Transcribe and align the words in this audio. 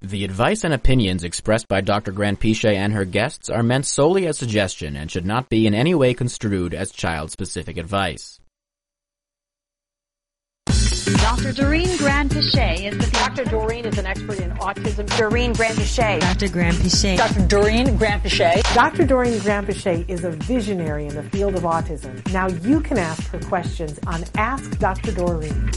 The 0.00 0.24
advice 0.24 0.62
and 0.62 0.72
opinions 0.72 1.24
expressed 1.24 1.66
by 1.66 1.80
Dr. 1.80 2.12
Granpeesheh 2.12 2.72
and 2.72 2.92
her 2.92 3.04
guests 3.04 3.50
are 3.50 3.64
meant 3.64 3.84
solely 3.84 4.28
as 4.28 4.38
suggestion 4.38 4.94
and 4.94 5.10
should 5.10 5.26
not 5.26 5.48
be 5.48 5.66
in 5.66 5.74
any 5.74 5.92
way 5.92 6.14
construed 6.14 6.72
as 6.72 6.92
child-specific 6.92 7.76
advice. 7.76 8.38
Dr. 10.66 11.52
Doreen 11.52 11.88
Granpeesheh 11.98 12.84
is 12.84 12.98
the 12.98 13.10
Dr. 13.12 13.44
Doreen 13.46 13.86
is 13.86 13.98
an 13.98 14.06
expert 14.06 14.38
in 14.38 14.50
autism. 14.58 15.08
Doreen 15.18 15.52
Granpeesheh. 15.52 16.20
Dr. 16.20 16.46
Granpeesheh. 16.46 17.16
Dr. 17.16 17.46
Doreen 17.48 17.98
Granpeesheh. 17.98 18.74
Dr. 18.74 19.04
Doreen 19.04 19.38
Granpeesheh 19.40 20.08
is 20.08 20.24
a 20.24 20.30
visionary 20.30 21.06
in 21.06 21.14
the 21.16 21.24
field 21.24 21.56
of 21.56 21.62
autism. 21.62 22.24
Now 22.32 22.46
you 22.48 22.80
can 22.80 22.98
ask 22.98 23.24
her 23.30 23.40
questions 23.40 23.98
on 24.06 24.24
Ask 24.36 24.78
Dr. 24.78 25.10
Doreen. 25.10 25.70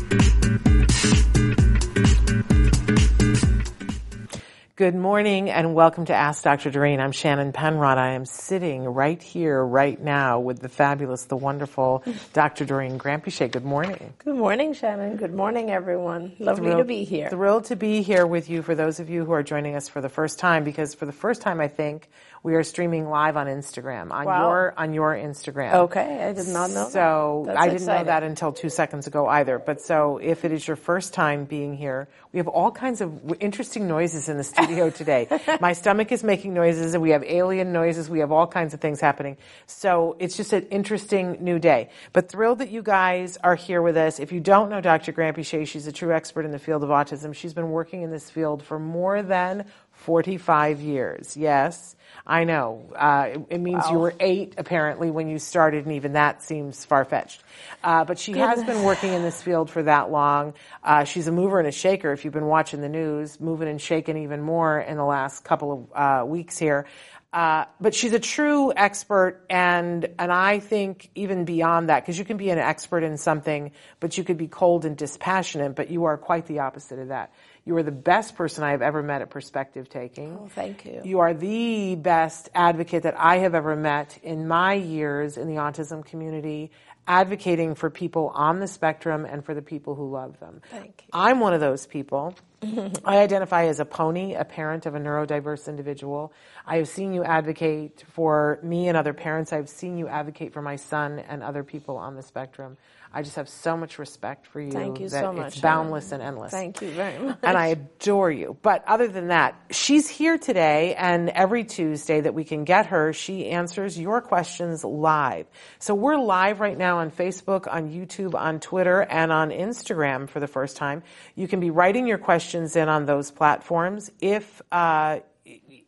Good 4.81 4.95
morning 4.95 5.51
and 5.51 5.75
welcome 5.75 6.05
to 6.05 6.15
Ask 6.15 6.43
Dr. 6.43 6.71
Doreen. 6.71 6.99
I'm 6.99 7.11
Shannon 7.11 7.51
Penrod. 7.51 7.99
I 7.99 8.13
am 8.13 8.25
sitting 8.25 8.83
right 8.83 9.21
here, 9.21 9.63
right 9.63 10.01
now 10.01 10.39
with 10.39 10.59
the 10.59 10.69
fabulous, 10.69 11.25
the 11.25 11.37
wonderful 11.37 12.03
Dr. 12.33 12.65
Doreen 12.65 12.97
Granpeesheh. 12.97 13.51
Good 13.51 13.63
morning. 13.63 14.11
Good 14.25 14.37
morning, 14.37 14.73
Shannon. 14.73 15.17
Good 15.17 15.35
morning, 15.35 15.69
everyone. 15.69 16.35
Lovely 16.39 16.71
Thrilled- 16.71 16.79
to 16.79 16.83
be 16.85 17.03
here. 17.03 17.29
Thrilled 17.29 17.65
to 17.65 17.75
be 17.75 18.01
here 18.01 18.25
with 18.25 18.49
you 18.49 18.63
for 18.63 18.73
those 18.73 18.99
of 18.99 19.07
you 19.07 19.23
who 19.23 19.33
are 19.33 19.43
joining 19.43 19.75
us 19.75 19.87
for 19.87 20.01
the 20.01 20.09
first 20.09 20.39
time 20.39 20.63
because 20.63 20.95
for 20.95 21.05
the 21.05 21.11
first 21.11 21.43
time, 21.43 21.61
I 21.61 21.67
think, 21.67 22.09
we 22.43 22.55
are 22.55 22.63
streaming 22.63 23.07
live 23.07 23.37
on 23.37 23.45
Instagram, 23.45 24.11
on 24.11 24.25
Wow. 24.25 24.49
your, 24.49 24.73
on 24.75 24.93
your 24.93 25.13
Instagram. 25.15 25.73
Okay, 25.73 26.25
I 26.29 26.33
did 26.33 26.47
not 26.47 26.71
know 26.71 26.85
that. 26.85 26.91
So 26.91 27.43
That's 27.45 27.59
I 27.59 27.69
didn't 27.69 27.85
know 27.85 28.03
that 28.03 28.23
until 28.23 28.51
two 28.51 28.69
seconds 28.69 29.05
ago 29.05 29.27
either. 29.27 29.59
But 29.59 29.79
so 29.79 30.17
if 30.17 30.43
it 30.43 30.51
is 30.51 30.67
your 30.67 30.75
first 30.75 31.13
time 31.13 31.45
being 31.45 31.75
here, 31.75 32.07
we 32.33 32.37
have 32.39 32.47
all 32.47 32.71
kinds 32.71 32.99
of 33.01 33.35
interesting 33.39 33.87
noises 33.87 34.27
in 34.27 34.37
the 34.37 34.43
studio 34.43 34.89
today. 35.01 35.27
My 35.59 35.73
stomach 35.73 36.11
is 36.11 36.23
making 36.23 36.55
noises 36.55 36.95
and 36.95 37.03
we 37.03 37.11
have 37.11 37.23
alien 37.23 37.73
noises. 37.73 38.09
We 38.09 38.19
have 38.19 38.31
all 38.31 38.47
kinds 38.47 38.73
of 38.73 38.81
things 38.81 38.99
happening. 38.99 39.37
So 39.67 40.15
it's 40.17 40.35
just 40.35 40.51
an 40.51 40.63
interesting 40.71 41.37
new 41.41 41.59
day. 41.59 41.89
But 42.11 42.29
thrilled 42.29 42.57
that 42.59 42.71
you 42.71 42.81
guys 42.81 43.37
are 43.43 43.55
here 43.55 43.83
with 43.83 43.97
us. 43.97 44.19
If 44.19 44.31
you 44.31 44.39
don't 44.39 44.69
know 44.71 44.81
Dr. 44.81 45.13
Granpeesheh, 45.13 45.67
she's 45.67 45.85
a 45.85 45.91
true 45.91 46.11
expert 46.11 46.45
in 46.45 46.51
the 46.51 46.59
field 46.59 46.83
of 46.83 46.89
autism. 46.89 47.35
She's 47.35 47.53
been 47.53 47.69
working 47.69 48.01
in 48.01 48.09
this 48.09 48.31
field 48.31 48.63
for 48.63 48.79
more 48.79 49.21
than 49.21 49.65
45 49.91 50.81
years. 50.81 51.37
Yes, 51.37 51.95
I 52.25 52.43
know. 52.43 52.91
Uh, 52.95 53.29
it, 53.33 53.41
it 53.49 53.57
means 53.59 53.83
you 53.89 53.97
were 53.97 54.13
eight 54.19 54.55
apparently 54.57 55.09
when 55.09 55.27
you 55.27 55.39
started, 55.39 55.85
and 55.85 55.95
even 55.95 56.13
that 56.13 56.43
seems 56.43 56.85
far 56.85 57.03
fetched. 57.05 57.43
Uh, 57.83 58.05
but 58.05 58.19
she 58.19 58.33
has 58.33 58.63
been 58.63 58.83
working 58.83 59.13
in 59.13 59.23
this 59.23 59.41
field 59.41 59.69
for 59.69 59.83
that 59.83 60.11
long. 60.11 60.53
Uh, 60.83 61.03
she's 61.03 61.27
a 61.27 61.31
mover 61.31 61.59
and 61.59 61.67
a 61.67 61.71
shaker. 61.71 62.11
If 62.11 62.23
you've 62.23 62.33
been 62.33 62.45
watching 62.47 62.81
the 62.81 62.89
news, 62.89 63.39
moving 63.39 63.67
and 63.67 63.81
shaking 63.81 64.17
even 64.17 64.41
more 64.41 64.79
in 64.79 64.97
the 64.97 65.05
last 65.05 65.43
couple 65.43 65.89
of 65.93 66.23
uh, 66.23 66.25
weeks 66.25 66.57
here. 66.57 66.85
Uh, 67.33 67.63
but 67.79 67.95
she's 67.95 68.11
a 68.11 68.19
true 68.19 68.73
expert, 68.75 69.45
and 69.49 70.05
and 70.19 70.33
I 70.33 70.59
think 70.59 71.09
even 71.15 71.45
beyond 71.45 71.87
that, 71.87 72.01
because 72.01 72.19
you 72.19 72.25
can 72.25 72.35
be 72.35 72.49
an 72.49 72.59
expert 72.59 73.03
in 73.03 73.17
something, 73.17 73.71
but 74.01 74.17
you 74.17 74.25
could 74.25 74.37
be 74.37 74.49
cold 74.49 74.83
and 74.83 74.97
dispassionate. 74.97 75.73
But 75.73 75.89
you 75.89 76.03
are 76.05 76.17
quite 76.17 76.45
the 76.47 76.59
opposite 76.59 76.99
of 76.99 77.07
that. 77.07 77.31
You 77.63 77.77
are 77.77 77.83
the 77.83 77.91
best 77.91 78.35
person 78.35 78.63
I 78.63 78.71
have 78.71 78.81
ever 78.81 79.03
met 79.03 79.21
at 79.21 79.29
perspective 79.29 79.87
taking. 79.87 80.35
Oh, 80.35 80.47
thank 80.47 80.83
you. 80.85 81.01
You 81.03 81.19
are 81.19 81.33
the 81.33 81.95
best 81.95 82.49
advocate 82.55 83.03
that 83.03 83.15
I 83.17 83.37
have 83.39 83.53
ever 83.53 83.75
met 83.75 84.17
in 84.23 84.47
my 84.47 84.73
years 84.73 85.37
in 85.37 85.47
the 85.47 85.55
autism 85.55 86.03
community, 86.03 86.71
advocating 87.07 87.75
for 87.75 87.91
people 87.91 88.31
on 88.33 88.59
the 88.59 88.67
spectrum 88.67 89.25
and 89.25 89.45
for 89.45 89.53
the 89.53 89.61
people 89.61 89.93
who 89.93 90.09
love 90.09 90.39
them. 90.39 90.61
Thank 90.71 91.03
you. 91.05 91.09
I'm 91.13 91.39
one 91.39 91.53
of 91.53 91.59
those 91.59 91.85
people. 91.85 92.35
I 92.63 93.17
identify 93.17 93.65
as 93.65 93.79
a 93.79 93.85
pony, 93.85 94.33
a 94.33 94.45
parent 94.45 94.85
of 94.87 94.95
a 94.95 94.99
neurodiverse 94.99 95.67
individual. 95.67 96.33
I 96.65 96.77
have 96.77 96.87
seen 96.87 97.13
you 97.13 97.23
advocate 97.23 98.05
for 98.13 98.59
me 98.63 98.87
and 98.87 98.97
other 98.97 99.13
parents. 99.13 99.53
I've 99.53 99.69
seen 99.69 99.97
you 99.97 100.07
advocate 100.07 100.53
for 100.53 100.61
my 100.61 100.75
son 100.75 101.19
and 101.19 101.43
other 101.43 101.63
people 101.63 101.97
on 101.97 102.15
the 102.15 102.23
spectrum. 102.23 102.77
I 103.13 103.23
just 103.23 103.35
have 103.35 103.49
so 103.49 103.75
much 103.75 103.99
respect 103.99 104.47
for 104.47 104.61
you. 104.61 104.71
Thank 104.71 105.01
you 105.01 105.09
that 105.09 105.21
so 105.21 105.33
much, 105.33 105.53
It's 105.53 105.61
boundless 105.61 106.13
and 106.13 106.23
endless 106.23 106.51
Thank 106.51 106.81
you 106.81 106.91
very 106.91 107.19
much. 107.19 107.39
and 107.43 107.57
I 107.57 107.67
adore 107.67 108.31
you. 108.31 108.57
But 108.61 108.83
other 108.87 109.07
than 109.07 109.27
that, 109.27 109.55
she's 109.69 110.07
here 110.07 110.37
today, 110.37 110.95
and 110.95 111.29
every 111.29 111.65
Tuesday 111.65 112.21
that 112.21 112.33
we 112.33 112.45
can 112.45 112.63
get 112.63 112.87
her, 112.87 113.11
she 113.11 113.47
answers 113.47 113.99
your 113.99 114.21
questions 114.21 114.85
live. 114.85 115.45
So 115.79 115.93
we're 115.93 116.17
live 116.17 116.61
right 116.61 116.77
now 116.77 116.99
on 116.99 117.11
Facebook, 117.11 117.67
on 117.71 117.89
YouTube, 117.89 118.33
on 118.33 118.59
Twitter, 118.61 119.01
and 119.01 119.31
on 119.31 119.49
Instagram 119.49 120.29
for 120.29 120.39
the 120.39 120.47
first 120.47 120.77
time. 120.77 121.03
You 121.35 121.47
can 121.47 121.59
be 121.59 121.69
writing 121.69 122.07
your 122.07 122.17
questions 122.17 122.75
in 122.75 122.87
on 122.87 123.05
those 123.05 123.29
platforms. 123.29 124.09
If 124.21 124.61
uh, 124.71 125.19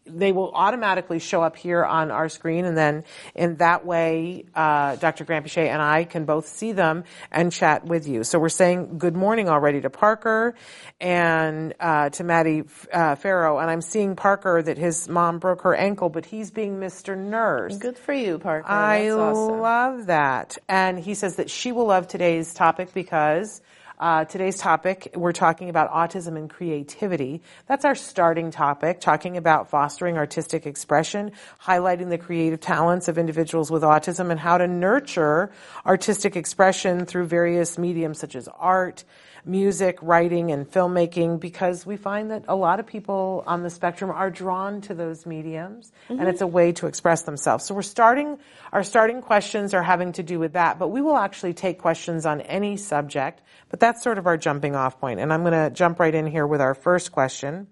they 0.06 0.32
will 0.32 0.52
automatically 0.54 1.20
show 1.20 1.42
up 1.42 1.56
here 1.56 1.84
on 1.84 2.12
our 2.12 2.30
screen, 2.30 2.66
and 2.66 2.78
then 2.78 3.04
in 3.36 3.56
that 3.58 3.86
way, 3.86 4.46
uh, 4.54 4.96
Dr. 4.98 5.26
Granpeesheh 5.26 5.68
and 5.68 5.82
I 5.82 6.04
can 6.04 6.26
both 6.26 6.48
see 6.48 6.72
them 6.72 7.04
and 7.32 7.52
chat 7.52 7.86
with 7.86 8.08
you. 8.08 8.24
So 8.24 8.40
we're 8.40 8.50
saying 8.50 8.98
good 8.98 9.16
morning 9.16 9.50
already 9.50 9.82
to 9.82 9.90
Parker 9.90 10.56
and 11.00 11.74
uh, 11.80 12.10
to 12.12 12.24
Maddie 12.24 12.64
uh, 12.92 13.16
Farrow, 13.16 13.60
and 13.60 13.70
I'm 13.70 13.82
seeing 13.82 14.16
Parker 14.16 14.62
that 14.62 14.78
his 14.78 15.08
mom 15.08 15.40
broke 15.40 15.62
her 15.62 15.76
ankle, 15.76 16.10
but 16.10 16.26
he's 16.26 16.52
being 16.52 16.80
Mr. 16.80 17.18
Nurse. 17.18 17.78
Good 17.78 17.98
for 17.98 18.14
you, 18.14 18.40
Parker. 18.40 18.68
I 18.70 19.04
That's 19.04 19.16
awesome. 19.16 19.60
love 19.60 20.06
that. 20.08 20.58
And 20.68 21.00
he 21.00 21.14
says 21.14 21.38
that 21.38 21.50
she 21.50 21.72
will 21.72 21.86
love 21.86 22.08
today's 22.08 22.54
topic 22.54 22.94
because 22.94 23.62
uh, 24.04 24.26
today's 24.26 24.58
topic, 24.58 25.14
we're 25.16 25.32
talking 25.32 25.70
about 25.70 25.90
autism 25.90 26.36
and 26.36 26.50
creativity. 26.50 27.42
That's 27.68 27.86
our 27.86 27.96
starting 27.96 28.52
topic, 28.52 29.00
talking 29.00 29.38
about 29.38 29.70
fostering 29.70 30.18
artistic 30.18 30.66
expression, 30.66 31.32
highlighting 31.64 32.10
the 32.10 32.18
creative 32.18 32.60
talents 32.60 33.08
of 33.08 33.18
individuals 33.18 33.72
with 33.72 33.82
autism, 33.82 34.30
and 34.30 34.38
how 34.38 34.58
to 34.58 34.68
nurture 34.68 35.54
artistic 35.86 36.36
expression 36.36 37.06
through 37.06 37.28
various 37.28 37.78
mediums 37.78 38.20
such 38.20 38.36
as 38.36 38.50
art, 38.60 39.06
music, 39.46 40.00
writing, 40.02 40.52
and 40.52 40.70
filmmaking 40.70 41.40
because 41.40 41.86
we 41.86 41.98
find 41.98 42.32
that 42.32 42.46
a 42.48 42.56
lot 42.56 42.80
of 42.80 42.88
people 42.88 43.44
on 43.46 43.64
the 43.64 43.70
spectrum 43.70 44.10
are 44.12 44.30
drawn 44.30 44.82
to 44.82 44.94
those 44.94 45.26
mediums 45.26 45.92
and 46.10 46.28
it's 46.28 46.42
a 46.42 46.48
way 46.48 46.72
to 46.72 46.88
express 46.88 47.24
themselves. 47.24 47.66
So 47.66 47.76
we're 47.76 47.82
starting, 47.82 48.40
our 48.72 48.84
starting 48.84 49.22
questions 49.22 49.74
are 49.74 49.84
having 49.84 50.14
to 50.14 50.24
do 50.24 50.40
with 50.40 50.54
that, 50.54 50.80
but 50.80 50.90
we 50.90 51.02
will 51.02 51.18
actually 51.18 51.54
take 51.54 51.80
questions 51.80 52.26
on 52.26 52.42
any 52.42 52.78
subject, 52.78 53.42
but 53.70 53.80
that's 53.80 54.04
sort 54.04 54.18
of 54.18 54.28
our 54.28 54.38
jumping 54.38 54.76
off 54.76 55.00
point. 55.00 55.20
And 55.20 55.34
I'm 55.34 55.42
going 55.42 55.54
to 55.54 55.70
jump 55.70 56.00
right 56.00 56.14
in 56.14 56.26
here 56.26 56.48
with 56.48 56.62
our 56.62 56.74
first 56.74 57.12
question 57.12 57.68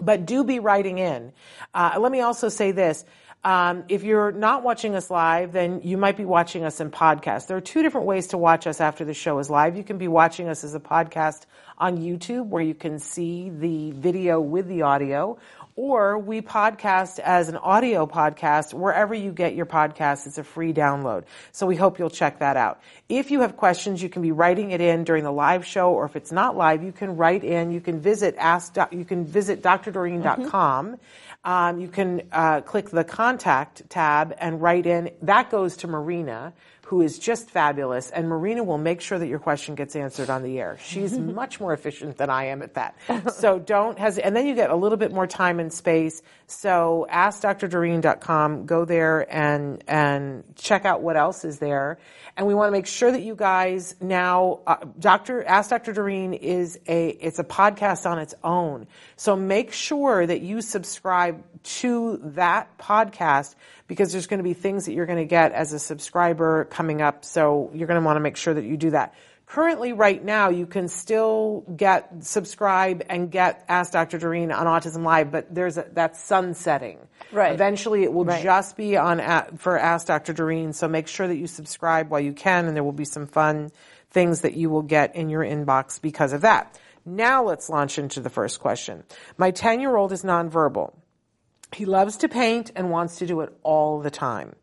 but 0.00 0.26
do 0.26 0.44
be 0.44 0.58
writing 0.58 0.98
in. 0.98 1.32
Uh, 1.74 1.96
let 1.98 2.12
me 2.12 2.20
also 2.20 2.48
say 2.48 2.72
this. 2.72 3.04
Um, 3.44 3.82
if 3.88 4.04
you're 4.04 4.30
not 4.30 4.62
watching 4.62 4.94
us 4.94 5.10
live, 5.10 5.50
then 5.50 5.80
you 5.82 5.96
might 5.96 6.16
be 6.16 6.24
watching 6.24 6.64
us 6.64 6.80
in 6.80 6.92
podcast. 6.92 7.48
There 7.48 7.56
are 7.56 7.60
two 7.60 7.82
different 7.82 8.06
ways 8.06 8.28
to 8.28 8.38
watch 8.38 8.68
us 8.68 8.80
after 8.80 9.04
the 9.04 9.14
show 9.14 9.40
is 9.40 9.50
live. 9.50 9.76
You 9.76 9.82
can 9.82 9.98
be 9.98 10.06
watching 10.06 10.48
us 10.48 10.62
as 10.62 10.76
a 10.76 10.80
podcast 10.80 11.46
on 11.76 11.98
YouTube 11.98 12.46
where 12.46 12.62
you 12.62 12.74
can 12.74 13.00
see 13.00 13.50
the 13.50 13.90
video 13.92 14.40
with 14.40 14.68
the 14.68 14.82
audio, 14.82 15.38
or 15.74 16.18
we 16.18 16.42
podcast 16.42 17.18
as 17.18 17.48
an 17.48 17.56
audio 17.56 18.06
podcast 18.06 18.74
wherever 18.74 19.14
you 19.14 19.32
get 19.32 19.54
your 19.54 19.66
podcast. 19.66 20.26
It's 20.26 20.38
a 20.38 20.44
free 20.44 20.72
download. 20.72 21.24
So 21.52 21.66
we 21.66 21.76
hope 21.76 21.98
you'll 21.98 22.10
check 22.10 22.40
that 22.40 22.56
out. 22.56 22.80
If 23.08 23.30
you 23.30 23.40
have 23.40 23.56
questions, 23.56 24.02
you 24.02 24.08
can 24.08 24.22
be 24.22 24.32
writing 24.32 24.72
it 24.72 24.80
in 24.80 25.04
during 25.04 25.24
the 25.24 25.32
live 25.32 25.64
show, 25.64 25.92
or 25.92 26.04
if 26.04 26.16
it's 26.16 26.32
not 26.32 26.56
live, 26.56 26.82
you 26.82 26.92
can 26.92 27.16
write 27.16 27.44
in. 27.44 27.72
You 27.72 27.80
can 27.80 28.00
visit 28.00 28.34
ask. 28.38 28.76
You 28.90 29.04
can 29.04 29.24
visit 29.24 29.62
drdoreen.com. 29.62 30.98
Um, 31.44 31.80
you 31.80 31.88
can 31.88 32.22
uh, 32.30 32.60
click 32.60 32.90
the 32.90 33.02
contact 33.02 33.88
tab 33.90 34.34
and 34.38 34.62
write 34.62 34.86
in. 34.86 35.10
That 35.22 35.50
goes 35.50 35.78
to 35.78 35.88
Marina, 35.88 36.52
who 36.92 37.00
is 37.00 37.18
just 37.18 37.48
fabulous, 37.48 38.10
and 38.10 38.28
Marina 38.28 38.62
will 38.62 38.76
make 38.76 39.00
sure 39.00 39.18
that 39.18 39.26
your 39.26 39.38
question 39.38 39.74
gets 39.74 39.96
answered 39.96 40.28
on 40.28 40.42
the 40.42 40.60
air. 40.60 40.76
She's 40.84 41.18
much 41.18 41.58
more 41.58 41.72
efficient 41.72 42.18
than 42.18 42.28
I 42.28 42.48
am 42.48 42.60
at 42.60 42.74
that. 42.74 42.98
So 43.32 43.58
don't 43.58 43.98
hesitate. 43.98 44.26
And 44.26 44.36
then 44.36 44.46
you 44.46 44.54
get 44.54 44.68
a 44.68 44.76
little 44.76 44.98
bit 44.98 45.10
more 45.10 45.26
time 45.26 45.58
and 45.58 45.72
space. 45.72 46.20
So 46.46 47.06
askdrdoreen.com, 47.10 48.66
go 48.66 48.84
there 48.84 49.26
and 49.34 49.82
and 49.88 50.44
check 50.54 50.84
out 50.84 51.00
what 51.00 51.16
else 51.16 51.46
is 51.46 51.58
there. 51.60 51.98
And 52.36 52.46
we 52.46 52.54
want 52.54 52.68
to 52.68 52.72
make 52.72 52.86
sure 52.86 53.10
that 53.10 53.22
you 53.22 53.34
guys 53.34 53.94
now, 54.00 54.60
uh, 54.66 54.76
Dr. 54.98 55.44
Ask 55.44 55.70
Dr. 55.70 55.94
Doreen 55.94 56.34
is 56.34 56.78
a, 56.86 57.08
it's 57.08 57.38
a 57.38 57.44
podcast 57.44 58.04
on 58.10 58.18
its 58.18 58.34
own. 58.44 58.86
So 59.16 59.34
make 59.34 59.72
sure 59.72 60.26
that 60.26 60.42
you 60.42 60.60
subscribe 60.60 61.42
to 61.64 62.18
that 62.36 62.76
podcast 62.78 63.54
because 63.92 64.10
there's 64.10 64.26
going 64.26 64.38
to 64.38 64.44
be 64.44 64.54
things 64.54 64.86
that 64.86 64.94
you're 64.94 65.04
going 65.04 65.18
to 65.18 65.26
get 65.26 65.52
as 65.52 65.74
a 65.74 65.78
subscriber 65.78 66.64
coming 66.64 67.02
up. 67.02 67.26
So 67.26 67.70
you're 67.74 67.86
going 67.86 68.00
to 68.00 68.04
want 68.06 68.16
to 68.16 68.20
make 68.20 68.38
sure 68.38 68.54
that 68.54 68.64
you 68.64 68.78
do 68.78 68.92
that. 68.92 69.12
Currently, 69.44 69.92
right 69.92 70.24
now, 70.24 70.48
you 70.48 70.64
can 70.64 70.88
still 70.88 71.62
get 71.76 72.24
subscribe 72.24 73.02
and 73.10 73.30
get 73.30 73.66
Ask 73.68 73.92
Dr. 73.92 74.16
Doreen 74.16 74.50
on 74.50 74.64
Autism 74.66 75.04
Live, 75.04 75.30
but 75.30 75.54
there's 75.54 75.76
a, 75.76 75.84
that's 75.92 76.24
sunsetting. 76.24 77.00
Right. 77.32 77.52
Eventually, 77.52 78.02
it 78.02 78.10
will 78.14 78.24
Right. 78.24 78.42
just 78.42 78.78
be 78.78 78.96
on 78.96 79.18
for 79.58 79.78
Ask 79.78 80.06
Dr. 80.06 80.32
Doreen. 80.32 80.72
So 80.72 80.88
make 80.88 81.06
sure 81.06 81.28
that 81.28 81.36
you 81.36 81.46
subscribe 81.46 82.08
while 82.08 82.20
you 82.20 82.32
can, 82.32 82.64
and 82.66 82.74
there 82.74 82.82
will 82.82 82.92
be 82.92 83.04
some 83.04 83.26
fun 83.26 83.72
things 84.10 84.40
that 84.40 84.54
you 84.54 84.70
will 84.70 84.82
get 84.82 85.16
in 85.16 85.28
your 85.28 85.42
inbox 85.42 86.00
because 86.00 86.32
of 86.32 86.40
that. 86.42 86.78
Now 87.04 87.44
let's 87.44 87.68
launch 87.68 87.98
into 87.98 88.20
the 88.20 88.30
first 88.30 88.58
question. 88.58 89.04
My 89.36 89.50
10 89.50 89.80
year 89.80 89.94
old 89.94 90.12
is 90.12 90.22
nonverbal. 90.22 90.94
He 91.74 91.84
loves 91.84 92.18
to 92.18 92.28
paint 92.28 92.70
and 92.76 92.90
wants 92.90 93.16
to 93.16 93.26
do 93.26 93.40
it 93.40 93.52
all 93.62 94.00
the 94.00 94.10
time. 94.10 94.54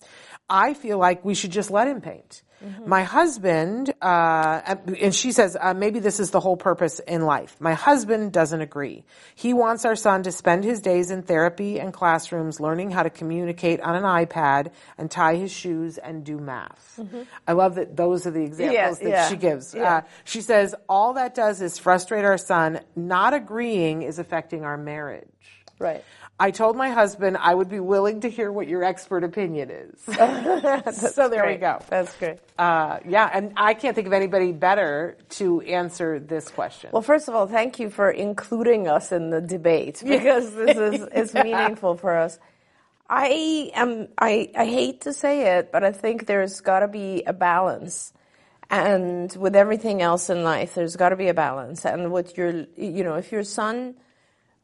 I 0.50 0.74
feel 0.74 0.98
like 0.98 1.24
we 1.24 1.36
should 1.36 1.52
just 1.52 1.70
let 1.72 1.88
him 1.88 2.02
paint. 2.02 2.44
My 2.86 3.04
husband, 3.04 3.94
uh, 4.02 4.76
and 5.00 5.16
she 5.16 5.32
says, 5.32 5.56
uh, 5.60 5.74
maybe 5.74 6.00
this 6.00 6.20
is 6.20 6.32
the 6.32 6.42
whole 6.42 6.58
purpose 6.58 7.00
in 7.00 7.22
life. 7.22 7.56
My 7.62 7.74
husband 7.74 8.34
doesn't 8.34 8.60
agree. 8.60 9.06
He 9.34 9.54
wants 9.54 9.86
our 9.86 9.96
son 9.96 10.24
to 10.24 10.34
spend 10.34 10.66
his 10.66 10.82
days 10.82 11.10
in 11.10 11.22
therapy 11.22 11.80
and 11.80 11.94
classrooms 11.94 12.60
learning 12.60 12.92
how 12.92 13.04
to 13.04 13.10
communicate 13.10 13.80
on 13.80 13.96
an 13.96 14.04
iPad 14.04 14.72
and 14.98 15.10
tie 15.10 15.36
his 15.36 15.54
shoes 15.54 15.98
and 15.98 16.26
do 16.26 16.38
math. 16.38 17.00
I 17.48 17.54
love 17.54 17.76
that 17.76 17.96
those 17.96 18.28
are 18.28 18.32
the 18.32 18.44
examples 18.44 19.00
that 19.00 19.10
yeah, 19.10 19.30
she 19.30 19.38
gives. 19.38 19.74
yeah. 19.74 19.96
Uh, 19.96 20.02
she 20.26 20.42
says, 20.42 20.76
all 20.90 21.14
that 21.14 21.36
does 21.36 21.62
is 21.62 21.78
frustrate 21.78 22.26
our 22.26 22.38
son. 22.38 22.82
Not 22.94 23.34
agreeing 23.34 24.02
is 24.02 24.20
affecting 24.20 24.66
our 24.66 24.76
marriage. 24.76 25.28
Right. 25.80 26.04
I 26.42 26.52
told 26.52 26.78
my 26.78 26.90
husband 26.90 27.36
I 27.38 27.54
would 27.54 27.68
be 27.68 27.82
willing 27.82 28.22
to 28.22 28.30
hear 28.30 28.50
what 28.50 28.70
your 28.70 28.82
expert 28.82 29.26
opinion 29.26 29.70
is. 29.70 30.00
so 31.12 31.28
there 31.28 31.46
we 31.46 31.56
go. 31.56 31.80
That's 31.90 32.16
great. 32.16 32.38
Uh, 32.58 33.00
yeah, 33.06 33.30
and 33.34 33.54
I 33.58 33.74
can't 33.74 33.94
think 33.94 34.08
of 34.08 34.14
anybody 34.14 34.54
better 34.54 35.18
to 35.32 35.60
answer 35.62 36.18
this 36.18 36.48
question. 36.48 36.92
Well, 36.94 37.02
first 37.02 37.28
of 37.28 37.36
all, 37.36 37.48
thank 37.48 37.80
you 37.80 37.90
for 37.90 38.10
including 38.10 38.88
us 38.88 39.12
in 39.12 39.32
the 39.32 39.42
debate 39.42 40.02
because 40.06 40.54
this 40.56 40.78
is 40.78 41.08
it's 41.12 41.34
meaningful 41.34 41.98
for 41.98 42.16
us. 42.16 42.40
I 43.10 43.72
am 43.74 44.08
I, 44.18 44.50
I 44.56 44.66
hate 44.66 45.02
to 45.02 45.14
say 45.14 45.58
it, 45.58 45.74
but 45.74 45.84
I 45.84 45.92
think 45.92 46.26
there's 46.26 46.62
got 46.62 46.80
to 46.80 46.88
be 46.88 47.24
a 47.24 47.34
balance. 47.34 48.14
And 48.70 49.36
with 49.36 49.56
everything 49.56 50.02
else 50.02 50.30
in 50.30 50.44
life, 50.44 50.76
there's 50.76 50.96
got 50.96 51.10
to 51.10 51.16
be 51.16 51.28
a 51.28 51.34
balance. 51.34 51.86
And 51.86 52.14
with 52.14 52.38
your, 52.38 52.68
you 52.78 53.04
know, 53.04 53.16
if 53.16 53.32
your 53.32 53.44
son 53.44 53.96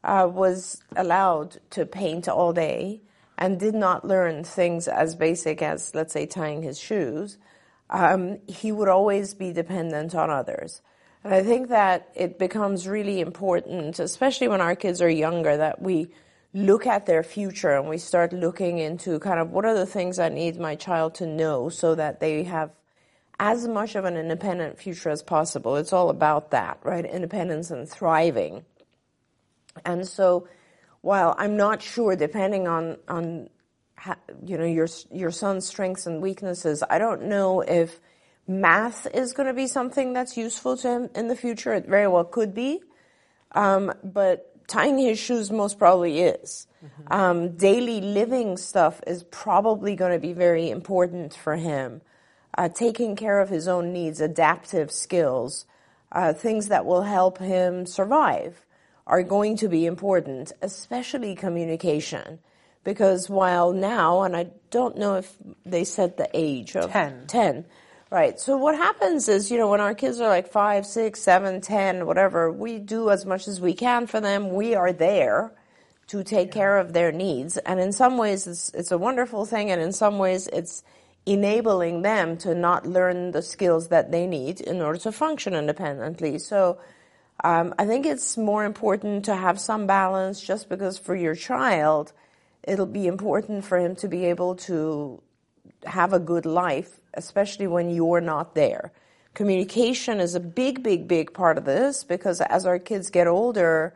uh, 0.06 0.28
was 0.32 0.80
allowed 0.94 1.58
to 1.70 1.84
paint 1.84 2.28
all 2.28 2.52
day 2.52 3.02
and 3.36 3.60
did 3.60 3.74
not 3.74 4.06
learn 4.06 4.44
things 4.44 4.88
as 4.88 5.16
basic 5.16 5.60
as, 5.60 5.94
let's 5.94 6.12
say, 6.12 6.24
tying 6.24 6.62
his 6.62 6.78
shoes, 6.78 7.36
um, 7.90 8.38
he 8.46 8.72
would 8.72 8.88
always 8.88 9.34
be 9.34 9.52
dependent 9.52 10.14
on 10.14 10.30
others. 10.30 10.80
And 11.24 11.34
I 11.34 11.42
think 11.42 11.68
that 11.68 12.08
it 12.14 12.38
becomes 12.38 12.86
really 12.86 13.20
important, 13.20 13.98
especially 13.98 14.48
when 14.48 14.60
our 14.60 14.76
kids 14.76 15.02
are 15.02 15.10
younger, 15.10 15.56
that 15.56 15.82
we 15.82 16.08
look 16.54 16.86
at 16.86 17.06
their 17.06 17.24
future 17.24 17.76
and 17.76 17.88
we 17.88 17.98
start 17.98 18.32
looking 18.32 18.78
into 18.78 19.18
kind 19.18 19.40
of 19.40 19.50
what 19.50 19.64
are 19.64 19.74
the 19.74 19.86
things 19.86 20.18
I 20.20 20.28
need 20.28 20.58
my 20.58 20.76
child 20.76 21.16
to 21.16 21.26
know 21.26 21.68
so 21.68 21.96
that 21.96 22.20
they 22.20 22.44
have 22.44 22.70
as 23.40 23.66
much 23.66 23.96
of 23.96 24.04
an 24.04 24.16
independent 24.16 24.78
future 24.78 25.10
as 25.10 25.22
possible. 25.22 25.76
It's 25.76 25.92
all 25.92 26.10
about 26.10 26.52
that, 26.52 26.78
right? 26.84 27.04
Independence 27.04 27.70
and 27.72 27.88
thriving. 27.88 28.64
And 29.84 30.06
so, 30.06 30.48
while 31.00 31.34
I'm 31.38 31.56
not 31.56 31.82
sure, 31.82 32.16
depending 32.16 32.68
on 32.68 32.96
on 33.08 33.48
you 34.44 34.58
know 34.58 34.64
your 34.64 34.88
your 35.10 35.30
son's 35.30 35.66
strengths 35.66 36.06
and 36.06 36.22
weaknesses, 36.22 36.82
I 36.88 36.98
don't 36.98 37.24
know 37.24 37.60
if 37.60 38.00
math 38.46 39.06
is 39.12 39.32
going 39.32 39.48
to 39.48 39.54
be 39.54 39.66
something 39.66 40.12
that's 40.12 40.36
useful 40.36 40.76
to 40.78 40.88
him 40.88 41.10
in 41.14 41.28
the 41.28 41.36
future. 41.36 41.74
It 41.74 41.86
very 41.86 42.08
well 42.08 42.24
could 42.24 42.54
be, 42.54 42.80
um, 43.52 43.92
but 44.04 44.52
tying 44.68 44.98
his 44.98 45.18
shoes 45.18 45.50
most 45.50 45.78
probably 45.78 46.20
is. 46.20 46.66
Um, 47.08 47.56
daily 47.56 48.00
living 48.00 48.56
stuff 48.56 49.00
is 49.06 49.24
probably 49.24 49.96
going 49.96 50.12
to 50.12 50.18
be 50.18 50.32
very 50.32 50.70
important 50.70 51.34
for 51.34 51.56
him. 51.56 52.00
Uh, 52.56 52.68
taking 52.68 53.16
care 53.16 53.40
of 53.40 53.48
his 53.48 53.68
own 53.68 53.92
needs, 53.92 54.20
adaptive 54.20 54.90
skills, 54.90 55.66
uh, 56.12 56.32
things 56.32 56.68
that 56.68 56.86
will 56.86 57.02
help 57.02 57.38
him 57.38 57.86
survive 57.86 58.65
are 59.06 59.22
going 59.22 59.56
to 59.58 59.68
be 59.68 59.86
important, 59.86 60.52
especially 60.62 61.34
communication. 61.34 62.38
Because 62.84 63.28
while 63.28 63.72
now, 63.72 64.22
and 64.22 64.36
I 64.36 64.48
don't 64.70 64.96
know 64.96 65.16
if 65.16 65.36
they 65.64 65.84
said 65.84 66.16
the 66.16 66.30
age 66.32 66.76
of 66.76 66.90
10. 66.90 67.26
10. 67.26 67.64
Right. 68.08 68.38
So 68.38 68.56
what 68.56 68.76
happens 68.76 69.28
is, 69.28 69.50
you 69.50 69.58
know, 69.58 69.68
when 69.68 69.80
our 69.80 69.94
kids 69.94 70.20
are 70.20 70.28
like 70.28 70.52
five, 70.52 70.86
six, 70.86 71.20
seven, 71.20 71.60
ten, 71.60 72.06
whatever, 72.06 72.52
we 72.52 72.78
do 72.78 73.10
as 73.10 73.26
much 73.26 73.48
as 73.48 73.60
we 73.60 73.74
can 73.74 74.06
for 74.06 74.20
them. 74.20 74.54
We 74.54 74.76
are 74.76 74.92
there 74.92 75.52
to 76.08 76.22
take 76.22 76.52
care 76.52 76.78
of 76.78 76.92
their 76.92 77.10
needs. 77.10 77.56
And 77.58 77.80
in 77.80 77.92
some 77.92 78.16
ways, 78.16 78.46
it's, 78.46 78.68
it's 78.74 78.92
a 78.92 78.98
wonderful 78.98 79.44
thing. 79.44 79.72
And 79.72 79.82
in 79.82 79.92
some 79.92 80.18
ways, 80.18 80.46
it's 80.52 80.84
enabling 81.26 82.02
them 82.02 82.36
to 82.38 82.54
not 82.54 82.86
learn 82.86 83.32
the 83.32 83.42
skills 83.42 83.88
that 83.88 84.12
they 84.12 84.28
need 84.28 84.60
in 84.60 84.80
order 84.80 85.00
to 85.00 85.10
function 85.10 85.54
independently. 85.54 86.38
So, 86.38 86.78
um, 87.44 87.74
I 87.78 87.84
think 87.84 88.06
it's 88.06 88.36
more 88.36 88.64
important 88.64 89.26
to 89.26 89.36
have 89.36 89.60
some 89.60 89.86
balance 89.86 90.40
just 90.40 90.68
because 90.68 90.98
for 90.98 91.14
your 91.14 91.34
child, 91.34 92.12
it'll 92.62 92.86
be 92.86 93.06
important 93.06 93.64
for 93.64 93.78
him 93.78 93.94
to 93.96 94.08
be 94.08 94.26
able 94.26 94.56
to 94.56 95.22
have 95.84 96.12
a 96.12 96.18
good 96.18 96.46
life, 96.46 97.00
especially 97.14 97.66
when 97.66 97.90
you're 97.90 98.20
not 98.20 98.54
there. 98.54 98.92
Communication 99.34 100.18
is 100.18 100.34
a 100.34 100.40
big, 100.40 100.82
big, 100.82 101.06
big 101.06 101.34
part 101.34 101.58
of 101.58 101.64
this 101.64 102.04
because 102.04 102.40
as 102.40 102.64
our 102.64 102.78
kids 102.78 103.10
get 103.10 103.26
older, 103.26 103.94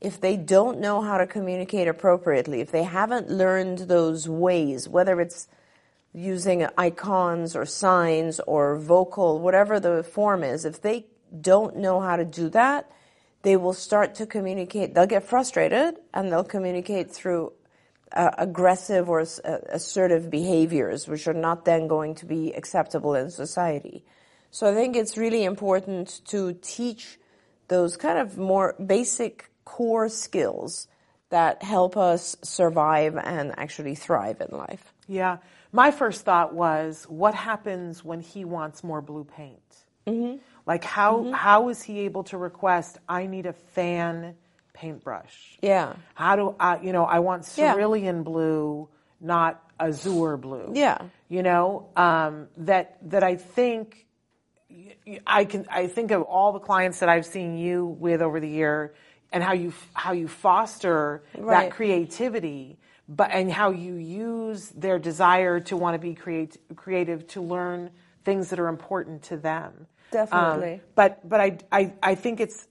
if 0.00 0.18
they 0.18 0.36
don't 0.36 0.80
know 0.80 1.02
how 1.02 1.18
to 1.18 1.26
communicate 1.26 1.86
appropriately, 1.86 2.60
if 2.60 2.70
they 2.70 2.84
haven't 2.84 3.30
learned 3.30 3.80
those 3.80 4.26
ways, 4.26 4.88
whether 4.88 5.20
it's 5.20 5.48
using 6.14 6.66
icons 6.78 7.54
or 7.54 7.66
signs 7.66 8.40
or 8.40 8.76
vocal, 8.76 9.38
whatever 9.38 9.78
the 9.78 10.02
form 10.02 10.42
is, 10.42 10.64
if 10.64 10.80
they 10.80 11.04
don't 11.40 11.76
know 11.76 12.00
how 12.00 12.16
to 12.16 12.24
do 12.24 12.48
that, 12.50 12.90
they 13.42 13.56
will 13.56 13.72
start 13.72 14.14
to 14.16 14.26
communicate. 14.26 14.94
They'll 14.94 15.06
get 15.06 15.24
frustrated 15.24 15.96
and 16.12 16.30
they'll 16.30 16.44
communicate 16.44 17.10
through 17.10 17.52
uh, 18.12 18.30
aggressive 18.38 19.08
or 19.08 19.20
uh, 19.20 19.58
assertive 19.68 20.30
behaviors, 20.30 21.08
which 21.08 21.26
are 21.28 21.34
not 21.34 21.64
then 21.64 21.86
going 21.86 22.14
to 22.16 22.26
be 22.26 22.52
acceptable 22.52 23.14
in 23.14 23.30
society. 23.30 24.04
So 24.50 24.70
I 24.70 24.74
think 24.74 24.96
it's 24.96 25.16
really 25.16 25.44
important 25.44 26.20
to 26.26 26.58
teach 26.60 27.18
those 27.68 27.96
kind 27.96 28.18
of 28.18 28.36
more 28.36 28.74
basic 28.84 29.50
core 29.64 30.08
skills 30.08 30.88
that 31.30 31.62
help 31.62 31.96
us 31.96 32.36
survive 32.42 33.16
and 33.16 33.54
actually 33.56 33.94
thrive 33.94 34.40
in 34.40 34.56
life. 34.56 34.92
Yeah. 35.06 35.38
My 35.72 35.92
first 35.92 36.24
thought 36.24 36.52
was, 36.52 37.04
what 37.08 37.34
happens 37.34 38.04
when 38.04 38.20
he 38.20 38.44
wants 38.44 38.82
more 38.82 39.00
blue 39.00 39.22
paint? 39.22 39.62
Mm-hmm. 40.06 40.38
Like, 40.70 40.84
how 40.84 41.32
how 41.32 41.68
is 41.70 41.82
he 41.82 41.98
able 42.06 42.22
to 42.30 42.38
request? 42.38 42.98
I 43.08 43.26
need 43.26 43.46
a 43.46 43.52
fan 43.52 44.36
paintbrush. 44.72 45.58
Yeah. 45.60 45.94
How 46.14 46.36
do 46.36 46.54
I? 46.60 46.78
You 46.80 46.92
know, 46.92 47.04
I 47.04 47.18
want 47.18 47.42
Yeah. 47.56 47.74
cerulean 47.74 48.22
blue, 48.22 48.88
not 49.20 49.60
azure 49.80 50.36
blue. 50.36 50.70
Yeah. 50.72 50.98
You 51.28 51.42
know, 51.42 51.88
um, 51.96 52.46
that 52.58 52.98
that 53.10 53.24
I 53.24 53.34
think 53.34 54.06
I 55.26 55.44
can. 55.44 55.66
I 55.68 55.88
think 55.88 56.12
of 56.12 56.22
all 56.22 56.52
the 56.52 56.60
clients 56.60 57.00
that 57.00 57.08
I've 57.08 57.26
seen 57.26 57.58
you 57.58 57.84
with 57.84 58.22
over 58.22 58.38
the 58.38 58.48
year, 58.48 58.94
and 59.32 59.42
how 59.42 59.54
you 59.54 59.72
how 59.92 60.12
you 60.12 60.28
foster 60.28 61.24
Right. 61.36 61.64
that 61.64 61.72
creativity, 61.72 62.78
but 63.08 63.32
and 63.32 63.50
how 63.50 63.70
you 63.70 63.94
use 63.96 64.68
their 64.68 65.00
desire 65.00 65.58
to 65.68 65.76
want 65.76 65.94
to 65.96 65.98
be 65.98 66.14
create, 66.14 66.56
creative 66.76 67.26
to 67.34 67.40
learn 67.40 67.90
things 68.24 68.50
that 68.50 68.60
are 68.60 68.68
important 68.68 69.22
to 69.24 69.36
them. 69.36 69.88
Definitely. 70.10 70.74
Um, 70.74 70.80
but 70.94 71.28
but 71.28 71.40
I, 71.40 71.58
I 71.72 71.92
I 72.02 72.14
think 72.14 72.40
it's 72.40 72.66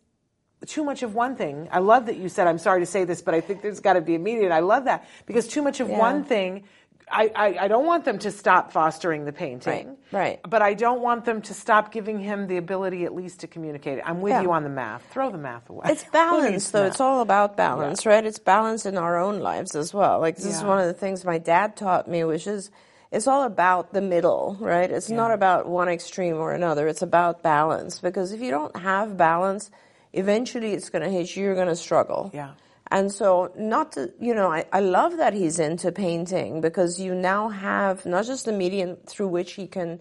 too 0.68 0.84
much 0.84 1.04
of 1.04 1.16
one 1.16 1.36
thing. 1.36 1.70
I 1.72 1.80
love 1.80 2.08
that 2.08 2.18
you 2.18 2.28
said. 2.30 2.48
I'm 2.48 2.58
sorry 2.58 2.82
to 2.82 2.86
say 2.86 3.06
this, 3.06 3.22
but 3.22 3.34
I 3.34 3.42
think 3.42 3.62
there's 3.62 3.80
got 3.80 3.94
to 3.94 4.02
be 4.02 4.14
immediate. 4.16 4.52
I 4.52 4.60
love 4.60 4.86
that 4.86 5.08
because 5.26 5.48
too 5.48 5.62
much 5.62 5.80
of 5.80 5.90
Yeah. 5.90 5.98
one 6.00 6.24
thing. 6.24 6.64
I, 7.12 7.32
I, 7.36 7.58
I 7.62 7.68
don't 7.70 7.88
want 7.88 8.06
them 8.06 8.20
to 8.20 8.30
stop 8.30 8.72
fostering 8.72 9.26
the 9.26 9.34
painting. 9.34 9.98
Right, 10.12 10.20
right. 10.22 10.40
But 10.48 10.62
I 10.62 10.76
don't 10.76 11.02
want 11.02 11.26
them 11.26 11.42
to 11.42 11.56
stop 11.56 11.92
giving 11.92 12.20
him 12.20 12.46
the 12.46 12.58
ability 12.58 13.04
at 13.04 13.16
least 13.16 13.40
to 13.40 13.48
communicate. 13.48 14.00
I'm 14.06 14.22
with 14.22 14.30
Yeah. 14.34 14.42
you 14.44 14.52
on 14.52 14.62
the 14.62 14.70
math. 14.70 15.04
Throw 15.10 15.32
the 15.32 15.40
math 15.40 15.68
away. 15.72 15.88
It's 15.90 16.04
balance, 16.14 16.70
though. 16.70 16.84
math? 16.84 16.92
It's 16.92 17.02
all 17.02 17.22
about 17.22 17.58
balance, 17.58 18.06
right? 18.06 18.24
It's 18.24 18.38
balance 18.38 18.86
in 18.86 18.96
our 18.96 19.18
own 19.18 19.40
lives 19.40 19.74
as 19.76 19.92
well. 19.92 20.20
Like, 20.20 20.36
this 20.36 20.46
is 20.46 20.64
one 20.64 20.78
of 20.78 20.86
the 20.86 20.94
things 20.94 21.26
my 21.26 21.40
dad 21.40 21.76
taught 21.76 22.08
me, 22.08 22.24
which 22.26 22.46
is 22.46 22.70
it's 23.12 23.28
all 23.28 23.44
about 23.44 23.94
the 23.94 24.02
middle, 24.02 24.56
right? 24.60 24.90
It's 24.90 25.10
not 25.10 25.32
about 25.32 25.68
one 25.68 25.90
extreme 25.90 26.36
or 26.36 26.54
another. 26.54 26.88
It's 26.88 27.02
about 27.02 27.42
balance. 27.42 28.00
Because 28.00 28.32
if 28.32 28.42
you 28.42 28.52
don't 28.52 28.76
have 28.78 29.18
balance, 29.18 29.72
eventually 30.14 30.74
it's 30.74 30.90
going 30.90 31.04
to 31.04 31.10
hit 31.10 31.36
you. 31.36 31.44
You're 31.44 31.56
going 31.56 31.68
to 31.68 31.76
struggle. 31.76 32.30
Yeah. 32.34 32.52
And 32.92 33.12
so, 33.12 33.52
not 33.56 33.92
to, 33.94 34.12
you 34.20 34.34
know, 34.34 34.52
I, 34.52 34.66
I 34.74 34.80
love 34.80 35.18
that 35.18 35.34
he's 35.34 35.60
into 35.60 35.92
painting 35.92 36.60
because 36.60 37.00
you 37.00 37.14
now 37.14 37.50
have 37.50 38.06
not 38.06 38.26
just 38.26 38.46
the 38.46 38.52
medium 38.52 38.98
through 39.06 39.28
which 39.28 39.54
he 39.54 39.68
can 39.68 40.00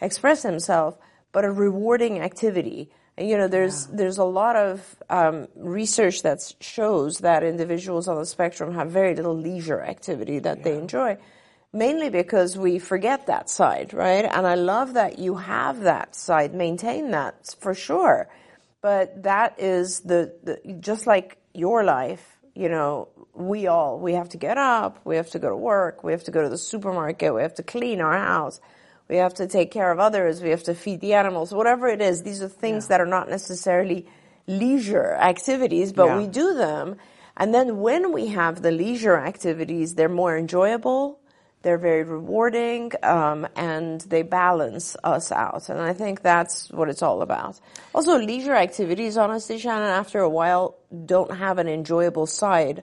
express 0.00 0.42
himself, 0.42 0.96
but 1.32 1.44
a 1.44 1.50
rewarding 1.50 2.20
activity. 2.20 2.90
And, 3.18 3.28
you 3.28 3.36
know, 3.36 3.48
there's 3.48 3.86
there's 3.88 4.16
a 4.16 4.24
lot 4.24 4.56
of 4.56 4.96
um, 5.10 5.48
research 5.54 6.22
that 6.22 6.54
shows 6.60 7.18
that 7.18 7.42
individuals 7.42 8.08
on 8.08 8.16
the 8.16 8.24
spectrum 8.24 8.74
have 8.74 8.90
very 8.90 9.14
little 9.14 9.36
leisure 9.36 9.82
activity 9.82 10.38
that 10.38 10.62
they 10.62 10.78
enjoy, 10.78 11.18
mainly 11.72 12.10
because 12.10 12.56
we 12.58 12.78
forget 12.78 13.26
that 13.26 13.48
side, 13.48 13.94
right? 13.94 14.24
And 14.24 14.46
I 14.46 14.54
love 14.56 14.94
that 14.94 15.18
you 15.18 15.36
have 15.36 15.80
that 15.80 16.14
side, 16.16 16.54
maintain 16.54 17.10
that 17.12 17.54
for 17.60 17.74
sure. 17.74 18.28
but 18.82 19.22
that 19.24 19.60
is 19.60 20.00
the, 20.00 20.32
the 20.42 20.58
just 20.80 21.06
like 21.06 21.36
your 21.54 21.84
life. 21.84 22.38
You 22.54 22.68
know, 22.68 23.08
we 23.34 23.66
all 23.68 23.98
we 24.00 24.14
have 24.14 24.30
to 24.30 24.38
get 24.38 24.56
up, 24.58 24.98
we 25.04 25.16
have 25.16 25.30
to 25.30 25.38
go 25.38 25.50
to 25.50 25.56
work, 25.56 26.02
we 26.02 26.12
have 26.12 26.24
to 26.24 26.30
go 26.30 26.42
to 26.42 26.48
the 26.48 26.58
supermarket, 26.58 27.34
we 27.34 27.42
have 27.42 27.54
to 27.54 27.62
clean 27.62 28.00
our 28.00 28.18
house, 28.18 28.60
we 29.08 29.16
have 29.16 29.34
to 29.34 29.46
take 29.46 29.70
care 29.70 29.90
of 29.92 29.98
others, 30.00 30.42
we 30.42 30.50
have 30.50 30.62
to 30.64 30.74
feed 30.74 31.00
the 31.00 31.14
animals, 31.14 31.52
whatever 31.54 31.88
it 31.88 32.00
is. 32.00 32.22
These 32.22 32.42
are 32.42 32.48
things 32.48 32.88
that 32.88 33.00
are 33.00 33.06
not 33.06 33.28
necessarily 33.28 34.06
leisure 34.48 35.12
activities, 35.14 35.92
but 35.92 36.06
Yeah. 36.06 36.18
we 36.18 36.26
do 36.26 36.54
them. 36.54 36.96
And 37.36 37.54
then 37.54 37.78
when 37.80 38.12
we 38.12 38.28
have 38.28 38.60
the 38.62 38.72
leisure 38.72 39.16
activities, 39.16 39.94
they're 39.94 40.08
more 40.08 40.36
enjoyable, 40.36 41.19
they're 41.62 41.78
very 41.78 42.04
rewarding, 42.04 42.92
um, 43.02 43.46
and 43.54 44.00
they 44.02 44.22
balance 44.22 44.96
us 45.04 45.30
out. 45.30 45.68
And 45.68 45.80
I 45.80 45.92
think 45.92 46.22
that's 46.22 46.70
what 46.70 46.88
it's 46.88 47.02
all 47.02 47.22
about. 47.22 47.60
Also, 47.94 48.18
leisure 48.18 48.54
activities, 48.54 49.16
honestly, 49.16 49.58
Shannon, 49.58 49.88
after 49.88 50.20
a 50.20 50.28
while, 50.28 50.76
don't 51.04 51.36
have 51.36 51.58
an 51.58 51.68
enjoyable 51.68 52.26
side 52.26 52.82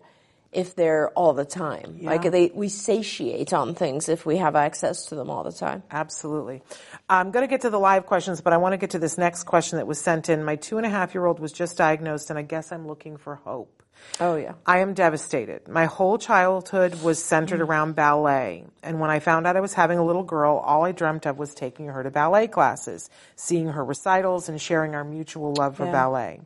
if 0.52 0.76
they're 0.76 1.10
all 1.10 1.34
the 1.34 1.46
time. 1.46 1.98
Yeah. 2.00 2.10
Like 2.10 2.32
they, 2.32 2.52
we 2.54 2.70
satiate 2.70 3.54
on 3.54 3.76
things 3.76 4.10
if 4.10 4.26
we 4.26 4.38
have 4.38 4.56
access 4.56 5.06
to 5.08 5.16
them 5.16 5.30
all 5.30 5.44
the 5.44 5.52
time. 5.52 5.84
Absolutely. 5.92 6.62
I'm 7.10 7.32
going 7.32 7.44
to 7.44 7.50
get 7.50 7.62
to 7.62 7.70
the 7.70 7.80
live 7.80 8.06
questions, 8.06 8.42
but 8.42 8.54
I 8.54 8.58
want 8.58 8.74
to 8.74 8.78
get 8.78 8.92
to 8.92 9.00
this 9.00 9.18
next 9.18 9.44
question 9.44 9.78
that 9.78 9.88
was 9.88 10.00
sent 10.00 10.30
in. 10.30 10.44
My 10.44 10.56
two 10.56 10.78
and 10.78 10.86
a 10.86 10.90
half 10.90 11.14
year 11.14 11.26
old 11.26 11.40
was 11.40 11.52
just 11.52 11.78
diagnosed, 11.78 12.30
and 12.30 12.40
I 12.40 12.44
guess 12.44 12.72
I'm 12.72 12.88
looking 12.88 13.18
for 13.18 13.36
hope. 13.36 13.84
Oh 14.20 14.36
yeah. 14.36 14.54
I 14.66 14.80
am 14.80 14.94
devastated. 14.94 15.68
My 15.68 15.86
whole 15.86 16.18
childhood 16.18 17.02
was 17.04 17.24
centered 17.24 17.60
mm. 17.60 17.68
around 17.68 17.96
ballet. 17.96 18.66
And 18.82 19.00
when 19.00 19.12
I 19.12 19.20
found 19.20 19.46
out 19.46 19.56
I 19.56 19.62
was 19.62 19.74
having 19.74 20.00
a 20.00 20.06
little 20.06 20.24
girl, 20.24 20.58
all 20.58 20.86
I 20.86 20.92
dreamt 20.92 21.28
of 21.28 21.38
was 21.38 21.54
taking 21.54 21.88
her 21.88 22.02
to 22.02 22.10
ballet 22.10 22.48
classes, 22.48 23.10
seeing 23.36 23.68
her 23.68 23.86
recitals, 23.86 24.50
and 24.50 24.60
sharing 24.60 24.96
our 24.96 25.04
mutual 25.04 25.54
love 25.54 25.78
for 25.78 25.86
Yeah. 25.86 25.92
ballet. 25.92 26.42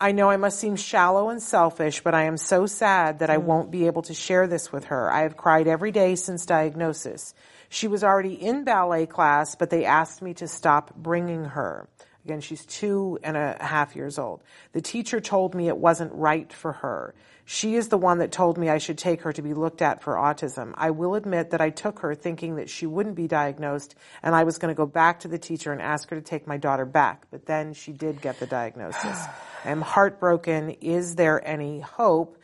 I 0.00 0.10
know 0.10 0.28
I 0.28 0.36
must 0.36 0.58
seem 0.58 0.74
shallow 0.74 1.28
and 1.28 1.40
selfish, 1.40 2.02
but 2.02 2.14
I 2.14 2.24
am 2.24 2.36
so 2.36 2.66
sad 2.66 3.20
that 3.20 3.30
I 3.30 3.36
mm. 3.36 3.44
won't 3.44 3.70
be 3.70 3.86
able 3.86 4.02
to 4.02 4.14
share 4.14 4.48
this 4.48 4.72
with 4.72 4.86
her. 4.86 5.10
I 5.12 5.22
have 5.22 5.36
cried 5.36 5.68
every 5.68 5.92
day 5.92 6.16
since 6.16 6.44
diagnosis. 6.44 7.32
She 7.68 7.86
was 7.86 8.02
already 8.04 8.34
in 8.34 8.64
ballet 8.64 9.06
class, 9.06 9.54
but 9.54 9.70
they 9.70 9.84
asked 9.84 10.20
me 10.20 10.34
to 10.34 10.48
stop 10.48 10.94
bringing 10.94 11.44
her. 11.44 11.88
Again, 12.24 12.40
she's 12.40 12.64
two 12.64 13.18
and 13.22 13.36
a 13.36 13.56
half 13.60 13.94
years 13.94 14.18
old. 14.18 14.42
The 14.72 14.80
teacher 14.80 15.20
told 15.20 15.54
me 15.54 15.68
it 15.68 15.76
wasn't 15.76 16.12
right 16.14 16.50
for 16.50 16.72
her. 16.72 17.14
She 17.44 17.74
is 17.74 17.88
the 17.88 17.98
one 17.98 18.18
that 18.18 18.32
told 18.32 18.56
me 18.56 18.70
I 18.70 18.78
should 18.78 18.96
take 18.96 19.22
her 19.22 19.32
to 19.34 19.42
be 19.42 19.52
looked 19.52 19.82
at 19.82 20.02
for 20.02 20.14
autism. 20.14 20.72
I 20.76 20.90
will 20.90 21.14
admit 21.14 21.50
that 21.50 21.60
I 21.60 21.68
took 21.68 21.98
her 21.98 22.14
thinking 22.14 22.56
that 22.56 22.70
she 22.70 22.86
wouldn't 22.86 23.16
be 23.16 23.28
diagnosed 23.28 23.94
and 24.22 24.34
I 24.34 24.44
was 24.44 24.56
going 24.56 24.74
to 24.74 24.76
go 24.76 24.86
back 24.86 25.20
to 25.20 25.28
the 25.28 25.38
teacher 25.38 25.70
and 25.70 25.82
ask 25.82 26.08
her 26.08 26.16
to 26.16 26.22
take 26.22 26.46
my 26.46 26.56
daughter 26.56 26.86
back. 26.86 27.26
But 27.30 27.44
then 27.44 27.74
she 27.74 27.92
did 27.92 28.22
get 28.22 28.40
the 28.40 28.46
diagnosis. 28.46 29.04
I 29.64 29.70
am 29.70 29.82
heartbroken. 29.82 30.70
Is 30.80 31.16
there 31.16 31.46
any 31.46 31.80
hope? 31.80 32.38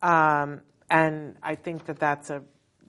Um, 0.00 0.60
and 0.88 1.34
I 1.42 1.56
think 1.56 1.86
that 1.86 1.98
that's 1.98 2.30
a, 2.30 2.42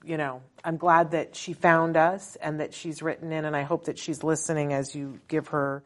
you 0.04 0.16
know, 0.16 0.42
I'm 0.62 0.76
glad 0.76 1.10
that 1.10 1.34
she 1.34 1.52
found 1.54 1.96
us 1.96 2.36
and 2.36 2.60
that 2.60 2.74
she's 2.74 3.02
written 3.02 3.32
in, 3.32 3.44
and 3.44 3.56
I 3.56 3.62
hope 3.62 3.86
that 3.86 3.98
she's 3.98 4.22
listening 4.22 4.72
as 4.72 4.94
you 4.94 5.20
give 5.28 5.48
her 5.48 5.82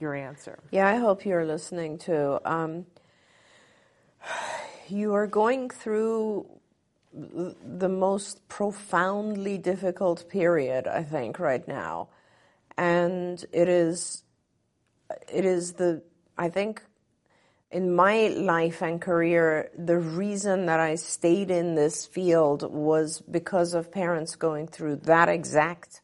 your 0.00 0.14
answer. 0.14 0.58
Yeah, 0.70 0.86
I 0.86 0.96
hope 0.96 1.24
you're 1.24 1.44
listening 1.44 1.98
too. 1.98 2.38
Um, 2.44 2.86
you 4.88 5.14
are 5.14 5.26
going 5.26 5.70
through 5.70 6.46
the 7.12 7.88
most 7.88 8.46
profoundly 8.48 9.58
difficult 9.58 10.28
period, 10.28 10.86
I 10.86 11.02
think, 11.02 11.38
right 11.38 11.66
now, 11.66 12.08
and 12.76 13.44
it 13.52 13.68
is, 13.68 14.22
it 15.32 15.44
is 15.44 15.72
the, 15.72 16.02
I 16.36 16.48
think, 16.48 16.82
in 17.70 17.94
my 17.94 18.28
life 18.28 18.82
and 18.82 19.00
career, 19.00 19.70
the 19.76 19.98
reason 19.98 20.66
that 20.66 20.80
I 20.80 20.94
stayed 20.94 21.50
in 21.50 21.74
this 21.74 22.06
field 22.06 22.62
was 22.70 23.20
because 23.20 23.74
of 23.74 23.92
parents 23.92 24.36
going 24.36 24.68
through 24.68 24.96
that 25.04 25.28
exact 25.28 26.00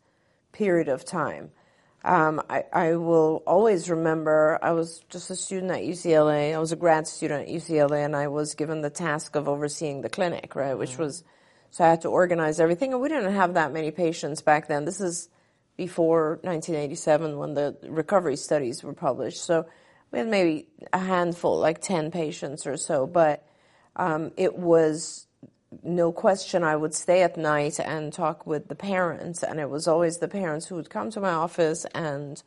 period 0.52 0.88
of 0.88 1.04
time. 1.04 1.50
Um, 2.04 2.42
I, 2.50 2.64
I 2.70 2.96
will 2.96 3.42
always 3.46 3.88
remember 3.88 4.58
I 4.62 4.72
was 4.72 5.02
just 5.08 5.30
a 5.30 5.36
student 5.36 5.72
at 5.72 5.80
UCLA. 5.80 6.54
I 6.54 6.58
was 6.58 6.70
a 6.70 6.76
grad 6.76 7.06
student 7.06 7.48
at 7.48 7.54
UCLA, 7.54 8.04
and 8.04 8.14
I 8.14 8.28
was 8.28 8.54
given 8.54 8.82
the 8.82 8.90
task 8.90 9.36
of 9.36 9.48
overseeing 9.48 10.02
the 10.02 10.10
clinic, 10.10 10.54
right? 10.54 10.76
Which 10.76 10.98
was 10.98 11.24
so 11.70 11.82
I 11.82 11.88
had 11.88 12.02
to 12.02 12.08
organize 12.08 12.60
everything, 12.60 12.92
and 12.92 13.02
we 13.02 13.08
didn't 13.08 13.32
have 13.32 13.54
that 13.54 13.72
many 13.72 13.90
patients 13.90 14.42
back 14.42 14.68
then. 14.68 14.84
This 14.84 15.00
is 15.00 15.28
before 15.76 16.38
1987 16.42 17.38
when 17.38 17.54
the 17.54 17.76
recovery 17.88 18.36
studies 18.36 18.84
were 18.84 18.92
published. 18.92 19.42
So 19.42 19.66
we 20.12 20.20
had 20.20 20.28
maybe 20.28 20.68
a 20.92 20.98
handful, 20.98 21.58
like 21.58 21.80
10 21.80 22.12
patients 22.12 22.66
or 22.66 22.76
so, 22.76 23.06
but 23.06 23.44
um, 23.96 24.30
it 24.36 24.56
was 24.56 25.23
no 25.82 26.12
question 26.12 26.62
I 26.62 26.76
would 26.76 26.94
stay 26.94 27.22
at 27.22 27.36
night 27.36 27.80
and 27.80 28.12
talk 28.12 28.46
with 28.46 28.68
the 28.68 28.74
parents, 28.74 29.42
and 29.42 29.58
it 29.58 29.70
was 29.70 29.88
always 29.88 30.18
the 30.18 30.28
parents 30.28 30.66
who 30.66 30.76
would 30.76 30.90
come 30.90 31.10
to 31.10 31.20
my 31.20 31.30
office 31.30 31.84
and 31.94 32.42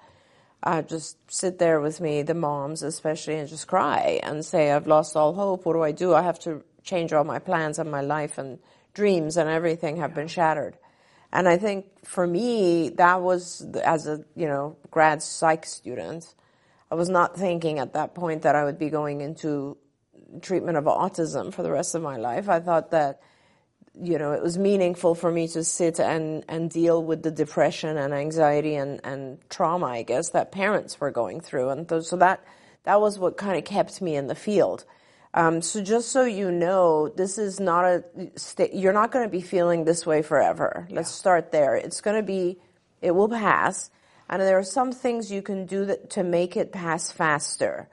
uh, 0.63 0.81
just 0.81 1.17
sit 1.31 1.59
there 1.59 1.79
with 1.79 2.01
me, 2.01 2.21
the 2.21 2.33
moms 2.33 2.83
especially, 2.83 3.35
and 3.35 3.47
just 3.47 3.67
cry 3.67 4.19
and 4.23 4.45
say, 4.45 4.71
I've 4.71 4.87
lost 4.87 5.15
all 5.15 5.33
hope. 5.33 5.65
What 5.65 5.73
do 5.73 5.83
I 5.83 5.91
do? 5.91 6.13
I 6.13 6.21
have 6.23 6.39
to 6.41 6.63
change 6.83 7.13
all 7.13 7.23
my 7.23 7.39
plans 7.39 7.79
and 7.79 7.91
my 7.91 8.01
life 8.01 8.37
and 8.37 8.59
dreams 8.93 9.37
and 9.37 9.49
everything 9.49 9.97
have 9.97 10.15
been 10.15 10.27
shattered. 10.27 10.77
And 11.31 11.47
I 11.47 11.57
think 11.57 11.85
for 12.05 12.25
me, 12.25 12.89
that 12.89 13.21
was 13.21 13.61
as 13.83 14.07
a 14.07 14.23
you 14.35 14.47
know 14.47 14.77
grad 14.89 15.21
psych 15.21 15.65
student, 15.65 16.33
I 16.89 16.95
was 16.95 17.09
not 17.09 17.37
thinking 17.37 17.79
at 17.79 17.93
that 17.93 18.15
point 18.15 18.43
that 18.43 18.55
I 18.55 18.63
would 18.63 18.79
be 18.79 18.89
going 18.89 19.21
into 19.21 19.77
treatment 20.41 20.77
of 20.77 20.85
autism 20.85 21.53
for 21.53 21.63
the 21.63 21.71
rest 21.71 21.95
of 21.95 22.01
my 22.01 22.17
life. 22.17 22.49
I 22.49 22.59
thought 22.59 22.91
that 22.91 23.21
you 23.99 24.17
know 24.17 24.31
it 24.33 24.43
was 24.43 24.57
meaningful 24.57 25.15
for 25.15 25.31
me 25.31 25.47
to 25.49 25.63
sit 25.63 25.99
and 25.99 26.43
and 26.47 26.69
deal 26.69 27.03
with 27.03 27.23
the 27.23 27.31
depression 27.31 27.97
and 27.97 28.13
anxiety 28.13 28.75
and 28.75 29.01
and 29.03 29.39
trauma, 29.49 29.87
I 29.87 30.03
guess 30.03 30.29
that 30.31 30.51
parents 30.51 30.99
were 30.99 31.11
going 31.11 31.41
through, 31.41 31.69
and 31.69 31.87
th- 31.87 32.03
so 32.03 32.17
that 32.17 32.43
that 32.83 33.01
was 33.01 33.19
what 33.19 33.37
kind 33.37 33.57
of 33.57 33.65
kept 33.65 34.01
me 34.01 34.15
in 34.15 34.27
the 34.27 34.35
field. 34.35 34.85
Um, 35.33 35.61
so 35.61 35.83
just 35.83 36.11
so 36.11 36.23
you 36.23 36.51
know, 36.51 37.09
this 37.09 37.37
is 37.37 37.59
not 37.59 37.85
a, 37.85 38.03
sta 38.35 38.69
you're 38.73 38.93
not 38.93 39.11
going 39.11 39.25
to 39.25 39.29
be 39.29 39.41
feeling 39.41 39.83
this 39.83 40.05
way 40.05 40.21
forever. 40.21 40.87
Let's 40.89 41.11
start 41.11 41.51
there. 41.51 41.75
It's 41.75 42.01
going 42.01 42.15
to 42.15 42.23
be, 42.23 42.57
it 43.01 43.11
will 43.11 43.29
pass. 43.29 43.91
And 44.29 44.41
there 44.41 44.57
are 44.57 44.63
some 44.63 44.91
things 44.91 45.31
you 45.31 45.41
can 45.41 45.65
do 45.65 45.85
that, 45.85 46.09
to 46.11 46.23
make 46.23 46.57
it 46.57 46.71
pass 46.71 47.11
faster. 47.11 47.87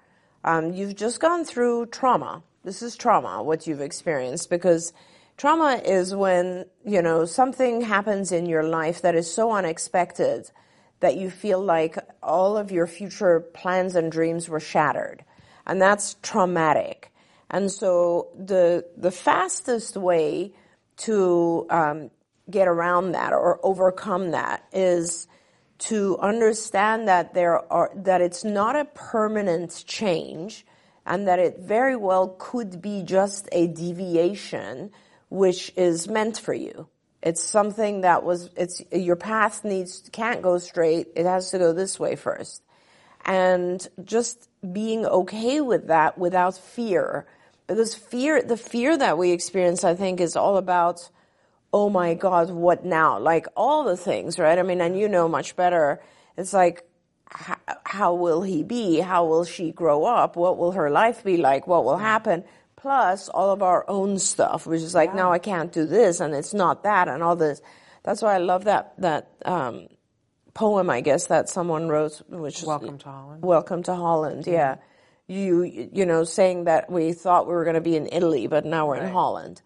Um, 0.44 0.74
you've 0.74 0.94
just 0.94 1.20
gone 1.20 1.44
through 1.44 1.86
trauma. 1.86 2.42
This 2.64 2.82
is 2.82 2.96
trauma, 2.96 3.42
what 3.42 3.66
you've 3.66 3.80
experienced, 3.80 4.50
because 4.50 4.92
trauma 5.36 5.80
is 5.84 6.14
when, 6.14 6.66
you 6.84 7.02
know, 7.02 7.24
something 7.24 7.80
happens 7.80 8.30
in 8.30 8.46
your 8.46 8.62
life 8.62 9.02
that 9.02 9.14
is 9.14 9.32
so 9.32 9.52
unexpected 9.52 10.50
that 11.00 11.16
you 11.16 11.30
feel 11.30 11.60
like 11.60 11.98
all 12.22 12.56
of 12.56 12.70
your 12.70 12.86
future 12.86 13.40
plans 13.40 13.96
and 13.96 14.12
dreams 14.12 14.48
were 14.48 14.60
shattered. 14.60 15.24
And 15.66 15.80
that's 15.80 16.16
traumatic. 16.22 17.10
And 17.50 17.70
so 17.70 18.28
the, 18.38 18.86
the 18.96 19.10
fastest 19.10 19.96
way 19.96 20.52
to 20.98 21.66
um, 21.70 22.10
get 22.50 22.68
around 22.68 23.12
that 23.12 23.32
or 23.32 23.60
overcome 23.62 24.30
that 24.30 24.64
is 24.72 25.26
to 25.78 26.18
understand 26.18 27.08
that 27.08 27.34
there 27.34 27.70
are 27.72 27.90
that 27.94 28.20
it's 28.20 28.44
not 28.44 28.76
a 28.76 28.84
permanent 28.84 29.84
change 29.86 30.64
and 31.06 31.28
that 31.28 31.38
it 31.38 31.58
very 31.58 31.96
well 31.96 32.34
could 32.38 32.80
be 32.80 33.02
just 33.02 33.48
a 33.52 33.66
deviation 33.66 34.90
which 35.28 35.72
is 35.76 36.08
meant 36.08 36.38
for 36.38 36.54
you. 36.54 36.86
It's 37.22 37.42
something 37.42 38.02
that 38.02 38.22
was 38.22 38.50
it's 38.56 38.82
your 38.92 39.16
path 39.16 39.64
needs 39.64 40.08
can't 40.12 40.42
go 40.42 40.58
straight. 40.58 41.08
It 41.16 41.26
has 41.26 41.50
to 41.50 41.58
go 41.58 41.72
this 41.72 41.98
way 41.98 42.16
first. 42.16 42.62
And 43.24 43.86
just 44.04 44.48
being 44.72 45.06
okay 45.06 45.60
with 45.60 45.88
that 45.88 46.18
without 46.18 46.56
fear. 46.56 47.26
Because 47.66 47.94
fear 47.94 48.42
the 48.42 48.58
fear 48.58 48.96
that 48.98 49.16
we 49.16 49.30
experience 49.30 49.84
i 49.84 49.94
think 49.94 50.20
is 50.20 50.36
all 50.36 50.58
about 50.58 51.08
oh 51.74 51.90
my 51.90 52.14
God, 52.14 52.50
what 52.50 52.84
now? 52.84 53.18
Like 53.18 53.48
all 53.56 53.82
the 53.82 53.96
things, 53.96 54.38
right? 54.38 54.56
I 54.56 54.62
mean, 54.62 54.80
and 54.80 54.96
you 54.96 55.08
know 55.08 55.26
much 55.26 55.56
better. 55.56 56.00
It's 56.36 56.52
like, 56.52 56.88
how, 57.28 57.56
how 57.84 58.14
will 58.14 58.42
he 58.42 58.62
be? 58.62 59.00
How 59.00 59.26
will 59.26 59.44
she 59.44 59.72
grow 59.72 60.04
up? 60.04 60.36
What 60.36 60.56
will 60.56 60.70
her 60.70 60.88
life 60.88 61.24
be 61.24 61.36
like? 61.36 61.66
What 61.66 61.84
will 61.84 61.96
happen? 61.96 62.44
Plus 62.76 63.28
all 63.28 63.50
of 63.50 63.60
our 63.60 63.84
own 63.88 64.20
stuff, 64.20 64.68
which 64.68 64.82
is 64.82 64.94
like, 64.94 65.16
now 65.16 65.32
I 65.32 65.40
can't 65.40 65.72
do 65.72 65.84
this 65.84 66.20
and 66.20 66.32
it's 66.32 66.54
not 66.54 66.84
that 66.84 67.08
and 67.08 67.24
all 67.24 67.34
this. 67.34 67.60
That's 68.04 68.22
why 68.22 68.36
I 68.36 68.38
love 68.38 68.64
that, 68.64 68.92
that, 68.98 69.32
um, 69.44 69.88
poem, 70.52 70.88
I 70.90 71.00
guess, 71.00 71.26
that 71.26 71.48
someone 71.48 71.88
wrote, 71.88 72.22
which 72.28 72.60
is 72.60 72.66
Welcome 72.66 72.98
to 72.98 73.08
Holland. 73.08 73.42
Welcome 73.42 73.82
to 73.84 73.96
Holland, 73.96 74.46
yeah. 74.46 74.76
You, 75.26 75.64
you 75.64 76.06
know, 76.06 76.22
saying 76.22 76.64
that 76.64 76.88
we 76.88 77.14
thought 77.14 77.48
we 77.48 77.54
were 77.54 77.64
going 77.64 77.74
to 77.74 77.80
be 77.80 77.96
in 77.96 78.08
Italy, 78.12 78.46
but 78.46 78.64
now 78.64 78.86
we're 78.86 78.98
in 78.98 79.10
Holland. 79.10 79.60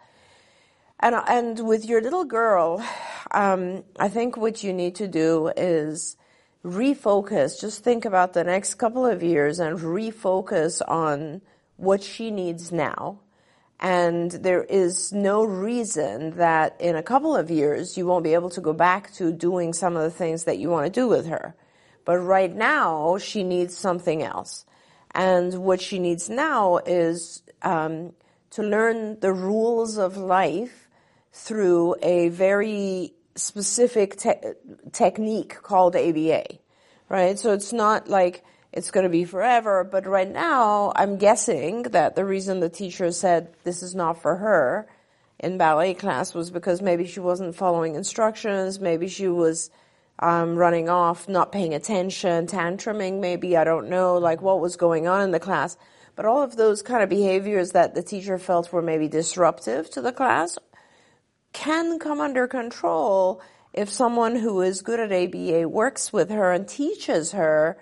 And 1.00 1.14
and 1.14 1.66
with 1.66 1.84
your 1.84 2.00
little 2.00 2.24
girl, 2.24 2.84
um, 3.30 3.84
I 3.98 4.08
think 4.08 4.36
what 4.36 4.64
you 4.64 4.72
need 4.72 4.96
to 4.96 5.06
do 5.06 5.52
is 5.56 6.16
refocus. 6.64 7.60
Just 7.60 7.84
think 7.84 8.04
about 8.04 8.32
the 8.32 8.44
next 8.44 8.74
couple 8.74 9.06
of 9.06 9.22
years 9.22 9.60
and 9.60 9.78
refocus 9.78 10.82
on 10.86 11.40
what 11.76 12.02
she 12.02 12.30
needs 12.30 12.72
now. 12.72 13.20
And 13.80 14.32
there 14.32 14.64
is 14.64 15.12
no 15.12 15.44
reason 15.44 16.36
that 16.36 16.80
in 16.80 16.96
a 16.96 17.02
couple 17.02 17.36
of 17.36 17.48
years 17.48 17.96
you 17.96 18.06
won't 18.06 18.24
be 18.24 18.34
able 18.34 18.50
to 18.50 18.60
go 18.60 18.72
back 18.72 19.12
to 19.14 19.32
doing 19.32 19.72
some 19.72 19.96
of 19.96 20.02
the 20.02 20.10
things 20.10 20.44
that 20.44 20.58
you 20.58 20.68
want 20.68 20.86
to 20.86 21.00
do 21.00 21.06
with 21.06 21.26
her. 21.28 21.54
But 22.04 22.18
right 22.18 22.52
now 22.52 23.18
she 23.18 23.44
needs 23.44 23.76
something 23.76 24.22
else. 24.22 24.64
And 25.12 25.54
what 25.54 25.80
she 25.80 26.00
needs 26.00 26.28
now 26.28 26.78
is 26.78 27.42
um, 27.62 28.14
to 28.50 28.62
learn 28.64 29.20
the 29.20 29.32
rules 29.32 29.96
of 29.96 30.16
life 30.16 30.87
through 31.38 31.94
a 32.02 32.28
very 32.30 33.14
specific 33.36 34.16
te- 34.16 34.32
technique 34.92 35.62
called 35.62 35.94
ABA, 35.94 36.58
right? 37.08 37.38
So 37.38 37.52
it's 37.52 37.72
not 37.72 38.08
like 38.08 38.44
it's 38.72 38.90
going 38.90 39.04
to 39.04 39.10
be 39.10 39.24
forever, 39.24 39.84
but 39.84 40.06
right 40.06 40.30
now 40.30 40.92
I'm 40.96 41.16
guessing 41.16 41.82
that 41.82 42.16
the 42.16 42.24
reason 42.24 42.60
the 42.60 42.68
teacher 42.68 43.12
said 43.12 43.54
this 43.64 43.82
is 43.82 43.94
not 43.94 44.20
for 44.20 44.36
her 44.36 44.88
in 45.38 45.56
ballet 45.56 45.94
class 45.94 46.34
was 46.34 46.50
because 46.50 46.82
maybe 46.82 47.06
she 47.06 47.20
wasn't 47.20 47.54
following 47.54 47.94
instructions, 47.94 48.80
maybe 48.80 49.06
she 49.06 49.28
was 49.28 49.70
um, 50.18 50.56
running 50.56 50.88
off, 50.88 51.28
not 51.28 51.52
paying 51.52 51.74
attention, 51.74 52.48
tantruming, 52.48 53.20
maybe, 53.20 53.56
I 53.56 53.62
don't 53.62 53.88
know, 53.88 54.18
like 54.18 54.42
what 54.42 54.60
was 54.60 54.76
going 54.76 55.06
on 55.06 55.20
in 55.20 55.30
the 55.30 55.38
class. 55.38 55.76
But 56.16 56.26
all 56.26 56.42
of 56.42 56.56
those 56.56 56.82
kind 56.82 57.04
of 57.04 57.08
behaviors 57.08 57.70
that 57.70 57.94
the 57.94 58.02
teacher 58.02 58.38
felt 58.38 58.72
were 58.72 58.82
maybe 58.82 59.06
disruptive 59.06 59.88
to 59.90 60.00
the 60.00 60.12
class 60.12 60.58
can 61.52 61.98
come 61.98 62.20
under 62.20 62.46
control 62.46 63.40
if 63.72 63.90
someone 63.90 64.36
who 64.36 64.60
is 64.60 64.82
good 64.82 65.00
at 65.00 65.12
ABA 65.12 65.68
works 65.68 66.12
with 66.12 66.30
her 66.30 66.52
and 66.52 66.68
teaches 66.68 67.32
her 67.32 67.78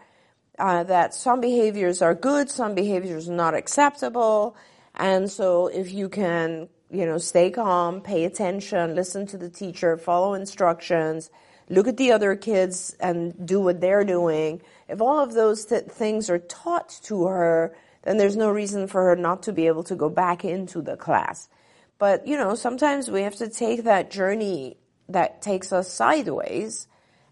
uh, 0.59 0.83
that 0.85 1.15
some 1.15 1.41
behaviors 1.41 2.03
are 2.03 2.15
good, 2.15 2.51
some 2.51 2.75
behaviors 2.75 3.29
are 3.29 3.35
not 3.35 3.55
acceptable, 3.55 4.57
and 4.95 5.31
so 5.31 5.67
if 5.67 5.93
you 5.93 6.09
can, 6.09 6.69
you 6.91 7.05
know, 7.05 7.19
stay 7.19 7.51
calm, 7.51 8.01
pay 8.01 8.25
attention, 8.25 8.95
listen 8.95 9.27
to 9.27 9.37
the 9.37 9.51
teacher, 9.51 9.97
follow 9.97 10.35
instructions, 10.35 11.31
look 11.69 11.87
at 11.89 11.97
the 11.97 12.13
other 12.13 12.35
kids 12.37 12.97
and 13.01 13.47
do 13.47 13.61
what 13.61 13.81
they're 13.81 14.05
doing. 14.05 14.63
If 14.89 15.01
all 15.01 15.21
of 15.21 15.35
those 15.35 15.67
th- 15.67 15.85
things 15.85 16.31
are 16.31 16.39
taught 16.39 16.99
to 17.05 17.27
her, 17.27 17.77
then 18.03 18.17
there's 18.17 18.37
no 18.37 18.51
reason 18.51 18.87
for 18.87 19.03
her 19.05 19.17
not 19.17 19.43
to 19.45 19.53
be 19.53 19.67
able 19.67 19.83
to 19.85 19.97
go 19.97 20.09
back 20.09 20.45
into 20.45 20.81
the 20.81 20.97
class. 20.97 21.49
But, 21.99 22.27
you 22.27 22.37
know, 22.37 22.55
sometimes 22.55 23.11
we 23.11 23.23
have 23.23 23.37
to 23.37 23.49
take 23.49 23.85
that 23.85 24.11
journey 24.11 24.77
that 25.09 25.41
takes 25.41 25.73
us 25.73 25.93
sideways 25.93 26.89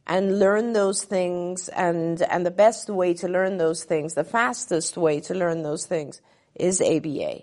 and 0.07 0.39
learn 0.39 0.73
those 0.73 1.05
things 1.05 1.69
and, 1.69 2.21
and 2.23 2.45
the 2.45 2.51
best 2.51 2.89
way 2.89 3.15
to 3.15 3.29
learn 3.29 3.59
those 3.59 3.85
things, 3.85 4.15
the 4.15 4.25
fastest 4.25 4.97
way 4.97 5.21
to 5.21 5.35
learn 5.35 5.63
those 5.63 5.87
things 5.87 6.21
is 6.55 6.81
ABA. 6.81 7.43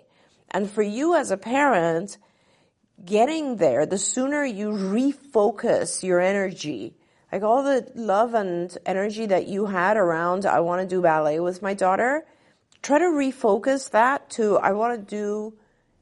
And 0.50 0.70
for 0.70 0.82
you 0.82 1.14
as 1.14 1.30
a 1.30 1.36
parent, 1.36 2.18
getting 3.04 3.56
there, 3.56 3.84
the 3.86 3.98
sooner 3.98 4.44
you 4.44 4.70
refocus 4.70 6.02
your 6.02 6.20
energy, 6.20 6.94
like 7.32 7.42
all 7.42 7.62
the 7.62 7.90
love 7.94 8.34
and 8.34 8.76
energy 8.86 9.26
that 9.26 9.48
you 9.48 9.66
had 9.66 9.96
around, 9.96 10.46
I 10.46 10.60
want 10.60 10.82
to 10.82 10.94
do 10.94 11.02
ballet 11.02 11.40
with 11.40 11.62
my 11.62 11.74
daughter, 11.74 12.24
try 12.82 12.98
to 12.98 13.06
refocus 13.06 13.90
that 13.90 14.30
to, 14.30 14.58
I 14.58 14.72
want 14.72 15.08
to 15.08 15.16
do 15.16 15.54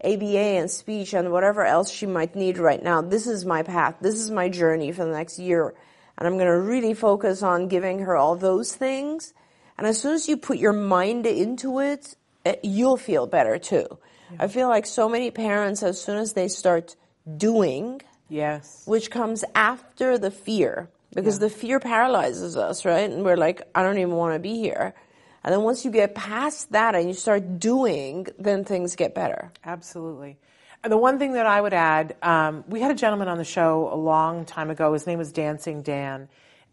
ABA 0.05 0.39
and 0.39 0.71
speech 0.71 1.13
and 1.15 1.31
whatever 1.33 1.65
else 1.65 1.91
she 1.91 2.07
might 2.07 2.35
need 2.35 2.59
right 2.59 2.83
now. 2.83 3.03
This 3.03 3.27
is 3.27 3.45
my 3.45 3.63
path. 3.63 3.97
This 4.01 4.15
is 4.15 4.31
my 4.31 4.49
journey 4.49 4.93
for 4.93 5.05
the 5.05 5.13
next 5.13 5.39
year. 5.39 5.75
And 6.19 6.27
I'm 6.27 6.35
going 6.35 6.47
to 6.47 6.59
really 6.59 6.95
focus 6.95 7.43
on 7.43 7.69
giving 7.69 8.01
her 8.01 8.17
all 8.17 8.37
those 8.37 8.75
things. 8.75 9.35
And 9.79 9.87
as 9.87 10.01
soon 10.01 10.15
as 10.15 10.29
you 10.29 10.37
put 10.37 10.59
your 10.59 10.73
mind 10.73 11.27
into 11.27 11.81
it, 11.81 12.17
it 12.45 12.61
you'll 12.63 12.97
feel 12.97 13.27
better 13.27 13.59
too. 13.59 13.87
Yeah. 14.33 14.37
I 14.41 14.49
feel 14.49 14.69
like 14.69 14.87
so 14.87 15.09
many 15.09 15.31
parents, 15.31 15.83
as 15.83 16.01
soon 16.01 16.19
as 16.19 16.35
they 16.35 16.49
start 16.49 16.97
doing, 17.37 18.03
yes, 18.29 18.83
which 18.87 19.11
comes 19.11 19.45
after 19.55 20.19
the 20.19 20.31
fear, 20.31 20.91
because 21.15 21.37
yeah. 21.37 21.49
the 21.49 21.51
fear 21.51 21.81
paralyzes 21.81 22.57
us, 22.57 22.85
right? 22.85 23.11
And 23.11 23.25
we're 23.25 23.37
like, 23.37 23.63
I 23.75 23.83
don't 23.83 23.99
even 23.99 24.15
want 24.15 24.35
to 24.35 24.39
be 24.39 24.59
here. 24.59 24.95
And 25.43 25.53
then 25.53 25.63
once 25.63 25.85
you 25.85 25.91
get 25.91 26.15
past 26.15 26.73
that 26.73 26.95
and 26.95 27.09
you 27.09 27.15
start 27.15 27.59
doing, 27.59 28.27
then 28.39 28.65
things 28.65 28.95
get 28.97 29.15
better. 29.15 29.53
Absolutely. 29.65 30.37
And 30.83 30.93
the 30.93 30.99
one 30.99 31.19
thing 31.19 31.33
that 31.33 31.47
I 31.47 31.61
would 31.61 31.75
add, 31.75 32.17
um, 32.23 32.65
we 32.69 32.81
had 32.81 32.91
a 32.91 32.95
gentleman 32.95 33.29
on 33.29 33.39
the 33.39 33.45
show 33.45 33.91
a 33.93 33.97
long 33.97 34.45
time 34.45 34.71
ago. 34.71 34.93
His 34.93 35.07
name 35.07 35.19
was 35.19 35.33
Dancing 35.33 35.83
Dan, 35.83 36.29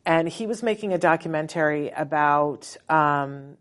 and 0.06 0.28
he 0.30 0.48
was 0.48 0.64
making 0.64 0.94
a 0.94 0.98
documentary 0.98 1.90
about 1.90 2.76
um, 2.88 3.58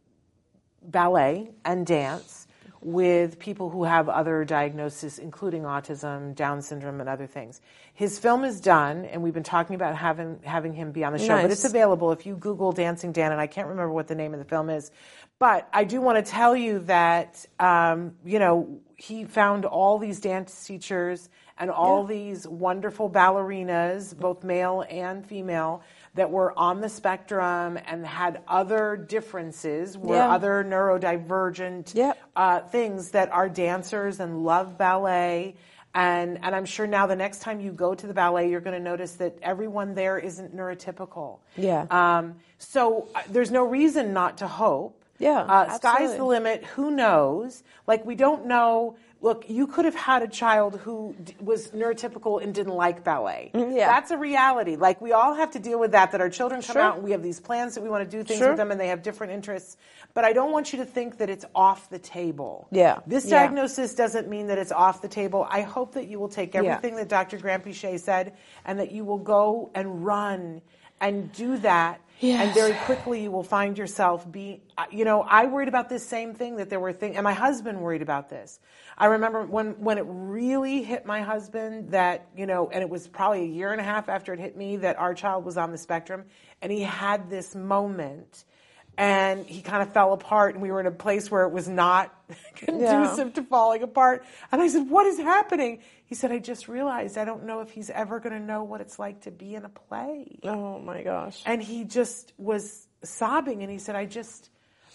ballet 0.82 1.50
and 1.64 1.84
dance 1.84 2.45
with 2.86 3.40
people 3.40 3.68
who 3.68 3.82
have 3.82 4.08
other 4.08 4.44
diagnoses, 4.44 5.18
including 5.18 5.62
autism, 5.62 6.36
Down 6.36 6.62
syndrome, 6.62 7.00
and 7.00 7.08
other 7.08 7.26
things. 7.26 7.60
His 7.94 8.16
film 8.16 8.44
is 8.44 8.60
done, 8.60 9.04
and 9.06 9.24
we've 9.24 9.34
been 9.34 9.42
talking 9.42 9.74
about 9.74 9.96
having 9.96 10.38
having 10.44 10.72
him 10.72 10.92
be 10.92 11.02
on 11.02 11.12
the 11.12 11.18
show. 11.18 11.34
Nice. 11.34 11.42
But 11.42 11.50
it's 11.50 11.64
available 11.64 12.12
if 12.12 12.26
you 12.26 12.36
Google 12.36 12.70
Dancing 12.70 13.10
Dan, 13.10 13.32
and 13.32 13.40
I 13.40 13.48
can't 13.48 13.66
remember 13.66 13.92
what 13.92 14.06
the 14.06 14.14
name 14.14 14.34
of 14.34 14.38
the 14.38 14.44
film 14.44 14.70
is. 14.70 14.92
But 15.40 15.68
I 15.72 15.82
do 15.82 16.00
want 16.00 16.24
to 16.24 16.30
tell 16.30 16.54
you 16.54 16.78
that 16.80 17.44
um, 17.58 18.14
you 18.24 18.38
know 18.38 18.78
he 18.94 19.24
found 19.24 19.64
all 19.64 19.98
these 19.98 20.20
dance 20.20 20.64
teachers 20.64 21.28
and 21.58 21.70
all 21.70 22.02
yeah. 22.02 22.16
these 22.16 22.46
wonderful 22.46 23.10
ballerinas, 23.10 24.16
both 24.16 24.44
male 24.44 24.84
and 24.88 25.26
female, 25.26 25.82
that 26.16 26.30
were 26.30 26.58
on 26.58 26.80
the 26.80 26.88
spectrum 26.88 27.78
and 27.86 28.04
had 28.04 28.40
other 28.48 28.96
differences, 28.96 29.96
were 29.96 30.16
yeah. 30.16 30.32
other 30.32 30.64
neurodivergent 30.64 31.94
yep. 31.94 32.18
uh, 32.34 32.60
things 32.60 33.10
that 33.10 33.30
are 33.32 33.48
dancers 33.48 34.18
and 34.18 34.42
love 34.42 34.76
ballet. 34.76 35.54
And, 35.94 36.38
and 36.42 36.54
I'm 36.54 36.64
sure 36.64 36.86
now 36.86 37.06
the 37.06 37.16
next 37.16 37.40
time 37.40 37.60
you 37.60 37.70
go 37.70 37.94
to 37.94 38.06
the 38.06 38.14
ballet, 38.14 38.50
you're 38.50 38.60
going 38.60 38.76
to 38.76 38.82
notice 38.82 39.12
that 39.12 39.38
everyone 39.42 39.94
there 39.94 40.18
isn't 40.18 40.54
neurotypical. 40.56 41.38
Yeah. 41.56 41.86
Um, 41.90 42.36
so 42.58 43.08
uh, 43.14 43.22
there's 43.30 43.50
no 43.50 43.64
reason 43.64 44.12
not 44.12 44.38
to 44.38 44.48
hope. 44.48 45.02
Yeah. 45.18 45.40
Uh, 45.40 45.78
sky's 45.78 46.16
the 46.16 46.24
limit. 46.24 46.64
Who 46.64 46.90
knows? 46.90 47.62
Like 47.86 48.04
we 48.04 48.14
don't 48.14 48.46
know 48.46 48.96
look, 49.26 49.50
you 49.50 49.66
could 49.66 49.84
have 49.84 49.96
had 49.96 50.22
a 50.22 50.28
child 50.28 50.78
who 50.84 51.12
d- 51.24 51.34
was 51.40 51.68
neurotypical 51.72 52.40
and 52.40 52.54
didn't 52.54 52.74
like 52.74 53.02
ballet. 53.02 53.50
Mm, 53.52 53.76
yeah. 53.76 53.88
That's 53.88 54.12
a 54.12 54.16
reality. 54.16 54.76
Like, 54.76 55.00
we 55.00 55.10
all 55.10 55.34
have 55.34 55.50
to 55.50 55.58
deal 55.58 55.80
with 55.80 55.90
that, 55.90 56.12
that 56.12 56.20
our 56.20 56.30
children 56.30 56.62
come 56.62 56.74
sure. 56.74 56.82
out 56.82 56.94
and 56.94 57.02
we 57.02 57.10
have 57.10 57.24
these 57.24 57.40
plans 57.40 57.74
that 57.74 57.82
we 57.82 57.88
want 57.88 58.08
to 58.08 58.16
do 58.16 58.22
things 58.22 58.38
sure. 58.38 58.50
with 58.50 58.56
them 58.56 58.70
and 58.70 58.78
they 58.78 58.86
have 58.86 59.02
different 59.02 59.32
interests. 59.32 59.78
But 60.14 60.24
I 60.24 60.32
don't 60.32 60.52
want 60.52 60.72
you 60.72 60.78
to 60.78 60.84
think 60.84 61.18
that 61.18 61.28
it's 61.28 61.44
off 61.56 61.90
the 61.90 61.98
table. 61.98 62.68
Yeah. 62.70 63.00
This 63.04 63.26
yeah. 63.26 63.40
diagnosis 63.40 63.96
doesn't 63.96 64.28
mean 64.28 64.46
that 64.46 64.58
it's 64.58 64.70
off 64.70 65.02
the 65.02 65.08
table. 65.08 65.44
I 65.50 65.62
hope 65.62 65.94
that 65.94 66.06
you 66.06 66.20
will 66.20 66.28
take 66.28 66.54
everything 66.54 66.92
yeah. 66.92 67.00
that 67.00 67.08
Dr. 67.08 67.38
Granpeesheh 67.38 67.98
said 67.98 68.32
and 68.64 68.78
that 68.78 68.92
you 68.92 69.04
will 69.04 69.18
go 69.18 69.72
and 69.74 70.06
run 70.06 70.62
and 71.00 71.32
do 71.32 71.58
that 71.58 72.00
Yes. 72.20 72.46
And 72.46 72.54
very 72.54 72.72
quickly 72.84 73.22
you 73.22 73.30
will 73.30 73.42
find 73.42 73.76
yourself 73.76 74.30
being, 74.30 74.62
you 74.90 75.04
know, 75.04 75.20
I 75.22 75.46
worried 75.46 75.68
about 75.68 75.88
this 75.88 76.06
same 76.06 76.34
thing 76.34 76.56
that 76.56 76.70
there 76.70 76.80
were 76.80 76.92
things, 76.92 77.16
and 77.16 77.24
my 77.24 77.34
husband 77.34 77.80
worried 77.80 78.02
about 78.02 78.30
this. 78.30 78.58
I 78.96 79.06
remember 79.06 79.44
when, 79.44 79.72
when 79.80 79.98
it 79.98 80.04
really 80.08 80.82
hit 80.82 81.04
my 81.04 81.20
husband 81.20 81.90
that, 81.90 82.28
you 82.34 82.46
know, 82.46 82.70
and 82.70 82.82
it 82.82 82.88
was 82.88 83.06
probably 83.06 83.42
a 83.42 83.48
year 83.48 83.72
and 83.72 83.80
a 83.80 83.84
half 83.84 84.08
after 84.08 84.32
it 84.32 84.40
hit 84.40 84.56
me 84.56 84.78
that 84.78 84.98
our 84.98 85.12
child 85.12 85.44
was 85.44 85.58
on 85.58 85.72
the 85.72 85.78
spectrum, 85.78 86.24
and 86.62 86.72
he 86.72 86.80
had 86.82 87.28
this 87.28 87.54
moment 87.54 88.44
and 88.98 89.46
he 89.46 89.60
kind 89.60 89.82
of 89.82 89.92
fell 89.92 90.12
apart 90.12 90.54
and 90.54 90.62
we 90.62 90.70
were 90.70 90.80
in 90.80 90.86
a 90.86 90.90
place 90.90 91.30
where 91.30 91.44
it 91.44 91.52
was 91.52 91.68
not 91.68 92.14
conducive 92.54 93.28
yeah. 93.28 93.32
to 93.32 93.42
falling 93.42 93.82
apart 93.82 94.24
and 94.52 94.60
i 94.60 94.68
said 94.68 94.88
what 94.88 95.06
is 95.06 95.18
happening 95.18 95.80
he 96.06 96.14
said 96.14 96.32
i 96.32 96.38
just 96.38 96.68
realized 96.68 97.18
i 97.18 97.24
don't 97.24 97.44
know 97.44 97.60
if 97.60 97.70
he's 97.70 97.90
ever 97.90 98.20
going 98.20 98.32
to 98.32 98.44
know 98.44 98.62
what 98.62 98.80
it's 98.80 98.98
like 98.98 99.20
to 99.22 99.30
be 99.30 99.54
in 99.54 99.64
a 99.64 99.68
play 99.68 100.38
oh 100.44 100.78
my 100.78 101.02
gosh 101.02 101.42
and 101.46 101.62
he 101.62 101.84
just 101.84 102.32
was 102.38 102.86
sobbing 103.02 103.62
and 103.62 103.70
he 103.70 103.78
said 103.78 103.96
i 103.96 104.04
just 104.04 104.50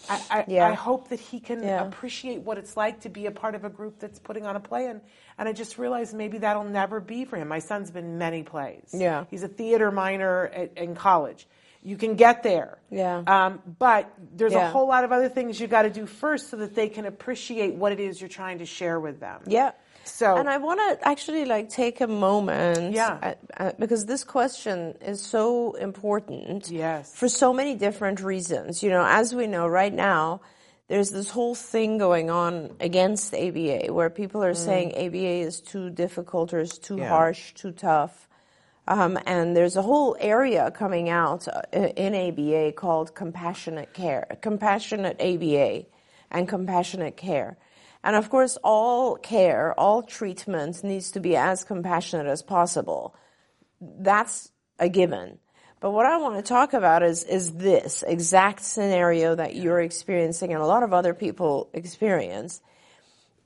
I, 0.08 0.22
I, 0.30 0.44
yeah. 0.48 0.66
I 0.66 0.72
hope 0.72 1.10
that 1.10 1.20
he 1.20 1.38
can 1.38 1.62
yeah. 1.62 1.86
appreciate 1.86 2.40
what 2.40 2.58
it's 2.58 2.76
like 2.76 3.02
to 3.02 3.08
be 3.08 3.26
a 3.26 3.30
part 3.30 3.54
of 3.54 3.64
a 3.64 3.70
group 3.70 4.00
that's 4.00 4.18
putting 4.18 4.44
on 4.44 4.56
a 4.56 4.60
play 4.60 4.86
and, 4.86 5.00
and 5.38 5.48
I 5.48 5.52
just 5.52 5.78
realized 5.78 6.12
maybe 6.12 6.38
that'll 6.38 6.64
never 6.64 6.98
be 6.98 7.24
for 7.24 7.36
him. 7.36 7.46
My 7.46 7.60
son's 7.60 7.92
been 7.92 8.18
many 8.18 8.42
plays. 8.42 8.90
Yeah. 8.92 9.26
He's 9.30 9.44
a 9.44 9.48
theater 9.48 9.92
minor 9.92 10.46
at, 10.48 10.76
in 10.76 10.96
college 10.96 11.46
you 11.82 11.96
can 11.96 12.14
get 12.14 12.42
there. 12.42 12.78
Yeah. 12.90 13.22
Um, 13.26 13.60
but 13.78 14.12
there's 14.34 14.52
yeah. 14.52 14.68
a 14.68 14.70
whole 14.70 14.86
lot 14.86 15.04
of 15.04 15.12
other 15.12 15.28
things 15.28 15.58
you 15.58 15.66
got 15.66 15.82
to 15.82 15.90
do 15.90 16.06
first 16.06 16.50
so 16.50 16.56
that 16.58 16.74
they 16.74 16.88
can 16.88 17.06
appreciate 17.06 17.74
what 17.74 17.92
it 17.92 18.00
is 18.00 18.20
you're 18.20 18.28
trying 18.28 18.58
to 18.58 18.66
share 18.66 19.00
with 19.00 19.20
them. 19.20 19.42
Yeah. 19.46 19.72
So 20.04 20.36
and 20.36 20.48
I 20.48 20.58
want 20.58 20.80
to 20.80 21.08
actually 21.08 21.44
like 21.44 21.68
take 21.68 22.00
a 22.00 22.08
moment, 22.08 22.92
yeah, 22.92 23.18
at, 23.22 23.38
uh, 23.56 23.72
because 23.78 24.06
this 24.06 24.24
question 24.24 24.96
is 25.00 25.20
so 25.20 25.74
important. 25.74 26.70
Yes. 26.70 27.14
For 27.14 27.28
so 27.28 27.52
many 27.52 27.76
different 27.76 28.20
reasons. 28.20 28.82
You 28.82 28.90
know, 28.90 29.04
as 29.06 29.34
we 29.34 29.46
know 29.46 29.66
right 29.68 29.92
now, 29.92 30.40
there's 30.88 31.10
this 31.10 31.30
whole 31.30 31.54
thing 31.54 31.98
going 31.98 32.30
on 32.30 32.76
against 32.80 33.32
ABA 33.32 33.92
where 33.92 34.10
people 34.10 34.42
are 34.42 34.52
mm. 34.52 34.56
saying 34.56 34.92
ABA 34.94 35.46
is 35.46 35.60
too 35.60 35.88
difficult 35.88 36.52
or 36.52 36.60
is 36.60 36.78
too 36.78 36.96
yeah. 36.96 37.08
harsh, 37.08 37.54
too 37.54 37.70
tough. 37.72 38.28
Um, 38.92 39.18
and 39.24 39.56
there's 39.56 39.76
a 39.76 39.80
whole 39.82 40.18
area 40.20 40.70
coming 40.70 41.08
out 41.08 41.48
uh, 41.48 41.62
in 41.72 42.14
ABA 42.14 42.72
called 42.72 43.14
compassionate 43.14 43.94
care, 43.94 44.26
compassionate 44.42 45.18
ABA, 45.18 45.86
and 46.30 46.46
compassionate 46.46 47.16
care. 47.16 47.56
And 48.04 48.16
of 48.16 48.28
course, 48.28 48.58
all 48.62 49.16
care, 49.16 49.72
all 49.80 50.02
treatment 50.02 50.84
needs 50.84 51.12
to 51.12 51.20
be 51.20 51.36
as 51.36 51.64
compassionate 51.64 52.26
as 52.26 52.42
possible. 52.42 53.14
That's 53.80 54.52
a 54.78 54.90
given. 54.90 55.38
But 55.80 55.92
what 55.92 56.04
I 56.04 56.18
want 56.18 56.36
to 56.36 56.42
talk 56.42 56.74
about 56.74 57.02
is, 57.02 57.24
is 57.24 57.50
this 57.52 58.04
exact 58.06 58.60
scenario 58.60 59.34
that 59.34 59.56
you're 59.56 59.80
experiencing 59.80 60.52
and 60.52 60.62
a 60.62 60.66
lot 60.66 60.82
of 60.82 60.92
other 60.92 61.14
people 61.14 61.70
experience 61.72 62.60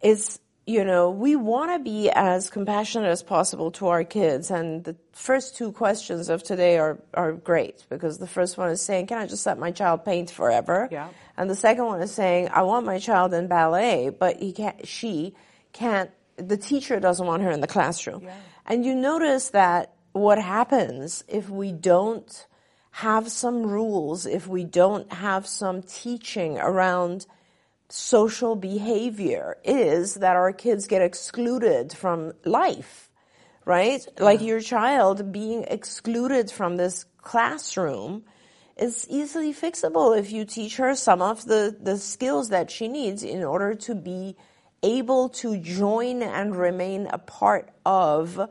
is 0.03 0.41
you 0.67 0.85
know, 0.85 1.11
we 1.11 1.37
want 1.37 1.71
to 1.73 1.79
be 1.79 2.11
as 2.11 2.51
compassionate 2.51 3.09
as 3.09 3.23
possible 3.23 3.71
to 3.71 3.87
our 3.87 4.03
kids. 4.03 4.51
And 4.51 4.83
the 4.83 4.97
first 5.13 5.57
two 5.57 5.71
questions 5.71 6.29
of 6.29 6.43
today 6.43 6.77
are, 6.79 6.99
are 7.15 7.33
great 7.33 7.87
because 7.89 8.19
the 8.19 8.27
first 8.27 8.59
one 8.59 8.71
is 8.71 8.83
saying, 8.83 9.07
can 9.07 9.19
I 9.19 9.27
just 9.29 9.47
let 9.47 9.59
my 9.59 9.71
child 9.71 10.05
paint 10.05 10.29
forever? 10.29 10.89
Yeah. 10.91 11.09
And 11.37 11.49
the 11.49 11.55
second 11.55 11.85
one 11.85 12.03
is 12.03 12.11
saying, 12.13 12.49
I 12.53 12.63
want 12.63 12.85
my 12.85 12.99
child 12.99 13.33
in 13.33 13.47
ballet, 13.47 14.11
but 14.11 14.39
he 14.39 14.53
can't, 14.53 14.87
she 14.87 15.37
can't, 15.73 16.11
the 16.37 16.57
teacher 16.57 16.99
doesn't 16.99 17.27
want 17.27 17.45
her 17.45 17.51
in 17.53 17.61
the 17.61 17.69
classroom. 17.69 18.25
Yeah. 18.25 18.35
And 18.67 18.85
you 18.85 18.97
notice 18.97 19.51
that 19.51 19.95
what 20.13 20.43
happens 20.43 21.23
if 21.29 21.49
we 21.49 21.71
don't 21.71 22.47
have 22.91 23.31
some 23.31 23.65
rules, 23.65 24.27
if 24.27 24.49
we 24.49 24.65
don't 24.65 25.13
have 25.13 25.47
some 25.47 25.83
teaching 25.83 26.59
around 26.59 27.27
social 27.89 28.57
behavior 28.57 29.59
is 29.65 30.15
that 30.15 30.37
our 30.37 30.53
kids 30.53 30.87
get 30.87 31.03
excluded 31.03 31.93
from 31.93 32.33
life, 32.45 33.11
right? 33.65 34.07
Like 34.19 34.41
your 34.41 34.61
child 34.61 35.33
being 35.33 35.65
excluded 35.65 36.51
from 36.51 36.77
this 36.77 37.05
classroom 37.23 38.25
is 38.77 39.07
easily 39.09 39.55
fixable 39.55 40.19
if 40.19 40.31
you 40.33 40.45
teach 40.45 40.77
her 40.77 40.95
some 40.95 41.23
of 41.23 41.45
the, 41.45 41.77
the 41.81 41.97
skills 41.97 42.51
that 42.51 42.71
she 42.71 42.89
needs 42.89 43.23
in 43.23 43.43
order 43.43 43.75
to 43.75 43.95
be 43.95 44.37
able 44.83 45.31
to 45.31 45.57
join 45.59 46.23
and 46.23 46.55
remain 46.55 47.07
a 47.07 47.19
part 47.19 47.71
of 47.85 48.49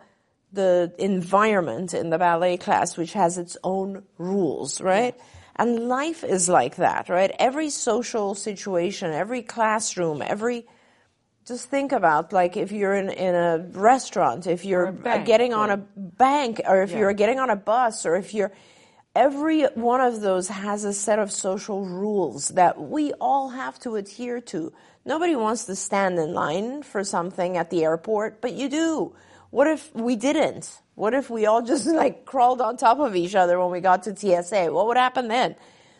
the 0.51 0.93
environment 0.97 1.93
in 1.93 2.09
the 2.09 2.17
ballet 2.17 2.57
class, 2.57 2.97
which 2.97 3.13
has 3.13 3.37
its 3.37 3.57
own 3.63 4.03
rules, 4.17 4.81
right? 4.81 5.15
And 5.55 5.87
life 5.87 6.23
is 6.23 6.49
like 6.49 6.75
that, 6.77 7.07
right? 7.07 7.31
Every 7.39 7.69
social 7.69 8.35
situation, 8.35 9.11
every 9.11 9.41
classroom, 9.41 10.21
every, 10.21 10.65
just 11.45 11.69
think 11.69 11.93
about 11.93 12.33
like 12.33 12.57
if 12.57 12.71
you're 12.73 12.93
in, 12.93 13.09
in 13.09 13.35
a 13.35 13.65
restaurant, 13.71 14.47
if 14.47 14.65
you're 14.65 14.91
bank, 14.91 15.25
getting 15.25 15.53
on 15.53 15.69
a 15.69 15.77
bank, 15.77 16.59
or 16.67 16.83
if 16.83 16.91
Yeah. 16.91 16.99
you're 16.99 17.13
getting 17.13 17.39
on 17.39 17.49
a 17.49 17.55
bus, 17.55 18.05
or 18.05 18.15
if 18.17 18.33
you're, 18.33 18.51
every 19.15 19.63
one 19.63 20.01
of 20.01 20.19
those 20.19 20.49
has 20.49 20.83
a 20.83 20.91
set 20.91 21.19
of 21.19 21.31
social 21.31 21.85
rules 21.85 22.49
that 22.49 22.81
we 22.81 23.13
all 23.13 23.49
have 23.49 23.79
to 23.79 23.95
adhere 23.95 24.41
to. 24.41 24.73
Nobody 25.05 25.37
wants 25.37 25.65
to 25.65 25.75
stand 25.75 26.19
in 26.19 26.33
line 26.33 26.83
for 26.83 27.03
something 27.05 27.55
at 27.55 27.69
the 27.69 27.85
airport, 27.85 28.41
but 28.41 28.53
you 28.53 28.67
do. 28.67 29.15
What 29.51 29.67
if 29.67 29.95
we 29.95 30.17
didn't? 30.17 30.81
What 30.95 31.13
if 31.13 31.29
we 31.29 31.45
all 31.45 31.61
just 31.61 31.85
like 32.03 32.25
crawled 32.25 32.61
on 32.61 32.77
top 32.77 32.99
of 32.99 33.15
each 33.15 33.35
other 33.35 33.59
when 33.59 33.71
we 33.71 33.81
got 33.81 34.03
to 34.03 34.15
TSA? 34.15 34.71
What 34.71 34.87
would 34.87 34.97
happen 34.97 35.27
then? 35.27 35.55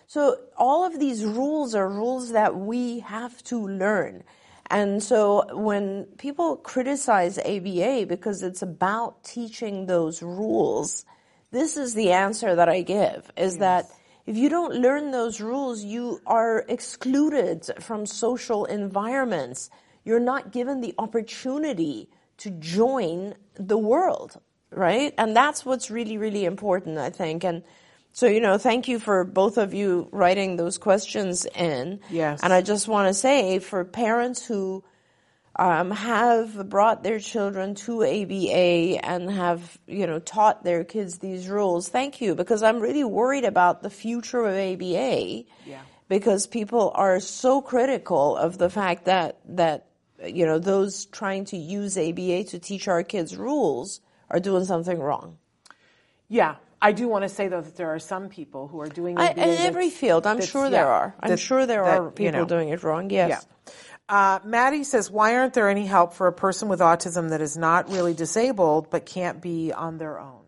So 0.08 0.38
all 0.58 0.86
of 0.86 1.00
these 1.00 1.26
rules 1.26 1.74
are 1.76 1.88
rules 1.88 2.32
that 2.32 2.56
we 2.56 3.00
have 3.00 3.44
to 3.46 3.68
learn. 3.68 4.24
And 4.70 5.02
so 5.02 5.46
when 5.56 6.06
people 6.18 6.58
criticize 6.58 7.38
ABA 7.38 8.06
because 8.08 8.42
it's 8.44 8.62
about 8.62 9.24
teaching 9.24 9.86
those 9.86 10.22
rules, 10.22 11.06
this 11.52 11.78
is 11.78 11.94
the 11.94 12.12
answer 12.12 12.56
that 12.56 12.70
I 12.70 12.82
give 12.82 13.32
is 13.38 13.58
that 13.60 13.90
if 14.26 14.36
you 14.36 14.50
don't 14.50 14.74
learn 14.76 15.12
those 15.12 15.40
rules, 15.40 15.84
you 15.84 16.20
are 16.26 16.66
excluded 16.68 17.70
from 17.80 18.08
social 18.08 18.66
environments. 18.66 19.70
You're 20.04 20.20
not 20.20 20.52
given 20.52 20.82
the 20.82 20.96
opportunity 20.98 22.10
to 22.38 22.50
join 22.50 23.36
the 23.54 23.78
world, 23.78 24.42
right? 24.72 25.14
And 25.18 25.36
that's 25.36 25.66
what's 25.66 25.90
really, 25.90 26.18
really 26.18 26.46
important, 26.46 26.98
I 26.98 27.10
think. 27.10 27.44
And 27.44 27.64
so, 28.12 28.28
you 28.28 28.40
know, 28.40 28.58
thank 28.58 28.88
you 28.88 29.00
for 29.00 29.24
both 29.24 29.58
of 29.58 29.74
you 29.74 30.08
writing 30.12 30.56
those 30.56 30.78
questions 30.78 31.46
in. 31.46 32.00
Yes. 32.10 32.42
And 32.44 32.54
I 32.54 32.62
just 32.62 32.88
want 32.88 33.10
to 33.10 33.14
say 33.14 33.60
for 33.60 33.84
parents 33.84 34.46
who 34.46 34.84
um, 35.58 35.92
have 35.92 36.70
brought 36.70 37.04
their 37.04 37.20
children 37.20 37.76
to 37.76 38.04
ABA 38.04 39.06
and 39.06 39.30
have, 39.32 39.78
you 39.88 40.08
know, 40.08 40.20
taught 40.20 40.64
their 40.64 40.84
kids 40.84 41.20
these 41.20 41.48
rules, 41.48 41.90
thank 41.90 42.22
you, 42.22 42.36
because 42.36 42.64
I'm 42.64 42.80
really 42.80 43.04
worried 43.04 43.46
about 43.46 43.82
the 43.82 43.90
future 43.90 44.46
of 44.46 44.56
ABA. 44.56 45.44
Yeah. 45.66 45.82
Because 46.08 46.46
people 46.46 46.92
are 46.94 47.20
so 47.20 47.62
critical 47.62 48.38
of 48.38 48.58
the 48.58 48.70
fact 48.70 49.06
that, 49.06 49.40
that, 49.58 49.88
you 50.24 50.46
know, 50.46 50.60
those 50.60 51.06
trying 51.06 51.46
to 51.46 51.58
use 51.58 51.98
ABA 51.98 52.46
to 52.46 52.60
teach 52.60 52.88
our 52.88 53.02
kids 53.02 53.36
rules 53.36 54.02
are 54.30 54.40
doing 54.40 54.66
something 54.66 55.00
wrong. 55.00 55.38
Yeah. 56.28 56.56
I 56.82 56.92
do 56.92 57.08
want 57.08 57.24
to 57.24 57.30
say 57.30 57.48
though 57.48 57.62
that 57.62 57.78
there 57.78 57.90
are 57.96 58.00
some 58.00 58.30
people 58.30 58.68
who 58.68 58.80
are 58.82 58.88
doing 58.90 59.18
it 59.18 59.38
in 59.38 59.50
every 59.68 59.90
field, 59.90 60.28
I'm 60.28 60.42
sure 60.42 60.66
yeah, 60.66 60.70
there 60.72 60.88
are. 60.88 61.16
I'm 61.20 61.30
that- 61.32 61.40
sure 61.40 61.66
there 61.66 61.84
that, 61.84 62.00
are 62.00 62.06
you 62.06 62.12
people 62.12 62.42
know, 62.42 62.46
doing 62.46 62.70
it 62.70 62.84
wrong. 62.84 63.10
Yes. 63.10 63.30
Yeah. 63.30 63.74
Uh, 64.08 64.40
Maddie 64.44 64.84
says, 64.84 65.10
why 65.10 65.36
aren't 65.36 65.56
there 65.56 65.68
any 65.68 65.88
help 65.88 66.14
for 66.14 66.28
a 66.28 66.34
person 66.34 66.68
with 66.70 66.80
autism 66.80 67.30
that 67.30 67.42
is 67.42 67.58
not 67.58 67.90
really 67.90 68.14
disabled 68.14 68.92
but 68.92 69.06
can't 69.06 69.42
be 69.42 69.74
on 69.74 69.98
their 69.98 70.20
own? 70.20 70.42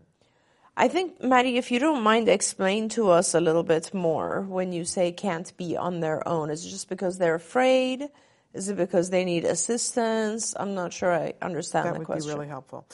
I 0.79 0.89
think, 0.89 1.23
Maddie, 1.23 1.57
if 1.57 1.71
you 1.71 1.79
don't 1.79 2.03
mind, 2.03 2.29
explain 2.29 2.89
to 2.89 3.09
us 3.09 3.33
a 3.33 3.39
little 3.41 3.63
bit 3.63 3.95
more 3.95 4.41
when 4.47 4.73
you 4.73 4.85
say 4.85 5.11
can't 5.11 5.51
be 5.57 5.75
on 5.75 6.01
their 6.01 6.27
own. 6.27 6.51
Is 6.51 6.63
it 6.63 6.69
just 6.69 6.87
because 6.87 7.17
they're 7.17 7.33
afraid? 7.33 8.07
Is 8.53 8.69
it 8.69 8.77
because 8.77 9.09
they 9.09 9.25
need 9.25 9.43
assistance? 9.43 10.53
I'm 10.55 10.75
not 10.75 10.93
sure 10.93 11.11
I 11.11 11.33
understand 11.41 11.87
That 11.87 11.97
would 11.97 12.05
question. 12.05 12.29
be 12.29 12.35
really 12.35 12.47
helpful. 12.47 12.85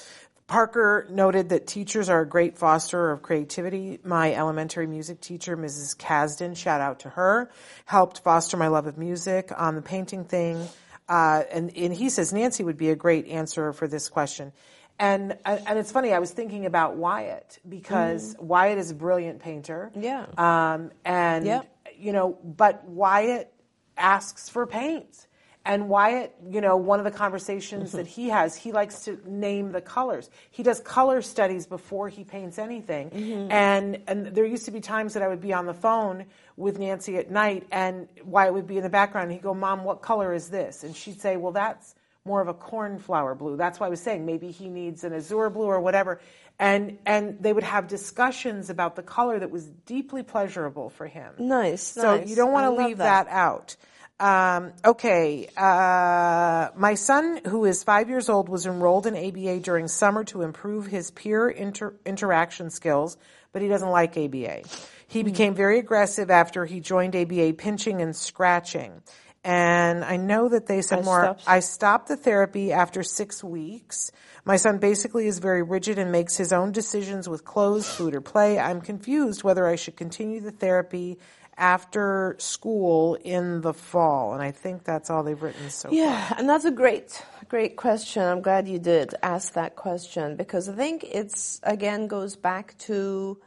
Parker 0.48 1.08
noted 1.10 1.50
that 1.50 1.68
teachers 1.68 2.10
are 2.10 2.22
a 2.22 2.28
great 2.28 2.58
fosterer 2.58 3.14
of 3.14 3.22
creativity. 3.22 4.00
My 4.04 4.34
elementary 4.34 4.88
music 4.88 5.22
teacher, 5.22 5.56
Mrs. 5.56 5.96
Kasdan, 5.98 6.56
shout 6.56 6.82
out 6.82 7.00
to 7.02 7.10
her, 7.10 7.50
helped 7.86 8.20
foster 8.20 8.58
my 8.58 8.68
love 8.68 8.86
of 8.88 8.98
music 8.98 9.52
on 9.56 9.76
the 9.76 9.82
painting 9.82 10.26
thing. 10.26 10.68
Uh, 11.08 11.44
and, 11.52 11.76
and 11.76 11.94
he 11.94 12.10
says 12.10 12.34
Nancy 12.34 12.64
would 12.64 12.78
be 12.78 12.90
a 12.90 12.96
great 12.96 13.28
answer 13.28 13.74
for 13.74 13.88
this 13.88 14.10
question. 14.10 14.52
And, 15.00 15.38
and 15.46 15.80
it's 15.80 15.92
funny, 15.92 16.14
I 16.14 16.20
was 16.20 16.32
thinking 16.32 16.66
about 16.66 16.96
Wyatt 16.98 17.60
because 17.68 18.36
Wyatt 18.40 18.78
is 18.78 18.92
a 18.92 18.96
brilliant 18.96 19.40
painter. 19.40 19.92
Mm-hmm. 19.96 20.04
Yeah. 20.04 20.26
Um, 20.74 20.92
and, 21.04 21.46
Yep. 21.46 21.76
you 21.98 22.14
know, 22.14 22.38
but 22.44 22.86
Wyatt 22.86 23.52
asks 23.98 24.50
for 24.50 24.68
paint. 24.68 25.28
And 25.66 25.88
Wyatt, 25.88 26.36
you 26.50 26.60
know, 26.60 26.76
one 26.76 27.00
of 27.00 27.06
the 27.06 27.12
conversations 27.12 27.90
mm-hmm. 27.90 27.98
that 27.98 28.08
he 28.08 28.28
has, 28.28 28.54
he 28.54 28.74
likes 28.74 29.06
to 29.06 29.18
name 29.26 29.72
the 29.72 29.80
colors. 29.80 30.30
He 30.52 30.62
does 30.62 30.82
color 30.82 31.22
studies 31.22 31.66
before 31.66 32.10
he 32.10 32.26
paints 32.26 32.60
anything. 32.60 33.12
Mm-hmm. 33.12 33.52
And 33.52 34.00
and 34.08 34.26
there 34.28 34.46
used 34.46 34.66
to 34.66 34.72
be 34.72 34.82
times 34.82 35.14
that 35.14 35.24
I 35.24 35.30
would 35.30 35.40
be 35.42 35.54
on 35.54 35.66
the 35.66 35.74
phone 35.74 36.26
with 36.58 36.80
Nancy 36.80 37.18
at 37.18 37.32
night 37.32 37.66
and 37.72 38.10
Wyatt 38.26 38.54
would 38.54 38.68
be 38.68 38.78
in 38.78 38.84
the 38.84 38.90
background 38.90 39.26
and 39.26 39.34
he'd 39.34 39.42
go, 39.42 39.54
Mom, 39.54 39.86
what 39.86 40.02
color 40.02 40.34
is 40.34 40.50
this? 40.50 40.84
And 40.84 40.96
she'd 40.96 41.22
say, 41.22 41.38
Well, 41.38 41.54
that's 41.54 41.96
more 42.26 42.42
of 42.42 42.48
a 42.48 42.54
cornflower 42.54 43.36
blue. 43.36 43.58
That's 43.58 43.80
why 43.80 43.88
I 43.88 43.90
was 43.90 44.02
saying 44.02 44.26
maybe 44.26 44.52
he 44.52 44.70
needs 44.70 45.04
an 45.04 45.14
azure 45.14 45.50
blue 45.50 45.66
or 45.66 45.80
whatever. 45.80 46.20
And 46.60 47.00
and 47.06 47.42
they 47.42 47.52
would 47.52 47.64
have 47.64 47.88
discussions 47.88 48.70
about 48.70 48.96
the 48.96 49.02
color 49.02 49.40
that 49.40 49.50
was 49.50 49.66
deeply 49.86 50.24
pleasurable 50.24 50.90
for 50.90 51.08
him. 51.08 51.34
Nice. 51.40 51.82
So 51.82 52.18
nice. 52.18 52.30
you 52.30 52.36
don't 52.36 52.52
want 52.52 52.76
to 52.76 52.86
leave 52.86 52.98
that. 52.98 53.28
out. 53.28 53.76
Um, 54.20 54.72
okay. 54.86 55.48
Uh, 55.58 56.70
my 56.76 56.94
son, 56.96 57.42
who 57.46 57.66
is 57.66 57.84
five 57.84 58.10
years 58.10 58.30
old, 58.30 58.48
was 58.48 58.66
enrolled 58.66 59.08
in 59.08 59.16
ABA 59.16 59.60
during 59.62 59.88
summer 59.88 60.24
to 60.26 60.42
improve 60.44 60.88
his 60.88 61.12
peer 61.12 61.50
inter- 61.50 61.96
interaction 62.06 62.70
skills, 62.70 63.18
but 63.52 63.62
he 63.62 63.68
doesn't 63.68 63.90
like 63.90 64.18
ABA. 64.18 64.62
He 65.08 65.22
Hmm. 65.22 65.26
became 65.26 65.56
very 65.56 65.80
aggressive 65.80 66.30
after 66.32 66.66
he 66.66 66.80
joined 66.80 67.16
ABA, 67.16 67.54
pinching 67.54 68.02
and 68.02 68.16
scratching. 68.16 69.02
And 69.44 70.06
I 70.06 70.16
know 70.16 70.48
that 70.48 70.68
they 70.68 70.82
said 70.82 71.00
I 71.00 71.02
more. 71.02 71.24
stopped. 71.24 71.44
I 71.48 71.60
stopped 71.60 72.08
the 72.08 72.16
therapy 72.16 72.72
after 72.72 73.04
six 73.04 73.44
weeks. 73.44 74.10
My 74.46 74.56
son 74.56 74.78
basically 74.78 75.28
is 75.28 75.40
very 75.40 75.62
rigid 75.64 76.00
and 76.00 76.14
makes 76.14 76.38
his 76.38 76.54
own 76.54 76.72
decisions 76.72 77.28
with 77.28 77.44
clothes, 77.44 77.90
food, 77.90 78.16
or 78.16 78.22
play. 78.22 78.58
I'm 78.58 78.80
confused 78.80 79.44
whether 79.44 79.68
I 79.68 79.76
should 79.76 79.98
continue 79.98 80.40
the 80.40 80.52
therapy 80.52 81.20
after 81.58 82.36
school 82.40 83.16
in 83.16 83.62
the 83.62 83.74
fall. 83.74 84.34
And 84.34 84.42
I 84.42 84.52
think 84.52 84.84
that's 84.84 85.10
all 85.10 85.24
they've 85.24 85.42
written 85.42 85.70
so 85.70 85.90
far. 85.90 85.98
Yeah, 85.98 86.34
and 86.38 86.50
that's 86.50 86.66
a 86.66 86.72
great, 86.72 87.24
great 87.50 87.76
question. 87.76 88.24
I'm 88.24 88.42
glad 88.42 88.68
you 88.68 88.80
did 88.80 89.16
ask 89.22 89.54
that 89.54 89.76
question 89.76 90.36
because 90.36 90.70
I 90.70 90.74
think 90.74 91.04
it's 91.04 91.60
again 91.64 92.08
goes 92.08 92.36
back 92.36 92.78
to 92.80 93.40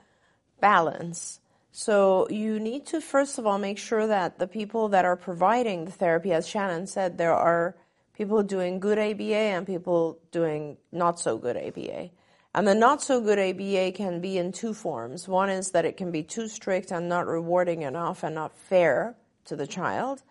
balance. 0.60 1.40
So 1.72 2.26
you 2.30 2.58
need 2.58 2.86
to 2.86 3.00
first 3.00 3.38
of 3.38 3.46
all 3.46 3.58
make 3.58 3.78
sure 3.78 4.06
that 4.06 4.38
the 4.38 4.46
people 4.46 4.88
that 4.88 5.04
are 5.04 5.16
providing 5.16 5.84
the 5.84 5.92
therapy, 5.92 6.32
as 6.32 6.48
Shannon 6.48 6.86
said, 6.86 7.18
there 7.18 7.34
are 7.34 7.76
people 8.14 8.42
doing 8.42 8.80
good 8.80 8.98
ABA 8.98 9.34
and 9.34 9.66
people 9.66 10.18
doing 10.30 10.78
not 10.90 11.20
so 11.20 11.36
good 11.36 11.56
ABA. 11.56 12.10
And 12.56 12.66
the 12.66 12.74
not 12.74 13.02
so 13.02 13.20
good 13.20 13.38
ABA 13.38 13.92
can 13.92 14.22
be 14.22 14.38
in 14.38 14.50
two 14.50 14.72
forms. 14.72 15.28
One 15.28 15.50
is 15.50 15.72
that 15.72 15.84
it 15.84 15.98
can 15.98 16.10
be 16.10 16.22
too 16.22 16.48
strict 16.48 16.90
and 16.90 17.06
not 17.06 17.26
rewarding 17.26 17.82
enough 17.82 18.22
and 18.22 18.34
not 18.34 18.56
fair 18.56 19.14
to 19.44 19.56
the 19.56 19.66
child. 19.66 20.22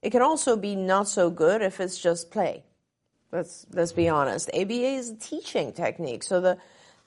It 0.00 0.10
can 0.10 0.22
also 0.22 0.56
be 0.56 0.76
not 0.76 1.08
so 1.08 1.28
good 1.28 1.60
if 1.60 1.80
it's 1.80 1.98
just 1.98 2.30
play. 2.30 2.62
Let's 3.32 3.66
let's 3.72 3.90
be 3.90 4.08
honest. 4.08 4.48
ABA 4.54 4.94
is 4.94 5.10
a 5.10 5.16
teaching 5.16 5.72
technique. 5.72 6.22
So 6.22 6.40
the 6.40 6.58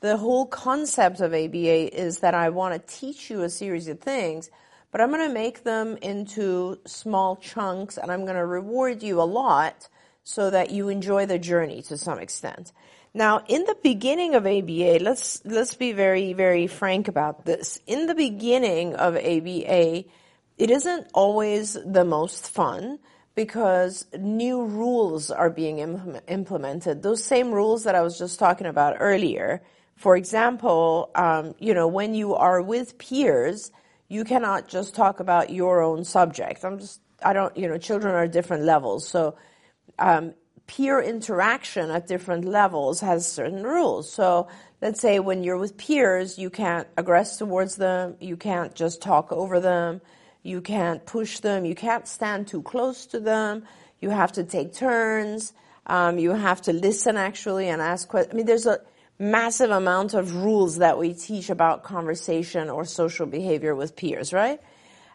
the 0.02 0.18
whole 0.18 0.46
concept 0.46 1.22
of 1.22 1.34
ABA 1.34 1.98
is 1.98 2.20
that 2.20 2.34
I 2.34 2.50
want 2.50 2.74
to 2.74 2.96
teach 2.96 3.30
you 3.30 3.44
a 3.44 3.50
series 3.50 3.88
of 3.88 4.02
things, 4.02 4.50
but 4.92 5.00
I'm 5.00 5.10
going 5.10 5.26
to 5.26 5.34
make 5.34 5.64
them 5.64 5.96
into 6.02 6.80
small 6.86 7.38
chunks 7.38 7.98
and 7.98 8.12
I'm 8.12 8.26
going 8.26 8.36
to 8.36 8.46
reward 8.46 9.04
you 9.04 9.22
a 9.22 9.24
lot 9.24 9.88
so 10.26 10.50
that 10.50 10.72
you 10.72 10.90
enjoy 10.90 11.28
the 11.28 11.40
journey 11.40 11.82
to 11.84 11.98
some 11.98 12.20
extent. 12.20 12.74
Now, 13.16 13.46
in 13.48 13.64
the 13.64 13.78
beginning 13.82 14.36
of 14.36 14.46
ABA, 14.46 15.00
let's 15.00 15.42
let's 15.46 15.74
be 15.74 15.94
very 15.94 16.34
very 16.34 16.68
frank 16.68 17.08
about 17.08 17.46
this. 17.46 17.80
In 17.88 18.08
the 18.08 18.14
beginning 18.14 18.94
of 18.94 19.16
ABA, 19.16 20.04
it 20.58 20.70
isn't 20.70 21.08
always 21.14 21.78
the 21.86 22.04
most 22.04 22.52
fun 22.52 23.00
because 23.34 24.06
new 24.20 24.66
rules 24.66 25.32
are 25.32 25.50
being 25.50 25.80
implemented. 26.28 27.04
Those 27.04 27.24
same 27.24 27.54
rules 27.54 27.86
that 27.86 27.96
I 27.96 28.02
was 28.02 28.20
just 28.20 28.38
talking 28.38 28.68
about 28.68 28.98
earlier. 29.00 29.64
For 29.96 30.18
example, 30.18 31.10
um, 31.16 31.56
you 31.58 31.74
know, 31.74 31.88
when 31.88 32.16
you 32.16 32.36
are 32.36 32.62
with 32.62 32.98
peers, 32.98 33.72
you 34.10 34.26
cannot 34.26 34.68
just 34.68 34.94
talk 34.94 35.22
about 35.22 35.52
your 35.52 35.82
own 35.82 36.04
subject. 36.04 36.66
I'm 36.66 36.80
just, 36.80 37.00
I 37.24 37.32
don't, 37.32 37.56
you 37.56 37.70
know, 37.70 37.78
children 37.78 38.14
are 38.14 38.28
different 38.28 38.64
levels, 38.64 39.08
so. 39.08 39.38
Um, 39.98 40.34
peer 40.68 41.00
interaction 41.00 41.92
at 41.92 42.08
different 42.08 42.46
levels 42.46 43.02
has 43.02 43.28
certain 43.32 43.64
rules. 43.64 44.12
So 44.12 44.48
let's 44.82 45.00
say 45.00 45.20
when 45.20 45.44
you're 45.44 45.58
with 45.58 45.78
peers, 45.78 46.38
you 46.38 46.50
can't 46.50 46.88
aggress 46.96 47.38
towards 47.38 47.76
them, 47.76 48.16
you 48.20 48.38
can't 48.38 48.74
just 48.74 49.02
talk 49.02 49.32
over 49.32 49.60
them, 49.60 50.02
you 50.44 50.62
can't 50.62 51.06
push 51.06 51.40
them, 51.40 51.66
you 51.66 51.76
can't 51.76 52.08
stand 52.08 52.48
too 52.48 52.62
close 52.62 53.06
to 53.08 53.20
them, 53.20 53.64
you 54.00 54.10
have 54.10 54.32
to 54.34 54.44
take 54.44 54.74
turns, 54.74 55.54
um, 55.88 56.18
you 56.18 56.32
have 56.32 56.62
to 56.64 56.74
listen 56.74 57.18
actually 57.18 57.70
and 57.70 57.82
ask 57.82 58.08
questions. 58.08 58.34
I 58.34 58.38
mean, 58.38 58.46
there's 58.46 58.66
a 58.66 58.80
massive 59.20 59.72
amount 59.72 60.14
of 60.14 60.36
rules 60.36 60.78
that 60.78 60.98
we 60.98 61.14
teach 61.14 61.50
about 61.50 61.84
conversation 61.84 62.70
or 62.70 62.86
social 62.86 63.26
behavior 63.26 63.76
with 63.76 63.96
peers, 63.96 64.34
right? 64.34 64.60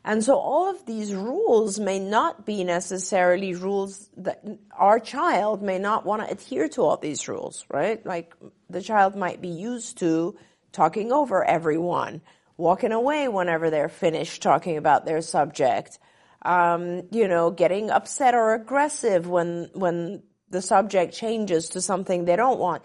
And 0.05 0.25
so 0.25 0.39
all 0.39 0.71
of 0.71 0.87
these 0.87 1.15
rules 1.15 1.79
may 1.79 1.99
not 1.99 2.47
be 2.47 2.65
necessarily 2.65 3.55
rules 3.55 4.09
that 4.17 4.43
our 4.75 4.99
child 4.99 5.63
may 5.63 5.79
not 5.79 6.07
want 6.07 6.23
to 6.23 6.31
adhere 6.31 6.69
to 6.71 6.83
all 6.83 6.97
these 6.97 7.29
rules, 7.29 7.67
right? 7.71 8.05
Like 8.07 8.35
the 8.71 8.81
child 8.81 9.15
might 9.15 9.43
be 9.43 9.49
used 9.49 9.99
to 9.99 10.39
talking 10.73 11.13
over 11.13 11.45
everyone, 11.45 12.23
walking 12.57 12.93
away 12.93 13.29
whenever 13.29 13.69
they're 13.69 13.91
finished 13.91 14.43
talking 14.43 14.79
about 14.79 15.05
their 15.05 15.21
subject, 15.21 15.99
um, 16.43 17.03
you 17.11 17.29
know, 17.29 17.51
getting 17.51 17.91
upset 17.91 18.35
or 18.35 18.55
aggressive 18.55 19.29
when, 19.29 19.69
when 19.75 20.23
the 20.49 20.63
subject 20.63 21.13
changes 21.13 21.69
to 21.71 21.83
something 21.83 22.25
they 22.25 22.37
don't 22.37 22.59
want. 22.59 22.83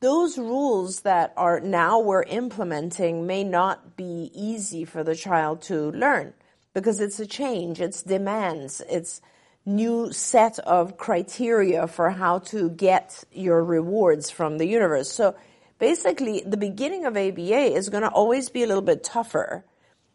Those 0.00 0.36
rules 0.36 1.00
that 1.00 1.32
are 1.38 1.60
now 1.60 2.00
we're 2.00 2.22
implementing 2.24 3.26
may 3.26 3.42
not 3.42 3.96
be 3.96 4.30
easy 4.34 4.84
for 4.84 5.02
the 5.02 5.16
child 5.16 5.62
to 5.62 5.90
learn 5.92 6.34
because 6.74 7.00
it's 7.00 7.20
a 7.20 7.26
change, 7.26 7.80
it's 7.80 8.02
demands, 8.02 8.82
it's 8.88 9.20
new 9.64 10.12
set 10.12 10.58
of 10.60 10.96
criteria 10.96 11.86
for 11.86 12.10
how 12.10 12.38
to 12.38 12.70
get 12.70 13.24
your 13.32 13.62
rewards 13.62 14.30
from 14.30 14.58
the 14.58 14.66
universe. 14.66 15.10
So 15.10 15.36
basically, 15.78 16.42
the 16.44 16.56
beginning 16.56 17.04
of 17.04 17.16
ABA 17.16 17.76
is 17.76 17.88
going 17.88 18.02
to 18.02 18.10
always 18.10 18.48
be 18.48 18.62
a 18.62 18.66
little 18.66 18.82
bit 18.82 19.04
tougher. 19.04 19.64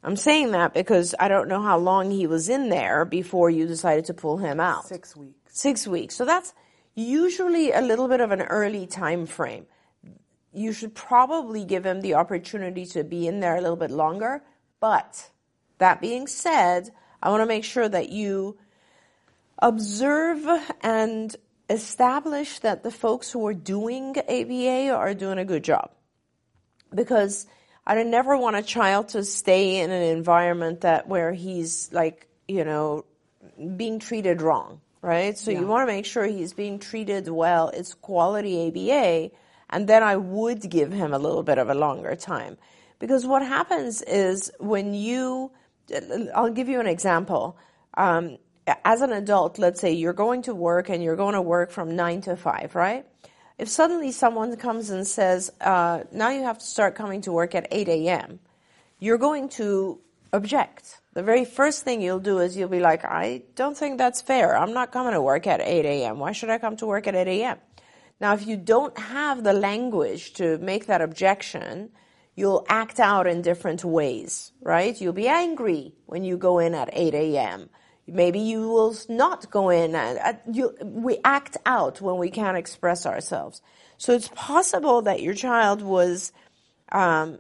I'm 0.04 0.18
saying 0.18 0.52
that 0.52 0.74
because 0.74 1.16
I 1.20 1.28
don't 1.28 1.48
know 1.48 1.62
how 1.62 1.78
long 1.78 2.12
he 2.12 2.28
was 2.28 2.50
in 2.50 2.70
there 2.70 3.06
before 3.06 3.50
you 3.50 3.68
decided 3.68 4.06
to 4.06 4.14
pull 4.14 4.38
him 4.38 4.60
out. 4.60 4.88
Six 4.88 5.16
weeks. 5.16 5.36
Six 5.48 5.88
weeks. 5.88 6.16
So 6.16 6.26
that's 6.26 6.54
usually 6.96 7.72
a 7.72 7.82
little 7.82 8.08
bit 8.08 8.20
of 8.20 8.32
an 8.32 8.42
early 8.42 8.86
time 8.86 9.26
frame. 9.26 9.66
You 10.52 10.74
should 10.74 10.94
probably 10.94 11.64
give 11.64 11.86
him 11.86 12.02
the 12.02 12.16
opportunity 12.16 12.86
to 12.88 13.04
be 13.04 13.28
in 13.28 13.40
there 13.40 13.56
a 13.56 13.62
little 13.62 13.78
bit 13.78 13.92
longer, 13.92 14.44
but 14.80 15.32
that 15.84 16.00
being 16.00 16.28
said, 16.28 16.90
I 17.22 17.30
want 17.30 17.42
to 17.42 17.46
make 17.46 17.66
sure 17.66 17.90
that 17.90 18.08
you 18.08 18.58
observe 19.60 20.48
and 20.82 21.36
establish 21.70 22.60
that 22.60 22.84
the 22.84 22.92
folks 22.92 23.30
who 23.30 23.46
are 23.48 23.54
doing 23.54 24.16
ABA 24.18 24.92
are 24.96 25.14
doing 25.14 25.40
a 25.40 25.44
good 25.44 25.62
job. 25.62 25.92
Because 26.96 27.48
I 27.86 27.96
don't 27.96 28.12
never 28.12 28.38
want 28.38 28.56
a 28.56 28.62
child 28.62 29.10
to 29.10 29.26
stay 29.26 29.82
in 29.82 29.92
an 29.92 30.04
environment 30.04 30.82
that 30.82 31.10
where 31.10 31.34
he's 31.34 31.92
like, 31.92 32.30
you 32.48 32.64
know, 32.64 33.04
being 33.76 34.00
treated 34.00 34.42
wrong, 34.42 34.80
right? 35.02 35.38
So 35.38 35.52
yeah. 35.52 35.60
you 35.60 35.68
want 35.68 35.86
to 35.86 35.94
make 35.94 36.06
sure 36.06 36.26
he's 36.26 36.54
being 36.54 36.80
treated 36.80 37.28
well. 37.28 37.68
It's 37.74 37.94
quality 37.94 38.68
ABA. 38.70 39.32
And 39.70 39.90
then 39.90 40.02
I 40.02 40.16
would 40.16 40.62
give 40.70 40.94
him 40.94 41.14
a 41.14 41.20
little 41.20 41.44
bit 41.44 41.58
of 41.58 41.70
a 41.70 41.76
longer 41.76 42.16
time. 42.16 42.58
Because 43.00 43.26
what 43.26 43.42
happens 43.42 44.02
is 44.02 44.50
when 44.60 44.94
you 44.94 45.52
I'll 46.34 46.52
give 46.52 46.70
you 46.70 46.80
an 46.80 46.88
example. 46.88 47.58
Um, 47.96 48.38
as 48.86 49.02
an 49.02 49.12
adult, 49.12 49.60
let's 49.60 49.82
say 49.82 49.92
you're 49.92 50.14
going 50.14 50.44
to 50.44 50.56
work 50.56 50.90
and 50.90 51.04
you're 51.04 51.16
going 51.16 51.34
to 51.34 51.42
work 51.42 51.72
from 51.72 51.96
nine 51.96 52.22
to 52.22 52.36
five, 52.36 52.76
right? 52.76 53.06
If 53.58 53.68
suddenly 53.70 54.12
someone 54.12 54.56
comes 54.58 54.90
and 54.90 55.06
says, 55.06 55.52
uh, 55.62 56.04
now 56.12 56.30
you 56.30 56.44
have 56.44 56.60
to 56.60 56.66
start 56.66 56.96
coming 56.96 57.22
to 57.22 57.32
work 57.32 57.54
at 57.56 57.68
8 57.72 57.88
a.m., 57.88 58.40
you're 59.00 59.18
going 59.18 59.50
to 59.50 60.00
object. 60.32 61.02
The 61.14 61.22
very 61.22 61.46
first 61.46 61.84
thing 61.84 62.02
you'll 62.02 62.20
do 62.20 62.40
is 62.40 62.58
you'll 62.58 62.70
be 62.70 62.80
like, 62.80 63.06
I 63.06 63.44
don't 63.56 63.78
think 63.78 63.98
that's 63.98 64.22
fair. 64.22 64.58
I'm 64.58 64.74
not 64.74 64.92
coming 64.92 65.14
to 65.14 65.22
work 65.22 65.46
at 65.46 65.62
8 65.62 65.86
a.m. 65.86 66.20
Why 66.20 66.32
should 66.32 66.50
I 66.50 66.58
come 66.58 66.76
to 66.78 66.88
work 66.88 67.06
at 67.06 67.16
8 67.16 67.28
a.m.? 67.28 67.58
Now, 68.20 68.34
if 68.34 68.48
you 68.48 68.58
don't 68.58 68.98
have 68.98 69.44
the 69.44 69.54
language 69.54 70.34
to 70.34 70.58
make 70.58 70.88
that 70.88 71.02
objection, 71.02 71.92
you'll 72.36 72.66
act 72.68 73.00
out 73.00 73.28
in 73.28 73.42
different 73.42 73.84
ways, 73.84 74.52
right? 74.62 75.00
You'll 75.00 75.14
be 75.14 75.28
angry 75.28 75.94
when 76.06 76.24
you 76.24 76.38
go 76.38 76.60
in 76.60 76.74
at 76.74 76.90
8 76.94 77.14
a.m. 77.14 77.70
Maybe 78.08 78.40
you 78.40 78.68
will 78.70 78.96
not 79.08 79.50
go 79.50 79.70
in 79.70 79.96
uh, 79.96 80.34
you, 80.52 80.76
we 80.82 81.20
act 81.24 81.58
out 81.66 82.02
when 82.02 82.18
we 82.18 82.30
can't 82.30 82.58
express 82.58 83.06
ourselves. 83.06 83.62
So 83.98 84.14
it's 84.14 84.30
possible 84.30 85.04
that 85.04 85.22
your 85.22 85.34
child 85.34 85.82
was 85.82 86.34
um, 86.92 87.40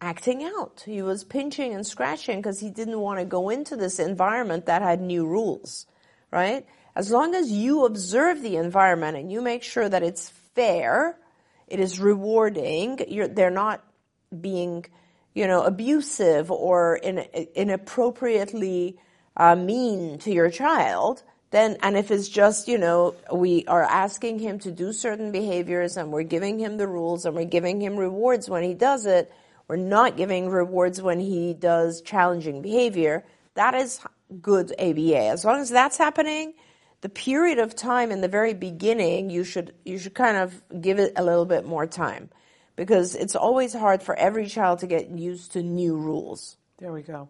acting 0.00 0.44
out. 0.44 0.82
He 0.86 1.02
was 1.02 1.24
pinching 1.24 1.74
and 1.74 1.84
scratching 1.84 2.38
because 2.38 2.60
he 2.60 2.70
didn't 2.70 3.00
want 3.00 3.18
to 3.18 3.24
go 3.24 3.48
into 3.48 3.74
this 3.74 3.98
environment 3.98 4.66
that 4.66 4.82
had 4.82 5.00
new 5.00 5.26
rules, 5.26 5.86
right? 6.30 6.66
As 6.94 7.10
long 7.10 7.34
as 7.34 7.50
you 7.50 7.84
observe 7.84 8.40
the 8.42 8.56
environment 8.56 9.16
and 9.16 9.32
you 9.32 9.42
make 9.42 9.64
sure 9.64 9.88
that 9.88 10.04
it's 10.04 10.28
fair, 10.54 11.18
it 11.66 11.80
is 11.80 11.98
rewarding, 11.98 13.00
they're 13.34 13.50
not 13.50 13.82
being, 14.40 14.86
you 15.34 15.46
know, 15.46 15.62
abusive 15.62 16.50
or 16.50 16.96
in, 16.96 17.18
inappropriately 17.54 18.98
uh, 19.36 19.56
mean 19.56 20.18
to 20.18 20.32
your 20.32 20.50
child, 20.50 21.22
then, 21.54 21.76
and 21.82 21.96
if 21.96 22.10
it's 22.10 22.28
just, 22.28 22.66
you 22.66 22.78
know, 22.78 23.14
we 23.32 23.64
are 23.66 23.84
asking 23.84 24.40
him 24.40 24.58
to 24.58 24.72
do 24.72 24.92
certain 24.92 25.30
behaviors 25.30 25.96
and 25.96 26.10
we're 26.10 26.24
giving 26.24 26.58
him 26.58 26.78
the 26.78 26.88
rules 26.88 27.26
and 27.26 27.36
we're 27.36 27.44
giving 27.44 27.80
him 27.80 27.96
rewards 27.96 28.50
when 28.50 28.64
he 28.64 28.74
does 28.74 29.06
it, 29.06 29.32
we're 29.68 29.76
not 29.76 30.16
giving 30.16 30.48
rewards 30.48 31.00
when 31.00 31.20
he 31.20 31.54
does 31.54 32.00
challenging 32.02 32.60
behavior, 32.60 33.24
that 33.54 33.74
is 33.74 34.00
good 34.42 34.72
ABA. 34.80 35.28
As 35.28 35.44
long 35.44 35.60
as 35.60 35.70
that's 35.70 35.96
happening, 35.96 36.54
the 37.02 37.08
period 37.08 37.60
of 37.60 37.76
time 37.76 38.10
in 38.10 38.20
the 38.20 38.28
very 38.28 38.54
beginning, 38.54 39.30
you 39.30 39.44
should, 39.44 39.74
you 39.84 39.98
should 39.98 40.14
kind 40.14 40.36
of 40.36 40.60
give 40.80 40.98
it 40.98 41.12
a 41.14 41.22
little 41.22 41.46
bit 41.46 41.64
more 41.64 41.86
time 41.86 42.30
because 42.76 43.14
it's 43.14 43.36
always 43.36 43.72
hard 43.72 44.02
for 44.02 44.14
every 44.16 44.46
child 44.46 44.80
to 44.80 44.86
get 44.86 45.10
used 45.10 45.52
to 45.52 45.62
new 45.62 45.96
rules. 45.96 46.56
There 46.78 46.92
we 46.92 47.02
go. 47.02 47.28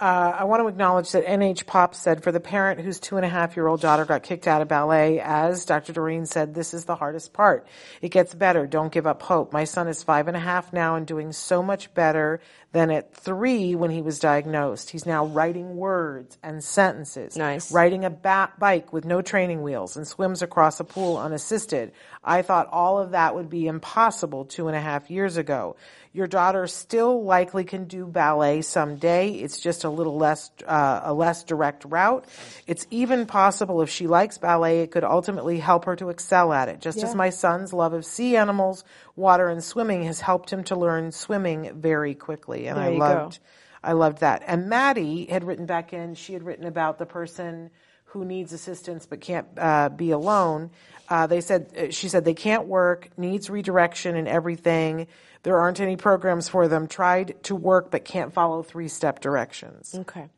Uh, 0.00 0.34
I 0.40 0.44
want 0.44 0.60
to 0.60 0.66
acknowledge 0.66 1.12
that 1.12 1.24
NH 1.24 1.66
Pop 1.66 1.94
said 1.94 2.24
for 2.24 2.32
the 2.32 2.40
parent 2.40 2.80
whose 2.80 2.98
two 2.98 3.16
and 3.16 3.24
a 3.24 3.28
half 3.28 3.54
year 3.54 3.68
old 3.68 3.80
daughter 3.80 4.04
got 4.04 4.24
kicked 4.24 4.48
out 4.48 4.60
of 4.60 4.66
ballet, 4.66 5.20
as 5.20 5.64
Dr. 5.66 5.92
Doreen 5.92 6.26
said, 6.26 6.52
this 6.52 6.74
is 6.74 6.84
the 6.84 6.96
hardest 6.96 7.32
part. 7.32 7.68
It 8.02 8.08
gets 8.08 8.34
better. 8.34 8.66
Don't 8.66 8.92
give 8.92 9.06
up 9.06 9.22
hope. 9.22 9.52
My 9.52 9.64
son 9.64 9.86
is 9.86 10.02
five 10.02 10.26
and 10.26 10.36
a 10.36 10.40
half 10.40 10.72
now 10.72 10.96
and 10.96 11.06
doing 11.06 11.30
so 11.30 11.62
much 11.62 11.94
better 11.94 12.40
than 12.74 12.90
at 12.90 13.14
three 13.14 13.74
when 13.74 13.90
he 13.90 14.02
was 14.02 14.18
diagnosed. 14.18 14.90
He's 14.90 15.06
now 15.06 15.26
writing 15.26 15.76
words 15.76 16.38
and 16.42 16.62
sentences. 16.62 17.36
Nice. 17.36 17.70
Riding 17.72 18.04
a 18.04 18.10
ba- 18.10 18.52
bike 18.58 18.92
with 18.92 19.04
no 19.04 19.22
training 19.22 19.62
wheels 19.62 19.96
and 19.96 20.06
swims 20.06 20.42
across 20.42 20.80
a 20.80 20.84
pool 20.84 21.16
unassisted. 21.16 21.92
I 22.22 22.42
thought 22.42 22.68
all 22.72 22.98
of 22.98 23.12
that 23.12 23.34
would 23.34 23.50
be 23.50 23.66
impossible 23.66 24.44
two 24.46 24.68
and 24.68 24.76
a 24.76 24.80
half 24.80 25.10
years 25.10 25.36
ago. 25.36 25.76
Your 26.12 26.26
daughter 26.28 26.66
still 26.68 27.24
likely 27.24 27.64
can 27.64 27.84
do 27.84 28.06
ballet 28.06 28.62
someday. 28.62 29.30
It's 29.30 29.60
just 29.60 29.74
just 29.74 29.84
a 29.84 29.90
little 29.90 30.16
less, 30.16 30.50
uh, 30.66 31.00
a 31.04 31.12
less 31.12 31.42
direct 31.42 31.84
route. 31.84 32.24
It's 32.66 32.86
even 32.90 33.26
possible 33.26 33.82
if 33.82 33.90
she 33.90 34.06
likes 34.06 34.38
ballet, 34.38 34.80
it 34.80 34.92
could 34.92 35.02
ultimately 35.02 35.58
help 35.58 35.86
her 35.86 35.96
to 35.96 36.10
excel 36.10 36.52
at 36.52 36.68
it. 36.68 36.80
Just 36.80 37.02
as 37.02 37.14
my 37.14 37.30
son's 37.30 37.72
love 37.72 37.92
of 37.92 38.04
sea 38.04 38.36
animals, 38.36 38.84
water, 39.16 39.48
and 39.48 39.62
swimming 39.62 40.04
has 40.04 40.20
helped 40.20 40.50
him 40.50 40.62
to 40.64 40.76
learn 40.76 41.10
swimming 41.10 41.72
very 41.74 42.14
quickly. 42.14 42.63
And 42.66 42.78
There 42.78 42.84
I 42.84 42.88
loved, 42.90 43.40
go. 43.40 43.88
I 43.88 43.92
loved 43.92 44.18
that. 44.18 44.42
And 44.46 44.68
Maddie 44.68 45.26
had 45.26 45.44
written 45.44 45.66
back 45.66 45.92
in, 45.92 46.14
she 46.14 46.32
had 46.32 46.42
written 46.42 46.66
about 46.66 46.98
the 46.98 47.06
person 47.06 47.70
who 48.06 48.24
needs 48.24 48.52
assistance 48.52 49.06
but 49.06 49.20
can't 49.20 49.46
uh, 49.58 49.88
be 49.88 50.12
alone. 50.12 50.70
Uh, 51.08 51.26
they 51.26 51.40
said, 51.40 51.70
uh, 51.76 51.90
she 51.90 52.08
said 52.08 52.24
they 52.24 52.34
can't 52.34 52.66
work, 52.66 53.10
needs 53.18 53.50
redirection 53.50 54.16
and 54.16 54.28
everything. 54.28 55.06
There 55.42 55.58
aren't 55.58 55.80
any 55.80 55.96
programs 55.96 56.48
for 56.48 56.68
them. 56.68 56.86
Tried 56.86 57.42
to 57.44 57.56
work 57.56 57.90
but 57.90 58.04
can't 58.04 58.32
follow 58.32 58.62
three 58.62 58.88
step 58.88 59.20
directions. 59.20 59.94
Okay. 59.94 60.28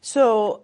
So 0.00 0.62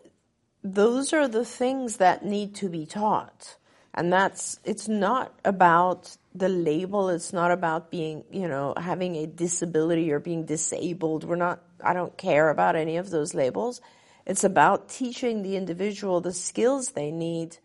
those 0.63 1.13
are 1.13 1.29
the 1.29 1.45
things 1.45 1.97
that 1.97 2.25
need 2.25 2.55
to 2.57 2.69
be 2.69 2.87
taught. 2.87 3.57
And 3.95 4.13
that's, 4.13 4.59
it's 4.65 4.89
not 4.89 5.35
about 5.45 6.17
the 6.35 6.49
label. 6.49 7.11
It's 7.11 7.33
not 7.33 7.51
about 7.51 7.91
being, 7.91 8.25
you 8.31 8.49
know, 8.49 8.73
having 8.77 9.17
a 9.17 9.27
disability 9.27 10.11
or 10.13 10.19
being 10.19 10.47
disabled. 10.47 11.25
We're 11.25 11.37
not, 11.37 11.61
I 11.85 11.93
don't 11.93 12.17
care 12.17 12.49
about 12.49 12.75
any 12.75 12.97
of 12.97 13.11
those 13.11 13.35
labels. 13.35 13.83
It's 14.25 14.45
about 14.45 14.89
teaching 14.89 15.43
the 15.43 15.57
individual 15.57 16.21
the 16.21 16.33
skills 16.33 16.91
they 16.91 17.11
need 17.11 17.59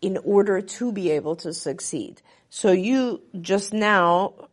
in 0.00 0.16
order 0.24 0.60
to 0.60 0.92
be 0.92 1.10
able 1.10 1.36
to 1.36 1.52
succeed. 1.52 2.22
So 2.48 2.72
you 2.72 3.20
just 3.40 3.72
now 3.74 4.48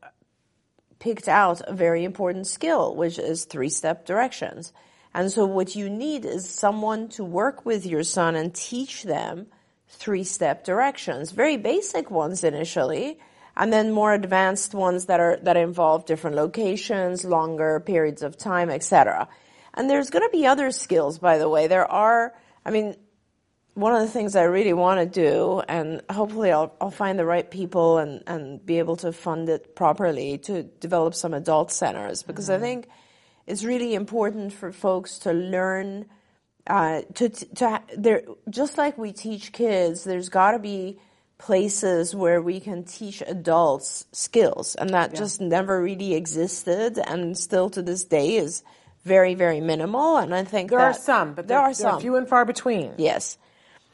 picked 1.00 1.28
out 1.28 1.62
a 1.68 1.74
very 1.74 2.04
important 2.04 2.48
skill, 2.48 2.96
which 2.96 3.18
is 3.18 3.46
three-step 3.46 4.06
directions. 4.06 4.74
And 5.14 5.32
so 5.32 5.46
what 5.46 5.76
you 5.76 5.90
need 5.90 6.26
is 6.26 6.50
someone 6.50 7.10
to 7.10 7.24
work 7.24 7.66
with 7.66 7.86
your 7.86 8.04
son 8.04 8.36
and 8.36 8.54
teach 8.54 9.04
them 9.04 9.48
three-step 9.92 10.64
directions, 10.64 11.32
very 11.32 11.58
basic 11.58 12.10
ones 12.10 12.44
initially, 12.44 13.20
and 13.56 13.72
then 13.72 13.92
more 13.92 14.14
advanced 14.14 14.74
ones 14.74 15.06
that 15.06 15.20
are, 15.20 15.38
that 15.44 15.58
involve 15.58 16.06
different 16.06 16.36
locations, 16.36 17.26
longer 17.26 17.80
periods 17.80 18.24
of 18.24 18.38
time, 18.38 18.70
etc. 18.70 19.28
And 19.74 19.90
there's 19.90 20.10
going 20.10 20.24
to 20.24 20.32
be 20.32 20.46
other 20.46 20.72
skills, 20.72 21.20
by 21.20 21.38
the 21.38 21.50
way. 21.50 21.68
There 21.68 21.90
are, 21.90 22.34
I 22.66 22.72
mean, 22.72 22.96
one 23.74 23.94
of 23.94 24.02
the 24.02 24.08
things 24.08 24.36
I 24.36 24.44
really 24.44 24.74
want 24.74 25.00
to 25.00 25.06
do, 25.06 25.62
and 25.68 26.02
hopefully 26.10 26.52
I'll, 26.52 26.76
I'll 26.82 26.92
find 26.92 27.18
the 27.18 27.26
right 27.26 27.50
people 27.50 28.00
and, 28.00 28.24
and 28.28 28.66
be 28.66 28.80
able 28.80 28.98
to 28.98 29.14
fund 29.14 29.48
it 29.50 29.76
properly 29.76 30.38
to 30.40 30.64
develop 30.64 31.16
some 31.16 31.34
adult 31.34 31.72
centers 31.72 32.24
because 32.24 32.50
I 32.50 32.56
mm-hmm. 32.56 32.64
think 32.64 32.90
it's 33.48 33.64
really 33.64 33.96
important 33.96 34.52
for 34.54 34.72
folks 34.72 35.20
to 35.20 35.34
learn 35.34 36.06
uh, 36.68 37.02
to 37.16 37.30
to 37.30 37.82
there 37.98 38.24
just 38.50 38.78
like 38.78 38.98
we 38.98 39.12
teach 39.12 39.52
kids. 39.52 40.04
There's 40.04 40.30
got 40.30 40.52
to 40.52 40.60
be 40.60 41.00
places 41.38 42.14
where 42.14 42.42
we 42.42 42.60
can 42.60 42.84
teach 42.84 43.24
adults 43.26 44.06
skills, 44.12 44.76
and 44.76 44.92
that 44.92 45.16
just 45.16 45.42
never 45.42 45.82
really 45.82 46.14
existed, 46.14 47.00
and 47.00 47.38
still 47.38 47.70
to 47.72 47.82
this 47.82 48.04
day 48.04 48.36
is 48.36 48.64
very 49.04 49.34
very 49.34 49.60
minimal. 49.60 50.18
And 50.18 50.34
I 50.36 50.44
think 50.44 50.70
There 50.70 50.80
are 50.80 50.94
some, 50.94 51.34
but 51.34 51.48
there 51.48 51.58
they're, 51.58 51.68
are 51.68 51.74
some 51.74 52.00
few 52.00 52.16
and 52.16 52.28
far 52.28 52.46
between. 52.46 52.94
Yes. 52.98 53.38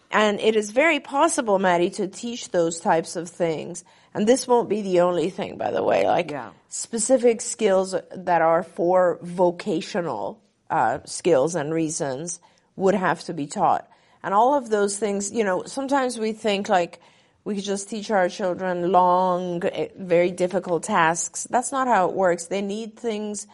And 0.10 0.40
it 0.40 0.56
is 0.56 0.72
very 0.72 1.02
possible, 1.02 1.60
Maddie, 1.60 1.90
to 1.92 2.08
teach 2.08 2.52
those 2.52 2.80
types 2.80 3.18
of 3.18 3.28
things. 3.30 3.84
And 4.14 4.26
this 4.26 4.48
won't 4.48 4.70
be 4.70 4.82
the 4.82 5.02
only 5.02 5.30
thing, 5.30 5.58
by 5.58 5.72
the 5.72 5.84
way. 5.84 6.06
Like 6.08 6.32
Yeah. 6.32 6.52
specific 6.70 7.42
skills 7.42 7.94
that 8.16 8.42
are 8.42 8.64
for 8.64 9.20
vocational 9.22 10.40
uh, 10.70 11.00
skills 11.06 11.56
and 11.56 11.74
reasons 11.74 12.40
would 12.78 12.96
have 12.96 13.22
to 13.26 13.34
be 13.34 13.48
taught. 13.48 13.90
And 14.24 14.34
all 14.34 14.54
of 14.54 14.70
those 14.70 14.98
things, 14.98 15.32
you 15.32 15.44
know, 15.44 15.64
sometimes 15.66 16.18
we 16.18 16.32
think 16.32 16.70
like 16.70 17.02
we 17.44 17.56
could 17.56 17.66
just 17.66 17.90
teach 17.90 18.10
our 18.10 18.30
children 18.30 18.92
long, 18.92 19.64
eh, 19.66 19.90
very 19.98 20.32
difficult 20.32 20.84
tasks. 20.84 21.46
That's 21.50 21.72
not 21.74 21.88
how 21.88 22.10
it 22.10 22.16
works. 22.16 22.46
They 22.46 22.62
need 22.62 22.98
things 22.98 23.48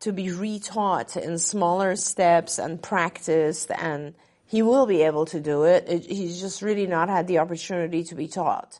to 0.00 0.12
be 0.12 0.26
retaught 0.26 1.16
in 1.16 1.38
smaller 1.38 1.96
steps 1.96 2.58
and 2.58 2.82
practiced 2.82 3.70
and 3.70 4.14
he 4.46 4.62
will 4.62 4.86
be 4.86 5.02
able 5.02 5.24
to 5.26 5.40
do 5.40 5.64
it. 5.64 5.88
it. 5.88 6.06
He's 6.06 6.40
just 6.40 6.62
really 6.62 6.86
not 6.86 7.08
had 7.08 7.26
the 7.26 7.38
opportunity 7.38 8.04
to 8.04 8.14
be 8.14 8.28
taught. 8.28 8.78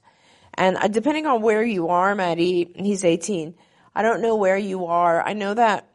And 0.55 0.77
uh, 0.77 0.89
depending 0.89 1.27
on 1.27 1.43
where 1.43 1.65
you 1.65 1.89
are, 1.89 2.15
Maddie, 2.15 2.71
he's 2.77 3.05
18. 3.05 3.55
I 3.95 4.03
don't 4.03 4.23
know 4.23 4.37
where 4.37 4.57
you 4.57 4.87
are. 4.87 5.23
I 5.23 5.33
know 5.33 5.55
that 5.55 5.89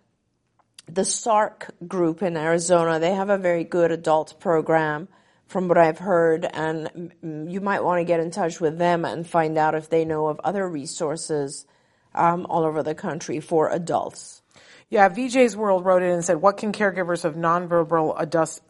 the 0.93 1.01
SARRC 1.01 1.87
group 1.87 2.21
in 2.21 2.35
Arizona, 2.35 2.99
they 2.99 3.13
have 3.13 3.29
a 3.29 3.37
very 3.37 3.63
good 3.63 3.91
adult 3.91 4.39
program 4.39 5.07
from 5.47 5.67
what 5.67 5.77
I've 5.77 5.97
heard 5.97 6.45
and 6.45 7.11
you 7.23 7.59
might 7.59 7.83
want 7.83 7.99
to 7.99 8.05
get 8.05 8.19
in 8.19 8.29
touch 8.29 8.61
with 8.61 8.77
them 8.77 9.03
and 9.03 9.25
find 9.25 9.57
out 9.57 9.73
if 9.75 9.89
they 9.89 10.05
know 10.05 10.27
of 10.27 10.39
other 10.43 10.67
resources 10.67 11.65
um, 12.13 12.45
all 12.49 12.63
over 12.63 12.83
the 12.83 12.95
country 12.95 13.39
for 13.39 13.69
adults. 13.69 14.41
Yeah, 14.91 15.07
VJ's 15.09 15.55
World 15.55 15.85
wrote 15.85 16.01
in 16.01 16.09
and 16.09 16.25
said, 16.25 16.41
"What 16.41 16.57
can 16.57 16.71
caregivers 16.71 17.23
of 17.23 17.35
nonverbal 17.35 18.19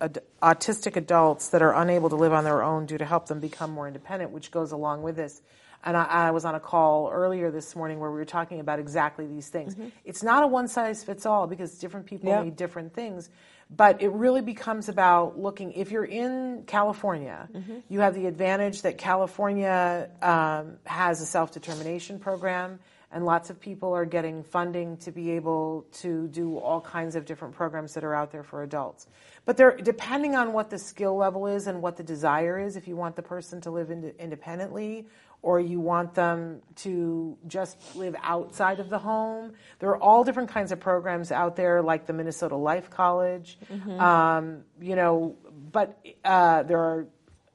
ad- 0.02 0.20
autistic 0.44 0.98
adults 0.98 1.50
that 1.50 1.62
are 1.62 1.74
unable 1.74 2.10
to 2.10 2.18
live 2.18 2.34
on 2.34 2.44
their 2.44 2.62
own 2.62 2.86
do 2.86 2.98
to 2.98 3.06
help 3.06 3.28
them 3.28 3.40
become 3.40 3.72
more 3.72 3.88
independent?" 3.88 4.32
Which 4.32 4.52
goes 4.52 4.74
along 4.74 5.04
with 5.04 5.16
this. 5.16 5.42
And 5.84 5.96
I, 5.96 6.04
I 6.04 6.32
was 6.32 6.44
on 6.46 6.56
a 6.56 6.60
call 6.60 7.10
earlier 7.10 7.52
this 7.52 7.76
morning 7.76 8.00
where 8.00 8.12
we 8.12 8.18
were 8.18 8.26
talking 8.26 8.60
about 8.60 8.80
exactly 8.80 9.26
these 9.28 9.48
things. 9.48 9.76
It's 10.04 10.24
not 10.24 10.44
a 10.44 10.48
one 10.48 10.68
size 10.68 11.04
fits 11.04 11.26
all 11.26 11.48
because 11.48 11.78
different 11.78 12.06
people 12.06 12.30
Yeah. 12.30 12.44
need 12.44 12.56
different 12.56 12.94
things. 12.94 13.30
But 13.72 14.02
it 14.02 14.10
really 14.10 14.42
becomes 14.42 14.90
about 14.90 15.38
looking. 15.40 15.74
If 15.74 15.92
you're 15.92 16.04
in 16.04 16.64
California, 16.66 17.48
you 17.88 18.00
have 18.00 18.16
the 18.16 18.26
advantage 18.26 18.82
that 18.82 18.98
California 18.98 20.10
um, 20.22 20.78
has 20.86 21.22
a 21.22 21.26
self 21.26 21.52
determination 21.52 22.20
program 22.20 22.80
and 23.12 23.26
lots 23.26 23.50
of 23.50 23.60
people 23.60 23.94
are 23.94 24.06
getting 24.06 24.44
funding 24.44 24.96
to 24.98 25.12
be 25.12 25.32
able 25.32 25.86
to 25.92 26.28
do 26.28 26.58
all 26.58 26.80
kinds 26.82 27.16
of 27.16 27.26
different 27.26 27.56
programs 27.56 27.94
that 27.96 28.04
are 28.04 28.14
out 28.14 28.32
there 28.32 28.44
for 28.44 28.62
adults. 28.64 29.08
But 29.46 29.58
they're 29.58 29.76
depending 29.78 30.36
on 30.36 30.54
what 30.54 30.70
the 30.70 30.78
skill 30.78 31.16
level 31.16 31.48
is 31.48 31.66
and 31.66 31.82
what 31.82 31.98
the 31.98 32.04
desire 32.04 32.60
is. 32.60 32.76
If 32.76 32.88
you 32.88 32.96
want 32.96 33.16
the 33.16 33.24
person 33.24 33.62
to 33.62 33.72
live 33.72 33.90
ind- 33.90 34.14
independently, 34.20 35.08
or 35.42 35.60
you 35.60 35.80
want 35.80 36.14
them 36.16 36.62
to 36.76 37.38
just 37.48 37.96
live 37.96 38.16
outside 38.22 38.80
of 38.80 38.90
the 38.90 39.00
home, 39.00 39.54
there 39.80 39.90
are 39.90 39.98
all 39.98 40.24
different 40.24 40.50
kinds 40.50 40.72
of 40.72 40.80
programs 40.80 41.32
out 41.32 41.56
there, 41.56 41.82
like 41.82 42.06
the 42.06 42.14
Minnesota 42.14 42.56
Life 42.56 42.90
College. 42.90 43.58
Um, 43.98 44.64
you 44.82 44.96
know, 44.96 45.38
but 45.72 45.98
uh, 46.26 46.64
there 46.64 46.80
are 46.80 47.08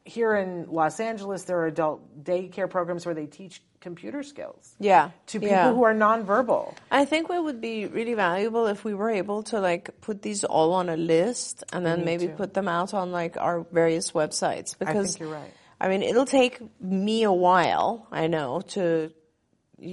here 0.05 0.35
in 0.37 0.66
Los 0.70 1.01
Angeles, 1.01 1.44
there 1.44 1.59
are 1.61 1.66
adult 1.66 2.25
daycare 2.25 2.68
programs 2.68 3.07
where 3.07 3.14
they 3.14 3.27
teach 3.27 3.62
computer 3.81 4.23
skills 4.23 4.75
Yeah. 4.79 5.11
to 5.27 5.40
people 5.40 5.57
yeah. 5.57 5.73
who 5.73 5.85
are 5.85 5.94
nonverbal. 5.94 6.75
I 6.90 7.05
think 7.05 7.29
it 7.31 7.42
would 7.42 7.61
be 7.61 7.87
really 7.87 8.14
valuable 8.14 8.66
if 8.66 8.83
we 8.85 8.94
were 8.94 9.11
able 9.11 9.42
to 9.44 9.61
like 9.61 10.01
put 10.01 10.23
these 10.23 10.42
all 10.44 10.73
on 10.73 10.88
a 10.88 10.97
list 10.97 11.64
and 11.73 11.85
then 11.85 12.05
maybe 12.05 12.29
put 12.29 12.55
them 12.55 12.68
out 12.68 12.94
on 12.94 13.12
like 13.12 13.37
our 13.37 13.66
various 13.73 14.12
websites 14.12 14.79
because 14.79 15.18
you're 15.18 15.29
right. 15.29 15.53
I 15.81 15.89
mean, 15.89 16.03
it'll 16.03 16.27
take 16.27 16.61
me 16.81 17.25
a 17.25 17.33
while, 17.33 18.07
I 18.11 18.27
know, 18.27 18.61
to 18.69 19.13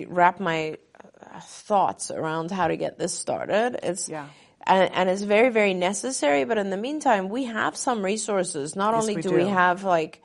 wrap 0.07 0.39
my 0.39 0.77
uh, 0.99 1.39
thoughts 1.41 2.11
around 2.11 2.51
how 2.51 2.67
to 2.67 2.77
get 2.77 2.97
this 2.97 3.13
started. 3.13 3.79
It's 3.83 4.07
Yeah. 4.09 4.27
and, 4.65 4.93
and 4.93 5.09
it's 5.09 5.23
very 5.23 5.49
very 5.49 5.73
necessary. 5.73 6.45
But 6.45 6.57
in 6.57 6.69
the 6.69 6.77
meantime, 6.77 7.29
we 7.29 7.45
have 7.45 7.75
some 7.75 8.05
resources. 8.05 8.75
Not 8.75 8.93
Yes, 8.93 9.01
only 9.01 9.15
we 9.15 9.21
do, 9.21 9.33
we 9.33 9.47
have 9.47 9.83
like. 9.83 10.21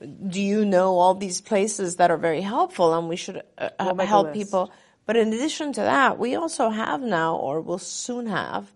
Do 0.00 0.40
you 0.40 0.64
know 0.64 0.96
all 0.96 1.14
these 1.14 1.40
places 1.40 1.96
that 1.96 2.10
are 2.12 2.16
very 2.16 2.40
helpful, 2.40 2.94
and 2.94 3.08
we 3.08 3.16
should 3.16 3.42
uh, 3.58 3.70
We'll 3.80 4.06
help 4.06 4.32
people? 4.32 4.70
But 5.06 5.16
in 5.16 5.32
addition 5.32 5.72
to 5.72 5.80
that, 5.80 6.18
we 6.18 6.36
also 6.36 6.68
have 6.68 7.00
now, 7.00 7.34
or 7.36 7.60
will 7.62 7.78
soon 7.78 8.26
have, 8.26 8.70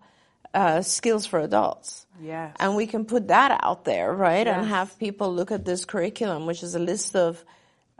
uh, 0.53 0.81
skills 0.81 1.25
for 1.25 1.39
adults. 1.39 2.05
Yes. 2.21 2.55
And 2.59 2.75
we 2.75 2.87
can 2.87 3.05
put 3.05 3.27
that 3.29 3.59
out 3.63 3.85
there, 3.85 4.13
right? 4.13 4.47
And 4.47 4.67
have 4.67 4.97
people 4.99 5.33
look 5.33 5.51
at 5.51 5.65
this 5.65 5.85
curriculum, 5.85 6.45
which 6.45 6.63
is 6.63 6.75
a 6.75 6.79
list 6.79 7.15
of 7.15 7.43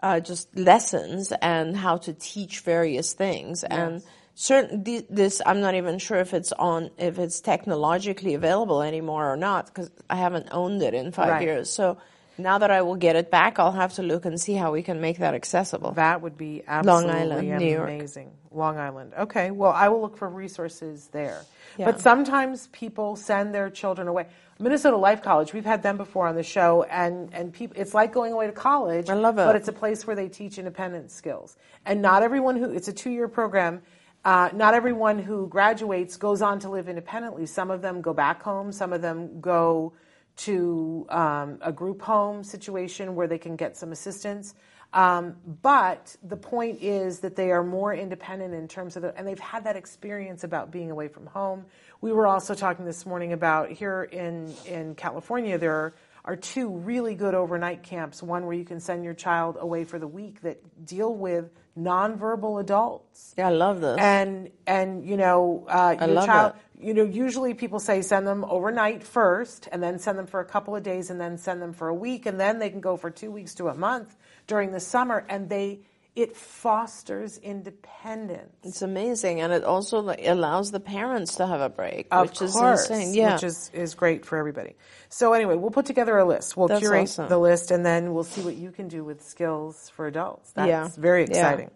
uh, 0.01 0.19
just 0.19 0.55
lessons 0.57 1.31
and 1.41 1.75
how 1.75 1.97
to 1.97 2.13
teach 2.13 2.59
various 2.59 3.13
things. 3.13 3.63
And 3.63 4.03
certain 4.35 4.83
th- 4.83 5.05
this, 5.09 5.41
I'm 5.45 5.61
not 5.61 5.75
even 5.75 5.97
sure 5.97 6.17
if 6.19 6.33
it's 6.33 6.51
on, 6.51 6.91
if 6.97 7.19
it's 7.19 7.41
technologically 7.41 8.33
available 8.33 8.81
anymore 8.81 9.31
or 9.31 9.37
not, 9.37 9.65
because 9.67 9.89
I 10.09 10.17
haven't 10.17 10.49
owned 10.51 10.83
it 10.83 10.93
in 10.93 11.11
five 11.11 11.29
Right. 11.29 11.41
years. 11.43 11.69
So 11.71 11.97
now 12.37 12.57
that 12.57 12.71
I 12.71 12.81
will 12.81 12.95
get 12.95 13.15
it 13.15 13.29
back, 13.29 13.59
I'll 13.59 13.71
have 13.71 13.93
to 13.93 14.03
look 14.03 14.25
and 14.25 14.39
see 14.39 14.53
how 14.53 14.71
we 14.71 14.81
can 14.83 14.99
make 15.01 15.19
that 15.19 15.33
accessible. 15.33 15.91
That 15.93 16.21
would 16.21 16.37
be 16.37 16.63
absolutely 16.67 17.11
Island, 17.11 17.59
New 17.59 17.71
York. 17.71 17.89
amazing. 17.89 18.31
Long 18.51 18.77
Island. 18.77 19.13
Okay, 19.17 19.51
well, 19.51 19.71
I 19.71 19.87
will 19.89 20.01
look 20.01 20.17
for 20.17 20.29
resources 20.29 21.09
there. 21.11 21.41
Yeah. 21.77 21.85
But 21.85 22.01
sometimes 22.01 22.67
people 22.67 23.15
send 23.15 23.53
their 23.53 23.69
children 23.69 24.07
away. 24.07 24.27
Minnesota 24.59 24.97
Life 24.97 25.23
College, 25.23 25.53
we've 25.53 25.65
had 25.65 25.81
them 25.81 25.97
before 25.97 26.27
on 26.27 26.35
the 26.35 26.43
show, 26.43 26.83
and, 26.83 27.33
and 27.33 27.51
people, 27.51 27.75
it's 27.79 27.93
like 27.95 28.13
going 28.13 28.31
away 28.31 28.45
to 28.45 28.53
college. 28.53 29.09
I 29.09 29.15
love 29.15 29.39
it. 29.39 29.45
But 29.45 29.55
it's 29.55 29.67
a 29.67 29.73
place 29.73 30.05
where 30.05 30.15
they 30.15 30.29
teach 30.29 30.59
independent 30.59 31.11
skills. 31.11 31.57
And 31.85 32.01
not 32.01 32.21
everyone 32.21 32.55
who, 32.57 32.71
it's 32.71 32.87
a 32.87 32.93
two 32.93 33.09
year 33.09 33.27
program, 33.27 33.81
Uh, 34.25 34.49
not 34.53 34.73
everyone 34.73 35.19
who 35.19 35.47
graduates 35.49 36.15
goes 36.15 36.41
on 36.41 36.59
to 36.59 36.69
live 36.69 36.87
independently. 36.87 37.45
Some 37.45 37.69
of 37.71 37.81
them 37.81 38.01
go 38.01 38.13
back 38.13 38.41
home. 38.41 38.71
Some 38.71 38.93
of 38.93 39.01
them 39.01 39.41
go 39.41 39.91
to 40.35 41.05
um, 41.09 41.59
a 41.61 41.71
group 41.71 42.01
home 42.01 42.43
situation 42.43 43.15
where 43.15 43.27
they 43.27 43.37
can 43.37 43.55
get 43.55 43.77
some 43.77 43.91
assistance. 43.91 44.53
Um, 44.93 45.37
but 45.61 46.15
the 46.21 46.37
point 46.37 46.81
is 46.81 47.21
that 47.21 47.35
they 47.35 47.51
are 47.51 47.63
more 47.63 47.93
independent 47.93 48.53
in 48.53 48.67
terms 48.67 48.95
of 48.95 49.01
the, 49.01 49.17
and 49.17 49.27
they've 49.27 49.39
had 49.39 49.63
that 49.63 49.75
experience 49.75 50.43
about 50.43 50.71
being 50.71 50.91
away 50.91 51.07
from 51.07 51.25
home. 51.25 51.65
We 52.01 52.11
were 52.11 52.27
also 52.27 52.53
talking 52.53 52.85
this 52.85 53.05
morning 53.05 53.33
about 53.33 53.71
here 53.71 54.03
in, 54.03 54.53
in 54.67 54.93
California, 54.93 55.57
there 55.57 55.73
are, 55.73 55.93
are 56.25 56.35
two 56.35 56.69
really 56.69 57.15
good 57.15 57.33
overnight 57.33 57.81
camps. 57.81 58.21
One 58.21 58.45
where 58.45 58.55
you 58.55 58.65
can 58.65 58.79
send 58.79 59.03
your 59.03 59.15
child 59.15 59.57
away 59.59 59.83
for 59.83 59.97
the 59.97 60.07
week 60.07 60.41
that 60.41 60.85
deal 60.85 61.13
with 61.13 61.49
nonverbal 61.77 62.59
adults. 62.61 63.33
Yeah, 63.37 63.47
I 63.47 63.51
love 63.51 63.81
this. 63.81 63.97
And, 63.99 64.51
and, 64.67 65.05
you 65.05 65.17
know, 65.17 65.65
uh, 65.67 65.95
your 65.99 66.07
love 66.09 66.25
child, 66.25 66.53
it. 66.79 66.85
you 66.85 66.93
know, 66.93 67.03
usually 67.03 67.53
people 67.53 67.79
say 67.79 68.01
send 68.01 68.27
them 68.27 68.45
overnight 68.45 69.03
first 69.03 69.67
and 69.71 69.81
then 69.81 69.99
send 69.99 70.17
them 70.17 70.27
for 70.27 70.39
a 70.39 70.45
couple 70.45 70.75
of 70.75 70.83
days 70.83 71.09
and 71.09 71.19
then 71.19 71.37
send 71.37 71.61
them 71.61 71.73
for 71.73 71.87
a 71.87 71.93
week 71.93 72.25
and 72.25 72.39
then 72.39 72.59
they 72.59 72.69
can 72.69 72.81
go 72.81 72.95
for 72.95 73.09
two 73.09 73.31
weeks 73.31 73.55
to 73.55 73.69
a 73.69 73.73
month 73.73 74.15
during 74.47 74.71
the 74.71 74.79
summer 74.79 75.25
and 75.29 75.49
they, 75.49 75.79
it 76.15 76.35
fosters 76.37 77.37
independence. 77.39 78.55
It's 78.63 78.81
amazing, 78.83 79.41
and 79.41 79.51
it 79.51 79.63
also 79.63 79.99
like, 79.99 80.21
allows 80.23 80.71
the 80.71 80.79
parents 80.79 81.35
to 81.37 81.47
have 81.47 81.59
a 81.61 81.69
break, 81.69 82.07
Of 82.11 82.29
which 82.29 82.41
is 82.41 82.55
insane. 82.55 83.13
Yeah, 83.15 83.33
which 83.33 83.43
is, 83.43 83.71
is 83.73 83.95
great 83.95 84.23
for 84.25 84.37
everybody. 84.37 84.75
So 85.09 85.33
anyway, 85.33 85.55
we'll 85.55 85.71
put 85.71 85.85
together 85.87 86.17
a 86.17 86.25
list. 86.25 86.55
We'll 86.55 86.67
That's 86.67 86.81
curate 86.81 87.03
awesome. 87.03 87.29
the 87.29 87.39
list, 87.39 87.71
and 87.71 87.83
then 87.85 88.13
we'll 88.13 88.23
see 88.23 88.41
what 88.41 88.55
you 88.55 88.71
can 88.71 88.87
do 88.87 89.03
with 89.03 89.23
skills 89.23 89.89
for 89.89 90.05
adults. 90.05 90.51
That's 90.51 90.67
Yeah. 90.67 90.89
very 90.97 91.21
Yeah. 91.21 91.27
exciting. 91.29 91.71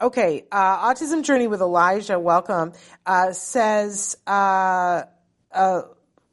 Okay, 0.00 0.44
uh, 0.52 0.92
autism 0.92 1.22
journey 1.22 1.46
with 1.46 1.60
Elijah. 1.60 2.18
Welcome. 2.18 2.72
Uh, 3.06 3.32
says. 3.32 4.16
Uh, 4.26 5.04
uh, 5.52 5.82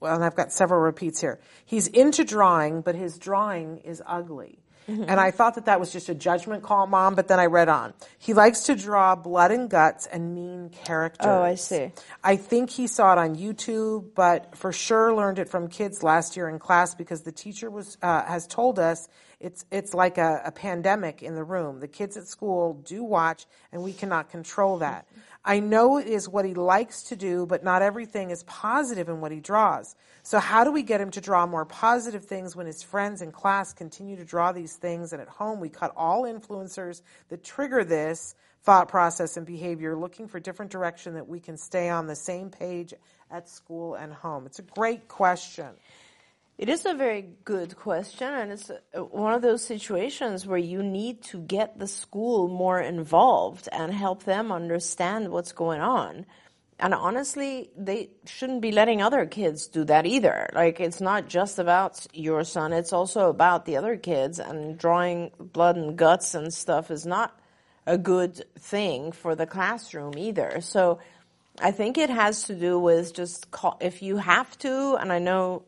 well, 0.02 0.14
and 0.16 0.26
I've 0.26 0.36
got 0.36 0.52
several 0.52 0.82
repeats 0.82 1.22
here. 1.22 1.40
He's 1.66 1.88
into 1.88 2.26
drawing, 2.26 2.82
but 2.82 2.96
his 2.96 3.18
drawing 3.18 3.78
is 3.78 4.04
ugly. 4.06 4.60
Mm-hmm. 4.88 5.06
And 5.08 5.20
I 5.20 5.32
thought 5.32 5.56
that 5.56 5.66
that 5.66 5.80
was 5.80 5.92
just 5.92 6.10
a 6.10 6.16
judgment 6.16 6.64
call, 6.64 6.86
Mom, 6.88 7.16
but 7.16 7.28
then 7.28 7.40
I 7.40 7.46
read 7.46 7.70
on. 7.70 7.94
He 8.20 8.34
likes 8.34 8.62
to 8.64 8.76
draw 8.76 9.16
blood 9.16 9.52
and 9.52 9.70
guts 9.70 10.06
and 10.06 10.36
mean 10.36 10.70
characters. 10.70 11.26
Oh, 11.28 11.42
I 11.42 11.56
see. 11.56 11.92
I 12.24 12.36
think 12.36 12.70
he 12.70 12.88
saw 12.88 13.14
it 13.14 13.18
on 13.18 13.36
YouTube, 13.36 14.10
but 14.16 14.56
for 14.56 14.72
sure 14.72 15.14
learned 15.14 15.40
it 15.40 15.50
from 15.50 15.68
kids 15.70 16.04
last 16.04 16.38
year 16.38 16.48
in 16.48 16.60
class 16.60 16.94
because 16.94 17.22
the 17.22 17.32
teacher 17.32 17.70
was 17.70 17.98
uh, 18.02 18.24
has 18.26 18.46
told 18.48 18.78
us 18.80 19.08
it's 19.40 19.66
it's 19.72 19.94
like 19.94 20.18
a, 20.18 20.42
a 20.46 20.52
pandemic 20.52 21.22
in 21.24 21.36
the 21.36 21.44
room. 21.44 21.80
The 21.80 21.88
kids 21.88 22.18
at 22.18 22.28
school 22.28 22.74
do 22.86 23.04
watch, 23.04 23.46
and 23.72 23.84
we 23.84 23.94
cannot 23.94 24.30
control 24.30 24.80
that. 24.80 25.08
I 25.46 25.60
know 25.60 25.98
it 25.98 26.08
is 26.08 26.28
what 26.28 26.46
he 26.46 26.56
likes 26.56 27.04
to 27.04 27.16
do, 27.16 27.46
but 27.46 27.64
not 27.64 27.84
everything 27.84 28.32
is 28.32 28.42
positive 28.44 29.10
in 29.10 29.22
what 29.22 29.32
he 29.32 29.40
draws. 29.40 29.96
So 30.24 30.40
how 30.40 30.64
do 30.64 30.72
we 30.72 30.82
get 30.82 31.00
him 31.00 31.12
to 31.12 31.22
draw 31.22 31.46
more 31.46 31.66
positive 31.66 32.26
things 32.26 32.56
when 32.56 32.66
his 32.66 32.82
friends 32.82 33.22
in 33.22 33.32
class 33.32 33.72
continue 33.72 34.16
to 34.16 34.26
draw 34.26 34.52
these 34.52 34.76
things 34.76 35.14
and 35.14 35.22
at 35.22 35.28
home 35.28 35.60
we 35.60 35.70
cut 35.70 35.94
all 35.96 36.24
influencers 36.24 37.04
that 37.30 37.44
trigger 37.44 37.84
this 37.84 38.34
thought 38.64 38.88
process 38.88 39.38
and 39.38 39.46
behavior 39.46 39.96
looking 39.96 40.28
for 40.28 40.40
different 40.40 40.72
direction 40.72 41.14
that 41.14 41.28
we 41.28 41.40
can 41.40 41.58
stay 41.58 41.90
on 41.90 42.08
the 42.08 42.16
same 42.16 42.50
page 42.50 42.96
at 43.30 43.48
school 43.48 43.94
and 43.94 44.12
home? 44.12 44.48
It's 44.48 44.58
a 44.58 44.64
great 44.64 45.08
question. 45.08 45.68
It 46.58 46.70
is 46.70 46.86
a 46.86 46.94
very 46.94 47.28
good 47.44 47.76
question, 47.76 48.34
and 48.34 48.52
it's 48.54 48.72
one 48.94 49.34
of 49.34 49.42
those 49.42 49.62
situations 49.62 50.48
where 50.48 50.58
you 50.58 50.82
need 50.82 51.22
to 51.24 51.42
get 51.42 51.80
the 51.80 51.88
school 51.88 52.48
more 52.48 52.80
involved 52.80 53.68
and 53.74 53.94
help 53.94 54.24
them 54.24 54.54
understand 54.54 55.32
what's 55.32 55.52
going 55.52 55.82
on. 55.82 56.26
And 56.80 56.94
honestly, 56.94 57.72
they 57.78 58.12
shouldn't 58.26 58.62
be 58.62 58.72
letting 58.72 59.02
other 59.02 59.26
kids 59.26 59.68
do 59.68 59.84
that 59.86 60.06
either. 60.06 60.50
Like, 60.54 60.80
it's 60.80 61.02
not 61.02 61.28
just 61.28 61.60
about 61.60 62.08
your 62.14 62.46
son, 62.46 62.72
it's 62.72 62.94
also 62.94 63.30
about 63.30 63.66
the 63.66 63.76
other 63.76 63.98
kids, 63.98 64.40
and 64.40 64.78
drawing 64.78 65.32
blood 65.38 65.76
and 65.76 65.98
guts 65.98 66.36
and 66.36 66.54
stuff 66.54 66.90
is 66.90 67.06
not 67.06 67.38
a 67.86 67.98
good 67.98 68.46
thing 68.58 69.12
for 69.12 69.36
the 69.36 69.46
classroom 69.46 70.18
either. 70.18 70.62
So, 70.62 71.00
I 71.60 71.72
think 71.72 71.98
it 71.98 72.10
has 72.10 72.44
to 72.44 72.56
do 72.56 72.78
with 72.78 73.14
just 73.14 73.52
call, 73.52 73.78
if 73.80 74.02
you 74.02 74.18
have 74.18 74.58
to, 74.60 74.96
and 74.96 75.12
I 75.12 75.20
know 75.20 75.64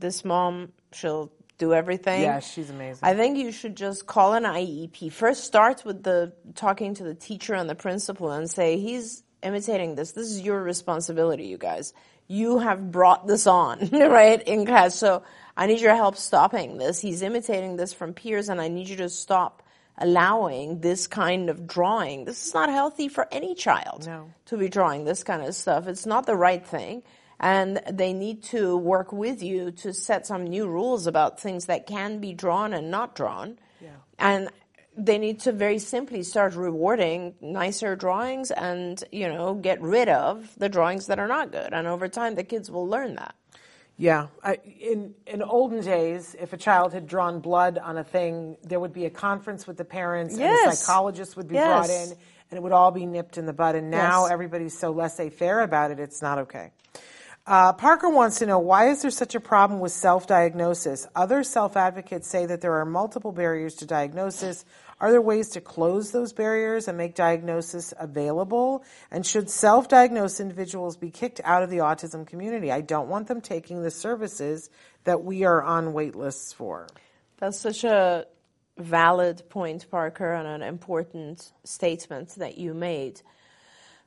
this 0.00 0.24
mom, 0.24 0.72
she'll 0.92 1.32
do 1.58 1.72
everything. 1.74 2.22
Yeah, 2.22 2.40
she's 2.40 2.70
amazing. 2.70 3.00
I 3.02 3.14
think 3.14 3.38
you 3.38 3.52
should 3.52 3.76
just 3.76 4.06
call 4.06 4.34
an 4.34 4.44
IEP. 4.44 5.12
First, 5.12 5.44
start 5.44 5.84
with 5.84 6.02
the 6.02 6.32
talking 6.54 6.94
to 6.94 7.04
the 7.04 7.14
teacher 7.14 7.54
and 7.54 7.68
the 7.70 7.74
principal 7.74 8.30
and 8.32 8.50
say, 8.50 8.78
he's 8.78 9.22
imitating 9.42 9.94
this. 9.94 10.12
This 10.12 10.28
is 10.28 10.40
your 10.40 10.62
responsibility, 10.62 11.44
you 11.46 11.58
guys. 11.58 11.92
You 12.28 12.58
have 12.58 12.90
brought 12.90 13.26
this 13.26 13.46
on, 13.46 13.88
right, 13.92 14.42
in 14.42 14.64
class. 14.66 14.94
So 14.94 15.22
I 15.56 15.66
need 15.66 15.80
your 15.80 15.94
help 15.94 16.16
stopping 16.16 16.78
this. 16.78 17.00
He's 17.00 17.22
imitating 17.22 17.76
this 17.76 17.92
from 17.92 18.14
peers 18.14 18.48
and 18.48 18.60
I 18.60 18.68
need 18.68 18.88
you 18.88 18.96
to 18.96 19.08
stop 19.08 19.62
allowing 19.98 20.80
this 20.80 21.06
kind 21.06 21.50
of 21.50 21.66
drawing. 21.66 22.24
This 22.24 22.46
is 22.46 22.54
not 22.54 22.70
healthy 22.70 23.08
for 23.08 23.28
any 23.30 23.54
child 23.54 24.06
No. 24.06 24.30
to 24.46 24.56
be 24.56 24.68
drawing 24.68 25.04
this 25.04 25.22
kind 25.22 25.42
of 25.42 25.54
stuff. 25.54 25.86
It's 25.86 26.06
not 26.06 26.24
the 26.26 26.34
right 26.36 26.66
thing. 26.66 27.02
And 27.42 27.82
they 27.90 28.12
need 28.12 28.44
to 28.44 28.76
work 28.76 29.12
with 29.12 29.42
you 29.42 29.72
to 29.72 29.92
set 29.92 30.26
some 30.26 30.44
new 30.44 30.68
rules 30.68 31.08
about 31.08 31.40
things 31.40 31.66
that 31.66 31.86
can 31.86 32.20
be 32.20 32.32
drawn 32.32 32.72
and 32.72 32.90
not 32.90 33.16
drawn. 33.16 33.58
Yeah. 33.80 33.88
And 34.18 34.48
they 34.96 35.18
need 35.18 35.40
to 35.40 35.52
very 35.52 35.78
simply 35.80 36.22
start 36.22 36.54
rewarding 36.54 37.34
nicer 37.40 37.96
drawings 37.96 38.52
and, 38.52 39.02
you 39.10 39.28
know, 39.28 39.54
get 39.54 39.82
rid 39.82 40.08
of 40.08 40.54
the 40.56 40.68
drawings 40.68 41.06
that 41.08 41.18
are 41.18 41.26
not 41.26 41.50
good. 41.50 41.72
And 41.72 41.88
over 41.88 42.06
time, 42.08 42.36
the 42.36 42.44
kids 42.44 42.70
will 42.70 42.86
learn 42.86 43.16
that. 43.16 43.34
Yeah, 43.98 44.28
I, 44.42 44.58
in 44.80 45.14
in 45.26 45.42
olden 45.42 45.82
days, 45.82 46.34
if 46.40 46.52
a 46.54 46.56
child 46.56 46.94
had 46.94 47.06
drawn 47.06 47.40
blood 47.40 47.76
on 47.78 47.98
a 47.98 48.02
thing, 48.04 48.56
there 48.62 48.80
would 48.80 48.92
be 48.92 49.04
a 49.04 49.10
conference 49.10 49.66
with 49.66 49.76
the 49.76 49.84
parents, 49.84 50.36
yes. 50.36 50.60
and 50.64 50.72
a 50.72 50.76
psychologist 50.76 51.36
would 51.36 51.46
be 51.46 51.54
Yes. 51.56 51.66
brought 51.68 51.90
in, 51.90 52.08
and 52.50 52.58
it 52.58 52.62
would 52.62 52.72
all 52.72 52.90
be 52.90 53.04
nipped 53.04 53.36
in 53.36 53.44
the 53.44 53.52
bud. 53.52 53.74
And 53.74 53.90
now 53.90 54.22
Yes. 54.24 54.32
everybody's 54.32 54.76
so 54.76 54.92
laissez-faire 54.92 55.60
about 55.60 55.90
it; 55.90 56.00
it's 56.00 56.22
not 56.22 56.38
okay. 56.38 56.72
Uh, 57.44 57.72
Parker 57.72 58.08
wants 58.08 58.38
to 58.38 58.46
know 58.46 58.60
why 58.60 58.90
is 58.90 59.02
there 59.02 59.10
such 59.10 59.34
a 59.34 59.40
problem 59.40 59.80
with 59.80 59.90
self-diagnosis? 59.90 61.08
Other 61.16 61.42
self-advocates 61.42 62.28
say 62.28 62.46
that 62.46 62.60
there 62.60 62.74
are 62.74 62.84
multiple 62.84 63.32
barriers 63.32 63.74
to 63.76 63.86
diagnosis. 63.86 64.64
Are 65.00 65.10
there 65.10 65.20
ways 65.20 65.48
to 65.50 65.60
close 65.60 66.12
those 66.12 66.32
barriers 66.32 66.86
and 66.86 66.96
make 66.96 67.16
diagnosis 67.16 67.92
available? 67.98 68.84
And 69.10 69.26
should 69.26 69.50
self-diagnosed 69.50 70.38
individuals 70.38 70.96
be 70.96 71.10
kicked 71.10 71.40
out 71.42 71.64
of 71.64 71.70
the 71.70 71.78
autism 71.78 72.24
community? 72.24 72.70
I 72.70 72.80
don't 72.80 73.08
want 73.08 73.26
them 73.26 73.40
taking 73.40 73.82
the 73.82 73.90
services 73.90 74.70
that 75.02 75.24
we 75.24 75.42
are 75.42 75.60
on 75.60 75.92
wait 75.94 76.14
lists 76.14 76.52
for. 76.52 76.86
That's 77.38 77.58
such 77.58 77.82
a 77.82 78.26
valid 78.78 79.42
point, 79.50 79.90
Parker, 79.90 80.32
and 80.32 80.46
an 80.46 80.62
important 80.62 81.50
statement 81.64 82.36
that 82.36 82.56
you 82.56 82.72
made. 82.72 83.20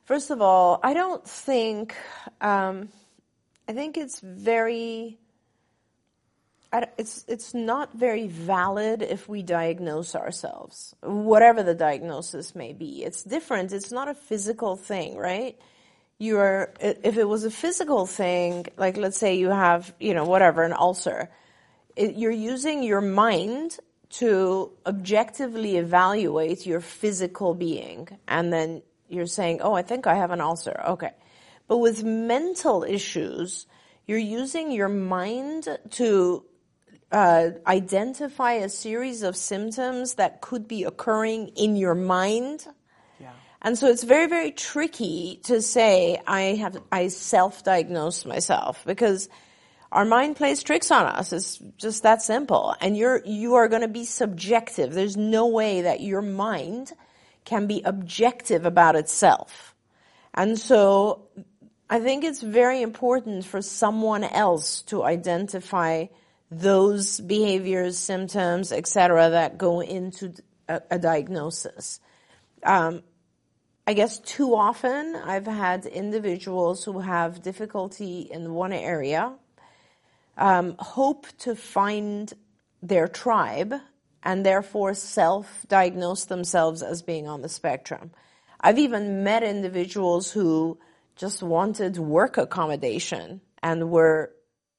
First 0.04 0.30
of 0.30 0.40
all, 0.40 0.80
I 0.82 0.94
don't 0.94 1.28
think, 1.28 1.94
um, 2.40 2.88
I 3.68 3.72
think 3.72 3.96
it's 3.96 4.20
very, 4.20 5.18
it's, 6.96 7.24
it's 7.26 7.52
not 7.52 7.92
very 7.92 8.28
valid 8.28 9.02
if 9.02 9.28
we 9.28 9.42
diagnose 9.42 10.14
ourselves, 10.14 10.94
whatever 11.02 11.62
the 11.62 11.74
diagnosis 11.74 12.54
may 12.54 12.72
be. 12.72 13.02
It's 13.02 13.24
different. 13.24 13.72
It's 13.72 13.90
not 13.90 14.08
a 14.08 14.14
physical 14.14 14.76
thing, 14.76 15.16
right? 15.16 15.58
You're, 16.18 16.72
if 16.80 17.18
it 17.18 17.28
was 17.28 17.44
a 17.44 17.50
physical 17.50 18.06
thing, 18.06 18.66
like 18.76 18.96
let's 18.96 19.18
say 19.18 19.36
you 19.36 19.50
have, 19.50 19.92
you 19.98 20.14
know, 20.14 20.24
whatever, 20.24 20.62
an 20.62 20.72
ulcer, 20.72 21.28
it, 21.96 22.16
you're 22.16 22.30
using 22.30 22.82
your 22.82 23.00
mind 23.00 23.78
to 24.08 24.70
objectively 24.86 25.76
evaluate 25.76 26.64
your 26.64 26.80
physical 26.80 27.52
being. 27.54 28.08
And 28.28 28.52
then 28.52 28.82
you're 29.08 29.26
saying, 29.26 29.60
oh, 29.60 29.74
I 29.74 29.82
think 29.82 30.06
I 30.06 30.14
have 30.14 30.30
an 30.30 30.40
ulcer. 30.40 30.80
Okay. 30.88 31.10
But 31.68 31.78
with 31.78 32.04
mental 32.04 32.84
issues, 32.84 33.66
you're 34.06 34.18
using 34.18 34.70
your 34.70 34.88
mind 34.88 35.66
to 35.90 36.44
uh, 37.10 37.50
identify 37.66 38.52
a 38.52 38.68
series 38.68 39.22
of 39.22 39.36
symptoms 39.36 40.14
that 40.14 40.40
could 40.40 40.68
be 40.68 40.84
occurring 40.84 41.48
in 41.56 41.76
your 41.76 41.94
mind. 41.94 42.66
Yeah. 43.20 43.32
And 43.62 43.78
so 43.78 43.88
it's 43.88 44.04
very, 44.04 44.26
very 44.28 44.52
tricky 44.52 45.40
to 45.44 45.60
say 45.60 46.20
I 46.26 46.40
have, 46.56 46.76
I 46.92 47.08
self-diagnose 47.08 48.24
myself 48.24 48.84
because 48.84 49.28
our 49.90 50.04
mind 50.04 50.36
plays 50.36 50.62
tricks 50.62 50.90
on 50.90 51.06
us. 51.06 51.32
It's 51.32 51.58
just 51.78 52.02
that 52.02 52.22
simple. 52.22 52.74
And 52.80 52.96
you're, 52.96 53.24
you 53.24 53.54
are 53.54 53.68
going 53.68 53.82
to 53.82 53.88
be 53.88 54.04
subjective. 54.04 54.92
There's 54.92 55.16
no 55.16 55.46
way 55.46 55.82
that 55.82 56.00
your 56.00 56.22
mind 56.22 56.92
can 57.44 57.66
be 57.66 57.82
objective 57.84 58.66
about 58.66 58.96
itself. 58.96 59.74
And 60.34 60.58
so 60.58 61.28
I 61.88 62.00
think 62.00 62.24
it's 62.24 62.42
very 62.42 62.82
important 62.82 63.44
for 63.44 63.62
someone 63.62 64.24
else 64.24 64.82
to 64.82 65.04
identify 65.04 66.06
those 66.50 67.20
behaviors, 67.20 67.96
symptoms, 67.96 68.72
etc., 68.72 69.30
that 69.30 69.56
go 69.58 69.80
into 69.80 70.34
a, 70.68 70.82
a 70.90 70.98
diagnosis. 70.98 72.00
Um, 72.64 73.02
I 73.86 73.94
guess 73.94 74.18
too 74.18 74.56
often 74.56 75.14
I've 75.14 75.46
had 75.46 75.86
individuals 75.86 76.84
who 76.84 76.98
have 76.98 77.42
difficulty 77.42 78.28
in 78.32 78.52
one 78.52 78.72
area 78.72 79.34
um, 80.36 80.74
hope 80.78 81.26
to 81.38 81.54
find 81.54 82.32
their 82.82 83.06
tribe 83.06 83.74
and 84.24 84.44
therefore 84.44 84.92
self-diagnose 84.92 86.24
themselves 86.24 86.82
as 86.82 87.02
being 87.02 87.28
on 87.28 87.42
the 87.42 87.48
spectrum. 87.48 88.10
I've 88.60 88.78
even 88.78 89.22
met 89.22 89.44
individuals 89.44 90.32
who 90.32 90.78
just 91.16 91.42
wanted 91.42 91.96
work 91.98 92.36
accommodation 92.38 93.40
and 93.62 93.90
were 93.90 94.32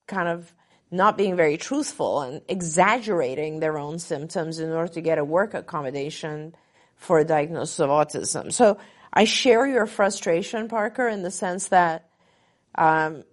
kind 0.07 0.29
of 0.29 0.53
not 0.89 1.17
being 1.17 1.35
very 1.35 1.57
truthful 1.57 2.21
and 2.21 2.41
exaggerating 2.47 3.59
their 3.59 3.77
own 3.77 3.99
symptoms 3.99 4.59
in 4.59 4.71
order 4.71 4.93
to 4.93 5.01
get 5.01 5.17
a 5.17 5.25
work 5.25 5.53
accommodation 5.53 6.55
for 6.95 7.19
a 7.19 7.25
diagnosis 7.25 7.79
of 7.79 7.89
autism. 7.89 8.53
So 8.53 8.77
I 9.11 9.25
share 9.25 9.67
your 9.67 9.85
frustration, 9.85 10.67
Parker, 10.67 11.07
in 11.07 11.23
the 11.23 11.31
sense 11.31 11.69
that 11.69 12.09
um, 12.75 13.23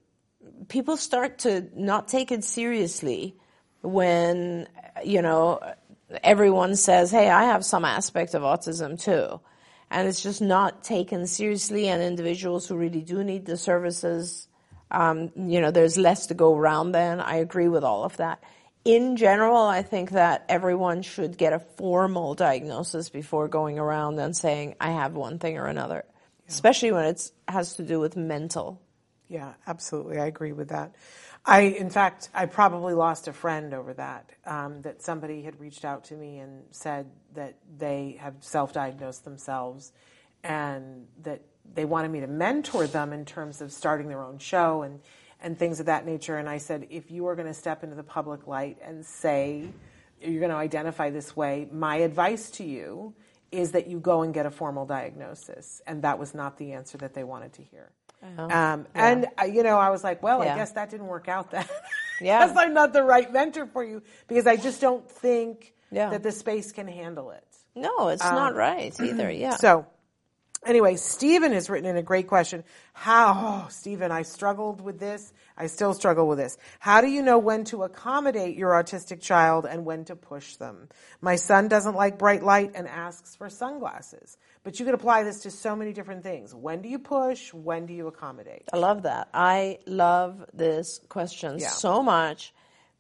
people 0.69 0.97
start 0.97 1.41
to 1.41 1.69
not 1.77 2.09
take 2.09 2.33
it 2.33 2.43
seriously 2.43 3.37
when, 3.83 4.67
you 5.05 5.23
know, 5.23 5.61
everyone 6.23 6.75
says, 6.75 7.11
hey, 7.11 7.31
I 7.31 7.45
have 7.45 7.65
some 7.65 7.85
aspect 7.85 8.35
of 8.35 8.43
autism 8.43 9.01
too. 9.01 9.41
And 9.95 10.09
it's 10.09 10.21
just 10.21 10.43
not 10.43 10.83
taken 10.83 11.25
seriously, 11.29 11.87
and 11.87 12.03
individuals 12.03 12.67
who 12.67 12.75
really 12.77 13.01
do 13.01 13.23
need 13.23 13.47
the 13.47 13.57
services, 13.57 14.49
um, 14.91 15.31
you 15.37 15.61
know, 15.61 15.71
there's 15.71 15.97
less 15.97 16.27
to 16.27 16.35
go 16.35 16.57
around 16.57 16.91
then. 16.91 17.21
I 17.21 17.37
agree 17.37 17.69
with 17.69 17.85
all 17.85 18.03
of 18.03 18.17
that. 18.17 18.43
In 18.85 19.17
general, 19.17 19.57
I 19.57 19.83
think 19.83 20.11
that 20.11 20.47
everyone 20.49 21.03
should 21.03 21.39
get 21.39 21.53
a 21.53 21.61
formal 21.61 22.35
diagnosis 22.35 23.09
before 23.09 23.47
going 23.47 23.79
around 23.79 24.19
and 24.19 24.37
saying, 24.37 24.75
I 24.81 24.91
have 24.91 25.15
one 25.15 25.39
thing 25.39 25.59
or 25.59 25.67
another, 25.67 26.05
especially 26.49 26.91
when 26.91 27.05
it 27.05 27.31
has 27.47 27.77
to 27.77 27.85
do 27.85 28.01
with 28.01 28.17
mental. 28.17 28.83
Yeah, 29.29 29.55
absolutely. 29.65 30.19
I 30.19 30.27
agree 30.27 30.53
with 30.53 30.71
that. 30.71 30.97
I, 31.47 31.61
in 31.61 31.91
fact, 31.91 32.31
I 32.33 32.47
probably 32.47 32.95
lost 32.95 33.29
a 33.29 33.33
friend 33.33 33.75
over 33.75 33.93
that. 33.95 34.31
Um, 34.47 34.83
that 34.83 35.03
somebody 35.03 35.43
had 35.43 35.61
reached 35.61 35.85
out 35.85 36.05
to 36.05 36.15
me 36.15 36.39
and 36.39 36.65
said 36.71 37.11
that 37.35 37.57
they 37.79 38.17
have 38.21 38.35
self-diagnosed 38.41 39.25
themselves, 39.25 39.93
and 40.43 41.07
that 41.23 41.43
they 41.75 41.85
wanted 41.85 42.11
me 42.11 42.21
to 42.21 42.27
mentor 42.27 42.87
them 42.87 43.13
in 43.13 43.25
terms 43.25 43.61
of 43.61 43.73
starting 43.73 44.09
their 44.09 44.23
own 44.23 44.39
show 44.39 44.83
and 44.83 45.01
and 45.43 45.59
things 45.59 45.79
of 45.79 45.87
that 45.87 46.07
nature. 46.07 46.39
And 46.39 46.49
I 46.49 46.57
said, 46.57 46.87
if 46.89 47.11
you 47.11 47.27
are 47.27 47.37
going 47.37 47.49
to 47.49 47.55
step 47.55 47.85
into 47.85 47.97
the 47.97 48.03
public 48.03 48.47
light 48.47 48.79
and 48.83 49.05
say 49.05 49.69
you're 50.19 50.41
going 50.41 50.51
to 50.51 50.57
identify 50.57 51.11
this 51.11 51.37
way, 51.37 51.69
my 51.71 51.97
advice 51.97 52.49
to 52.53 52.65
you 52.65 53.15
is 53.53 53.73
that 53.73 53.87
you 53.87 54.01
go 54.01 54.23
and 54.23 54.33
get 54.33 54.47
a 54.47 54.51
formal 54.51 54.87
diagnosis. 54.87 55.83
And 55.87 56.01
that 56.03 56.19
was 56.19 56.35
not 56.35 56.57
the 56.57 56.73
answer 56.73 56.97
that 56.99 57.13
they 57.13 57.25
wanted 57.25 57.53
to 57.55 57.63
hear. 57.63 57.91
Oh, 58.39 58.51
Um, 58.51 58.87
And 58.95 59.27
uh, 59.41 59.45
you 59.45 59.63
know, 59.63 59.79
I 59.79 59.91
was 59.91 60.03
like, 60.05 60.23
well, 60.23 60.45
Yeah. 60.45 60.55
I 60.55 60.57
guess 60.57 60.73
that 60.73 60.91
didn't 60.91 61.07
work 61.07 61.29
out. 61.29 61.51
Then, 61.51 61.65
Yeah. 62.21 62.53
I'm 62.57 62.75
not 62.75 62.93
the 62.93 63.03
right 63.03 63.31
mentor 63.33 63.67
for 63.67 63.85
you 63.85 64.03
because 64.29 64.47
I 64.47 64.57
just 64.57 64.81
don't 64.81 65.09
think 65.11 65.75
Yeah. 65.91 66.11
that 66.11 66.23
the 66.23 66.33
space 66.33 66.73
can 66.73 66.89
handle 66.89 67.31
it. 67.31 67.45
No, 67.75 68.09
it's 68.09 68.23
not 68.23 68.55
right 68.55 68.99
either. 69.01 69.31
Yeah. 69.45 69.57
So, 69.57 69.87
anyway, 70.67 70.97
Stephen 70.97 71.53
has 71.53 71.69
written 71.71 71.89
in 71.89 71.97
a 71.97 72.03
great 72.03 72.27
question. 72.27 72.65
How, 72.93 73.65
oh, 73.67 73.69
Stephen, 73.71 74.11
I 74.11 74.23
struggled 74.23 74.81
with 74.81 74.99
this. 74.99 75.33
I 75.57 75.67
still 75.67 75.95
struggle 75.95 76.27
with 76.27 76.39
this. 76.39 76.57
How 76.81 77.01
do 77.01 77.09
you 77.09 77.23
know 77.23 77.39
when 77.39 77.65
to 77.65 77.83
accommodate 77.85 78.57
your 78.57 78.71
autistic 78.73 79.21
child 79.21 79.67
and 79.67 79.85
when 79.85 80.05
to 80.07 80.17
push 80.17 80.57
them? 80.57 80.89
My 81.21 81.37
son 81.37 81.69
doesn't 81.69 81.95
like 81.95 82.19
bright 82.19 82.43
light 82.43 82.73
and 82.75 82.89
asks 82.89 83.37
for 83.37 83.49
sunglasses. 83.49 84.37
But 84.63 84.79
you 84.79 84.85
could 84.87 84.95
apply 84.95 85.23
this 85.25 85.41
to 85.43 85.51
so 85.51 85.77
many 85.77 85.93
different 85.93 86.23
things. 86.23 86.55
When 86.55 86.83
do 86.83 86.89
you 86.89 86.99
push? 86.99 87.53
When 87.53 87.87
do 87.87 87.93
you 87.93 88.07
accommodate? 88.07 88.69
I 88.73 88.79
love 88.79 89.03
that. 89.03 89.29
I 89.35 89.79
love 89.87 90.45
this 90.55 91.01
question 91.09 91.59
Yeah. 91.59 91.69
so 91.69 92.03
much 92.03 92.53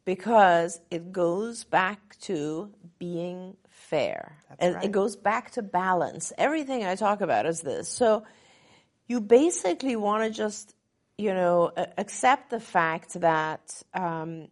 because 0.04 0.80
it 0.90 1.10
goes 1.12 1.64
back 1.64 2.18
to 2.20 2.70
being 2.98 3.56
fair. 3.94 4.38
and 4.58 4.74
right. 4.74 4.84
it 4.84 4.92
goes 4.92 5.16
back 5.16 5.52
to 5.52 5.62
balance. 5.62 6.32
Everything 6.38 6.84
I 6.84 6.94
talk 6.94 7.20
about 7.20 7.46
is 7.46 7.60
this. 7.60 7.88
So 7.88 8.24
you 9.06 9.20
basically 9.20 9.96
want 9.96 10.24
to 10.24 10.30
just, 10.30 10.74
you 11.18 11.32
know, 11.34 11.72
accept 11.98 12.50
the 12.50 12.60
fact 12.60 13.20
that 13.20 13.82
um, 13.92 14.48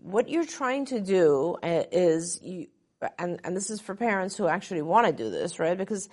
what 0.00 0.28
you're 0.28 0.46
trying 0.46 0.86
to 0.86 1.00
do 1.00 1.56
uh, 1.62 1.84
is 1.92 2.40
you, 2.42 2.66
and, 3.18 3.40
and 3.44 3.56
this 3.56 3.70
is 3.70 3.80
for 3.80 3.94
parents 3.94 4.36
who 4.36 4.46
actually 4.46 4.82
want 4.82 5.06
to 5.06 5.12
do 5.12 5.30
this, 5.30 5.58
right? 5.58 5.76
Because 5.76 6.08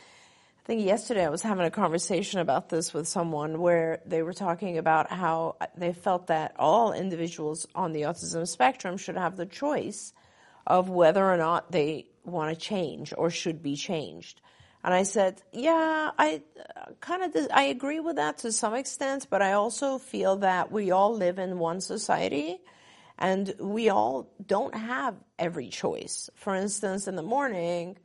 I 0.64 0.66
think 0.66 0.86
yesterday 0.86 1.26
I 1.26 1.30
was 1.30 1.42
having 1.42 1.66
a 1.66 1.72
conversation 1.72 2.40
about 2.40 2.70
this 2.70 2.94
with 2.94 3.08
someone 3.08 3.60
where 3.60 4.02
they 4.06 4.22
were 4.22 4.34
talking 4.34 4.78
about 4.78 5.12
how 5.12 5.56
they 5.76 5.94
felt 5.94 6.28
that 6.28 6.56
all 6.60 6.94
individuals 6.94 7.68
on 7.74 7.92
the 7.92 8.04
autism 8.04 8.48
spectrum 8.48 8.98
should 8.98 9.18
have 9.18 9.38
the 9.38 9.46
choice 9.46 10.14
of 10.70 10.90
whether 10.90 11.26
or 11.26 11.38
not 11.38 11.72
they 11.72 12.06
want 12.24 12.54
to 12.54 12.60
change 12.60 13.14
or 13.18 13.30
should 13.30 13.62
be 13.62 13.76
changed. 13.76 14.40
And 14.84 14.94
I 14.94 15.04
said, 15.04 15.42
yeah, 15.52 16.12
I 16.18 16.42
kind 17.02 17.24
of, 17.24 17.48
I 17.52 17.64
agree 17.64 18.00
with 18.00 18.16
that 18.16 18.38
to 18.40 18.52
some 18.52 18.76
extent, 18.76 19.28
but 19.30 19.42
I 19.42 19.54
also 19.54 19.98
feel 19.98 20.38
that 20.38 20.72
we 20.72 20.92
all 20.92 21.14
live 21.14 21.38
in 21.40 21.60
one 21.60 21.82
society 21.82 22.62
and 23.18 23.54
we 23.60 23.90
all 23.90 24.32
don't 24.46 24.74
have 24.74 25.16
every 25.38 25.68
choice. 25.68 26.30
For 26.36 26.56
instance, 26.56 27.08
in 27.08 27.18
the 27.18 27.24
morning, 27.24 27.98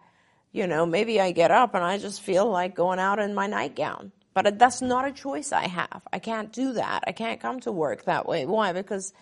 you 0.51 0.67
know, 0.67 0.85
maybe 0.85 1.21
I 1.21 1.31
get 1.31 1.53
up 1.53 1.75
and 1.75 1.85
I 1.85 1.99
just 1.99 2.23
feel 2.23 2.51
like 2.51 2.75
going 2.75 2.99
out 2.99 3.21
in 3.21 3.35
my 3.35 3.47
nightgown. 3.47 4.11
But 4.33 4.59
that's 4.59 4.83
not 4.83 5.07
a 5.07 5.13
choice 5.13 5.53
I 5.53 5.69
have. 5.69 6.03
I 6.13 6.19
can't 6.19 6.53
do 6.53 6.73
that. 6.73 7.05
I 7.07 7.13
can't 7.13 7.41
come 7.41 7.61
to 7.61 7.71
work 7.71 8.07
that 8.07 8.27
way. 8.27 8.47
Why? 8.47 8.73
Because 8.73 9.13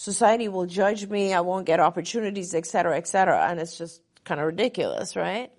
society 0.00 0.48
will 0.48 0.64
judge 0.64 1.06
me. 1.06 1.34
I 1.34 1.42
won't 1.42 1.66
get 1.66 1.78
opportunities, 1.78 2.54
et 2.54 2.64
cetera, 2.64 2.96
et 2.96 3.06
cetera. 3.06 3.48
And 3.50 3.60
it's 3.60 3.76
just 3.76 4.00
kind 4.24 4.40
of 4.40 4.46
ridiculous, 4.46 5.14
right? 5.14 5.52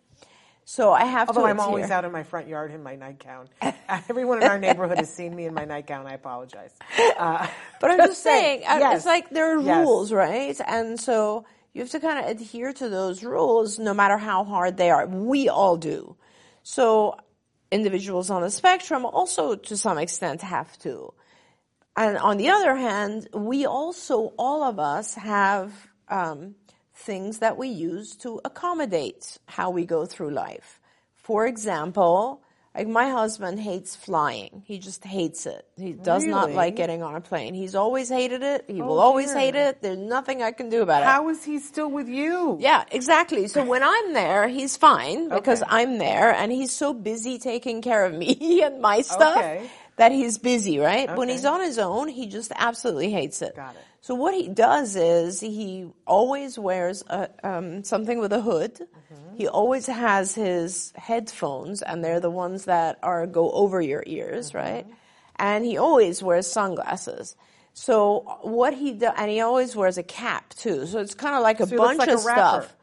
So 0.66 0.92
I 0.92 1.06
have 1.06 1.30
Although 1.30 1.42
to 1.42 1.48
I'm 1.48 1.60
always 1.60 1.92
out 1.92 2.06
in 2.06 2.12
my 2.12 2.24
front 2.24 2.48
yard 2.48 2.72
in 2.72 2.82
my 2.82 2.96
nightgown. 2.96 3.50
Everyone 4.10 4.42
in 4.42 4.48
our 4.48 4.58
neighborhood 4.58 4.98
has 4.98 5.14
seen 5.14 5.36
me 5.36 5.46
in 5.46 5.54
my 5.54 5.66
nightgown. 5.66 6.08
I 6.08 6.14
apologize. 6.14 6.74
Uh, 7.20 7.46
But 7.80 7.92
I'm 7.92 7.98
just 8.10 8.24
saying, 8.24 8.64
uh, 8.68 8.78
yes. 8.80 8.98
it's 8.98 9.06
like 9.06 9.30
there 9.30 9.56
are 9.56 9.62
Yes. 9.62 9.86
rules, 9.86 10.12
right? 10.12 10.60
And 10.66 11.00
so 11.00 11.46
you 11.74 11.82
have 11.82 11.92
to 11.92 12.00
kind 12.00 12.18
of 12.26 12.32
adhere 12.32 12.74
to 12.74 12.90
those 12.90 13.24
rules 13.24 13.78
no 13.78 13.94
matter 13.94 14.18
how 14.18 14.44
hard 14.44 14.78
they 14.78 14.90
are. 14.90 15.06
We 15.08 15.50
all 15.50 15.78
do. 15.78 16.16
So 16.64 17.16
individuals 17.72 18.30
on 18.32 18.42
the 18.42 18.50
spectrum 18.50 19.06
also 19.06 19.56
to 19.56 19.78
some 19.78 20.00
extent 20.00 20.42
have 20.42 20.78
to. 20.80 21.14
And 21.98 22.18
on 22.18 22.38
the 22.38 22.50
other 22.50 22.76
hand, 22.76 23.28
we 23.34 23.66
also, 23.66 24.34
all 24.38 24.64
of 24.64 24.80
us 24.80 25.16
have 25.16 25.72
um, 26.08 26.56
things 26.94 27.40
that 27.40 27.58
we 27.58 27.68
use 27.68 28.16
to 28.18 28.40
accommodate 28.46 29.38
how 29.46 29.70
we 29.72 29.86
go 29.86 30.06
through 30.06 30.32
life. 30.32 30.80
For 31.16 31.46
example, 31.46 32.42
like 32.74 32.88
my 32.88 33.10
husband 33.10 33.60
hates 33.60 33.96
flying. 33.96 34.64
He 34.66 34.80
just 34.80 35.04
hates 35.04 35.46
it. 35.46 35.66
He 35.78 35.92
does 35.92 36.26
not 36.26 36.52
like 36.52 36.78
getting 36.78 37.04
on 37.04 37.16
a 37.16 37.22
plane. 37.22 37.54
He's 37.54 37.76
always 37.76 38.08
hated 38.08 38.42
it. 38.42 38.64
He 38.68 38.82
will 38.82 38.94
Oh, 39.00 39.00
always 39.00 39.28
dear. 39.34 39.40
hate 39.40 39.56
it. 39.56 39.82
There's 39.82 39.98
nothing 39.98 40.42
I 40.42 40.52
can 40.54 40.70
do 40.70 40.82
about 40.82 41.02
it. 41.02 41.06
How 41.06 41.28
is 41.30 41.44
he 41.44 41.60
still 41.60 41.92
with 41.92 42.08
you? 42.08 42.58
Yeah, 42.62 42.86
exactly. 42.92 43.48
So 43.48 43.64
when 43.66 43.84
I'm 43.84 44.14
there, 44.14 44.48
he's 44.48 44.78
fine 44.78 45.28
because 45.28 45.62
Okay. 45.62 45.72
I'm 45.72 45.98
there 45.98 46.32
and 46.34 46.50
he's 46.52 46.72
so 46.72 46.94
busy 46.94 47.38
taking 47.40 47.82
care 47.82 48.06
of 48.06 48.14
me 48.14 48.62
and 48.64 48.80
my 48.82 49.02
stuff 49.02 49.36
Okay. 49.38 49.70
That 50.02 50.12
he's 50.12 50.38
busy, 50.38 50.80
right? 50.80 51.08
When 51.16 51.30
he's 51.30 51.46
on 51.46 51.62
his 51.62 51.78
own, 51.78 52.08
he 52.10 52.26
just 52.28 52.52
absolutely 52.56 53.12
hates 53.12 53.42
it. 53.42 53.56
Got 53.56 53.76
it. 53.76 53.82
So 54.02 54.16
what 54.16 54.34
he 54.34 54.48
does 54.50 54.96
is 54.96 55.40
he 55.40 55.88
always 56.08 56.58
wears 56.58 57.04
a, 57.08 57.30
um, 57.44 57.84
something 57.84 58.18
with 58.20 58.34
a 58.34 58.42
hood. 58.42 58.74
Mm-hmm. 58.76 59.36
He 59.38 59.48
always 59.48 59.86
has 59.86 60.34
his 60.34 60.92
headphones, 60.96 61.84
and 61.84 62.04
they're 62.04 62.20
the 62.20 62.32
ones 62.32 62.66
that 62.66 62.98
are 63.04 63.28
go 63.28 63.52
over 63.52 63.80
your 63.80 64.04
ears, 64.08 64.50
Mm-hmm. 64.50 64.58
right? 64.58 64.86
And 65.38 65.66
he 65.66 65.78
always 65.78 66.22
wears 66.24 66.48
sunglasses. 66.48 67.36
So 67.74 68.40
what 68.42 68.74
he 68.74 68.94
does, 68.94 69.14
and 69.18 69.30
he 69.30 69.40
always 69.42 69.76
wears 69.76 69.98
a 69.98 70.04
cap 70.04 70.54
too. 70.56 70.86
So 70.88 71.00
it's 71.00 71.14
kind 71.16 71.36
of 71.36 71.42
like 71.44 71.60
a 71.60 71.68
So 71.68 71.78
bunch 71.78 72.00
like 72.00 72.10
of 72.10 72.26
rapper. 72.26 72.64
stuff, 72.66 72.76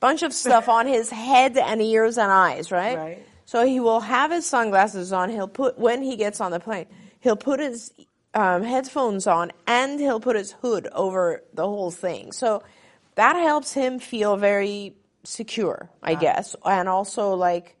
bunch 0.00 0.22
of 0.22 0.32
stuff 0.32 0.68
on 0.68 0.86
his 0.86 1.08
head 1.10 1.56
and 1.56 1.80
ears 1.80 2.18
and 2.18 2.30
eyes, 2.30 2.70
right? 2.70 2.98
Right. 2.98 3.26
So 3.44 3.64
he 3.66 3.80
will 3.80 4.00
have 4.00 4.30
his 4.30 4.46
sunglasses 4.46 5.12
on. 5.12 5.30
He'll 5.30 5.48
put 5.48 5.78
when 5.78 6.02
he 6.02 6.16
gets 6.16 6.40
on 6.40 6.50
the 6.50 6.60
plane, 6.60 6.86
he'll 7.20 7.36
put 7.36 7.60
his 7.60 7.92
um, 8.34 8.62
headphones 8.62 9.26
on 9.26 9.52
and 9.66 10.00
he'll 10.00 10.20
put 10.20 10.36
his 10.36 10.52
hood 10.52 10.88
over 10.92 11.42
the 11.52 11.64
whole 11.64 11.90
thing. 11.90 12.32
So 12.32 12.62
that 13.16 13.36
helps 13.36 13.72
him 13.72 13.98
feel 13.98 14.36
very 14.36 14.94
secure, 15.22 15.88
I 16.02 16.14
guess, 16.16 16.56
and 16.64 16.88
also 16.88 17.34
like 17.34 17.76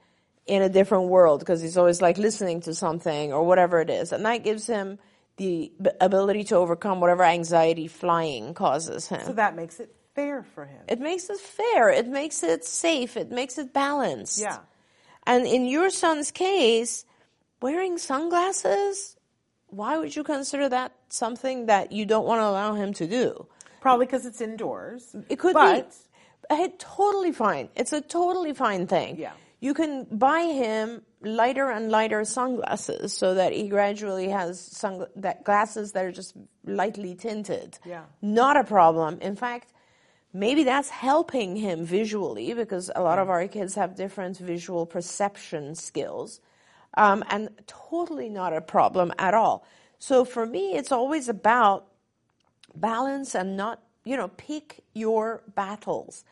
in 0.46 0.62
a 0.62 0.68
different 0.68 1.08
world 1.08 1.40
because 1.40 1.60
he's 1.62 1.76
always 1.76 2.00
like 2.02 2.18
listening 2.18 2.60
to 2.62 2.74
something 2.74 3.32
or 3.32 3.44
whatever 3.44 3.80
it 3.80 3.90
is, 3.90 4.12
and 4.12 4.24
that 4.26 4.44
gives 4.44 4.66
him 4.66 4.98
the 5.36 5.72
b- 5.82 5.90
ability 6.00 6.44
to 6.44 6.56
overcome 6.56 7.00
whatever 7.00 7.24
anxiety 7.24 7.88
flying 7.88 8.54
causes 8.54 9.08
him. 9.08 9.20
So 9.26 9.32
that 9.32 9.56
makes 9.56 9.80
it 9.80 9.92
fair 10.14 10.44
for 10.54 10.66
him. 10.66 10.82
It 10.88 11.00
makes 11.00 11.28
it 11.28 11.40
fair. 11.40 11.88
It 11.90 12.06
makes 12.06 12.42
it 12.44 12.64
safe. 12.64 13.16
It 13.16 13.30
makes 13.32 13.58
it 13.58 13.72
balanced. 13.72 14.40
yeah. 14.40 14.58
And 15.26 15.46
in 15.46 15.66
your 15.66 15.90
son's 15.90 16.30
case, 16.30 17.04
wearing 17.60 17.98
sunglasses, 17.98 19.16
why 19.66 19.98
would 19.98 20.14
you 20.14 20.24
consider 20.24 20.68
that 20.68 20.92
something 21.08 21.66
that 21.66 21.92
you 21.92 22.06
don't 22.06 22.26
want 22.26 22.40
to 22.40 22.44
allow 22.46 22.74
him 22.74 22.92
to 22.94 23.06
do? 23.06 23.46
Probably 23.80 24.06
because 24.06 24.24
it's 24.24 24.40
indoors. 24.40 25.14
It 25.28 25.38
could 25.38 25.54
but, 25.54 25.90
be. 26.48 26.56
Hey, 26.56 26.72
totally 26.78 27.32
fine. 27.32 27.68
It's 27.74 27.92
a 27.92 28.00
totally 28.00 28.54
fine 28.54 28.86
thing. 28.86 29.18
Yeah. 29.18 29.32
You 29.60 29.74
can 29.74 30.04
buy 30.10 30.40
him 30.40 31.02
lighter 31.22 31.70
and 31.70 31.90
lighter 31.90 32.24
sunglasses 32.24 33.12
so 33.14 33.34
that 33.34 33.52
he 33.52 33.68
gradually 33.68 34.28
has 34.28 34.60
sun 34.60 35.06
that 35.16 35.44
glasses 35.44 35.92
that 35.92 36.04
are 36.04 36.12
just 36.12 36.34
lightly 36.64 37.14
tinted. 37.14 37.78
Yeah. 37.84 38.04
Not 38.22 38.56
a 38.56 38.64
problem. 38.64 39.18
In 39.20 39.36
fact, 39.36 39.72
maybe 40.34 40.64
that's 40.64 40.90
helping 40.90 41.54
him 41.54 41.86
visually 41.86 42.52
because 42.52 42.90
a 42.94 43.00
lot 43.00 43.20
of 43.20 43.30
our 43.30 43.46
kids 43.46 43.76
have 43.76 43.94
different 43.94 44.36
visual 44.36 44.84
perception 44.84 45.76
skills. 45.76 46.40
Um, 46.96 47.24
and 47.30 47.48
totally 47.66 48.28
not 48.28 48.52
a 48.52 48.60
problem 48.60 49.12
at 49.18 49.34
all. 49.34 49.64
So 49.98 50.24
for 50.24 50.44
me, 50.44 50.74
it's 50.76 50.92
always 50.92 51.28
about 51.28 51.86
balance 52.74 53.34
and 53.34 53.56
not, 53.56 53.80
you 54.04 54.16
know, 54.16 54.28
pick 54.28 54.84
your 54.92 55.42
battles. 55.54 56.24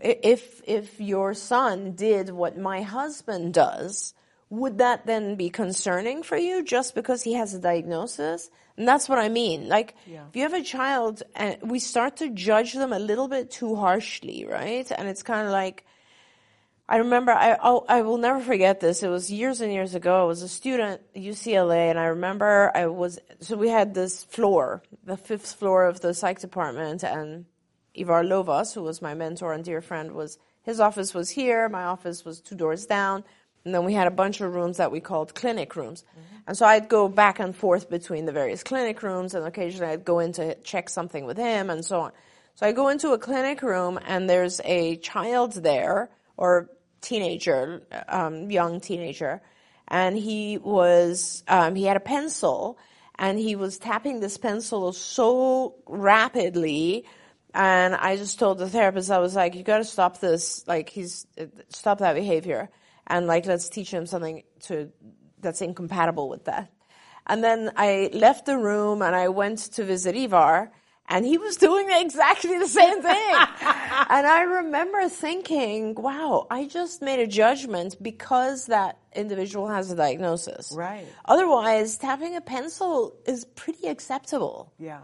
If, 0.00 0.60
if 0.66 1.00
your 1.00 1.34
son 1.34 1.92
did 1.92 2.30
what 2.30 2.56
my 2.56 2.82
husband 2.82 3.54
does, 3.54 4.14
would 4.50 4.78
that 4.78 5.06
then 5.06 5.34
be 5.34 5.50
concerning 5.50 6.22
for 6.22 6.36
you 6.36 6.62
just 6.62 6.94
because 6.94 7.22
he 7.22 7.34
has 7.34 7.54
a 7.54 7.60
diagnosis? 7.60 8.50
And 8.76 8.86
that's 8.86 9.08
what 9.08 9.18
I 9.18 9.28
mean. 9.28 9.68
Like, 9.68 9.94
if 10.28 10.36
you 10.36 10.42
have 10.42 10.52
a 10.54 10.62
child 10.62 11.22
and 11.34 11.56
we 11.62 11.78
start 11.78 12.18
to 12.18 12.30
judge 12.30 12.74
them 12.74 12.92
a 12.92 12.98
little 12.98 13.28
bit 13.28 13.50
too 13.50 13.74
harshly, 13.74 14.44
right? 14.44 14.90
And 14.90 15.08
it's 15.08 15.22
kind 15.22 15.46
of 15.46 15.52
like, 15.52 15.84
I 16.88 16.98
remember, 16.98 17.32
I, 17.32 17.52
I'll, 17.54 17.84
I 17.88 18.02
will 18.02 18.18
never 18.18 18.40
forget 18.40 18.80
this. 18.80 19.02
It 19.02 19.08
was 19.08 19.32
years 19.32 19.60
and 19.60 19.72
years 19.72 19.94
ago. 19.94 20.22
I 20.22 20.24
was 20.24 20.42
a 20.42 20.48
student 20.48 21.00
at 21.14 21.22
UCLA 21.22 21.90
and 21.90 21.98
I 21.98 22.06
remember 22.06 22.70
I 22.74 22.86
was, 22.86 23.18
so 23.40 23.56
we 23.56 23.68
had 23.68 23.94
this 23.94 24.24
floor, 24.24 24.82
the 25.04 25.16
fifth 25.16 25.54
floor 25.54 25.86
of 25.86 26.00
the 26.00 26.14
psych 26.14 26.40
department 26.40 27.02
and 27.02 27.46
Ivar 27.94 28.22
Lovaas, 28.22 28.74
who 28.74 28.82
was 28.82 29.02
my 29.02 29.14
mentor 29.14 29.52
and 29.52 29.64
dear 29.64 29.80
friend, 29.80 30.12
was, 30.12 30.38
his 30.62 30.78
office 30.80 31.14
was 31.14 31.30
here, 31.30 31.68
my 31.68 31.84
office 31.84 32.24
was 32.24 32.40
two 32.40 32.54
doors 32.54 32.86
down, 32.86 33.24
and 33.66 33.74
then 33.74 33.84
we 33.84 33.92
had 33.92 34.06
a 34.06 34.12
bunch 34.12 34.40
of 34.40 34.54
rooms 34.54 34.76
that 34.76 34.92
we 34.92 35.00
called 35.00 35.34
clinic 35.34 35.74
rooms. 35.74 36.04
And 36.46 36.56
so 36.56 36.64
I'd 36.64 36.88
go 36.88 37.08
back 37.08 37.40
and 37.40 37.54
forth 37.54 37.90
between 37.90 38.24
the 38.24 38.30
various 38.30 38.62
clinic 38.62 39.02
rooms 39.02 39.34
and 39.34 39.44
occasionally 39.44 39.92
I'd 39.92 40.04
go 40.04 40.20
in 40.20 40.32
to 40.34 40.54
check 40.62 40.88
something 40.88 41.26
with 41.26 41.36
him 41.36 41.68
and 41.68 41.84
so 41.84 42.02
on. 42.02 42.12
So 42.54 42.64
I 42.64 42.70
go 42.70 42.88
into 42.88 43.10
a 43.10 43.18
clinic 43.18 43.62
room 43.62 43.98
and 44.06 44.30
there's 44.30 44.60
a 44.64 44.96
child 44.98 45.54
there 45.54 46.10
or 46.36 46.70
teenager, 47.00 47.82
um, 48.08 48.50
young 48.52 48.80
teenager, 48.80 49.42
and 49.88 50.16
he 50.16 50.58
was 50.58 51.42
um, 51.48 51.74
he 51.74 51.84
had 51.84 51.96
a 51.96 52.00
pencil 52.00 52.78
and 53.18 53.38
he 53.38 53.56
was 53.56 53.78
tapping 53.78 54.20
this 54.20 54.36
pencil 54.38 54.92
so 54.92 55.74
rapidly. 55.86 57.04
And 57.52 57.94
I 57.94 58.16
just 58.16 58.38
told 58.38 58.58
the 58.58 58.68
therapist, 58.68 59.10
I 59.10 59.18
was 59.18 59.34
like, 59.34 59.54
you 59.54 59.62
got 59.62 59.78
to 59.78 59.84
stop 59.84 60.20
this. 60.20 60.66
Like, 60.68 60.90
he's 60.90 61.26
stop 61.70 61.98
that 61.98 62.14
behavior, 62.14 62.68
and 63.06 63.26
like, 63.26 63.46
let's 63.46 63.68
teach 63.68 63.90
him 63.90 64.06
something 64.06 64.42
to 64.64 64.90
that's 65.40 65.60
incompatible 65.60 66.28
with 66.28 66.44
that. 66.44 66.70
And 67.26 67.42
then 67.42 67.72
I 67.76 68.10
left 68.12 68.46
the 68.46 68.56
room 68.56 69.02
and 69.02 69.14
I 69.14 69.28
went 69.28 69.58
to 69.74 69.84
visit 69.84 70.16
Ivar 70.16 70.70
and 71.08 71.24
he 71.24 71.38
was 71.38 71.56
doing 71.68 71.88
exactly 71.90 72.58
the 72.58 72.68
same 72.68 73.02
thing. 73.02 73.34
and 74.10 74.26
I 74.26 74.42
remember 74.42 75.08
thinking, 75.08 75.94
wow, 75.94 76.46
I 76.50 76.66
just 76.66 77.02
made 77.02 77.20
a 77.20 77.26
judgment 77.26 77.96
because 78.02 78.66
that 78.66 78.98
individual 79.14 79.68
has 79.68 79.90
a 79.90 79.96
diagnosis. 79.96 80.72
Right. 80.74 81.06
Otherwise, 81.24 81.96
tapping 81.96 82.36
a 82.36 82.40
pencil 82.40 83.16
is 83.26 83.44
pretty 83.44 83.88
acceptable. 83.88 84.72
Yeah. 84.78 85.00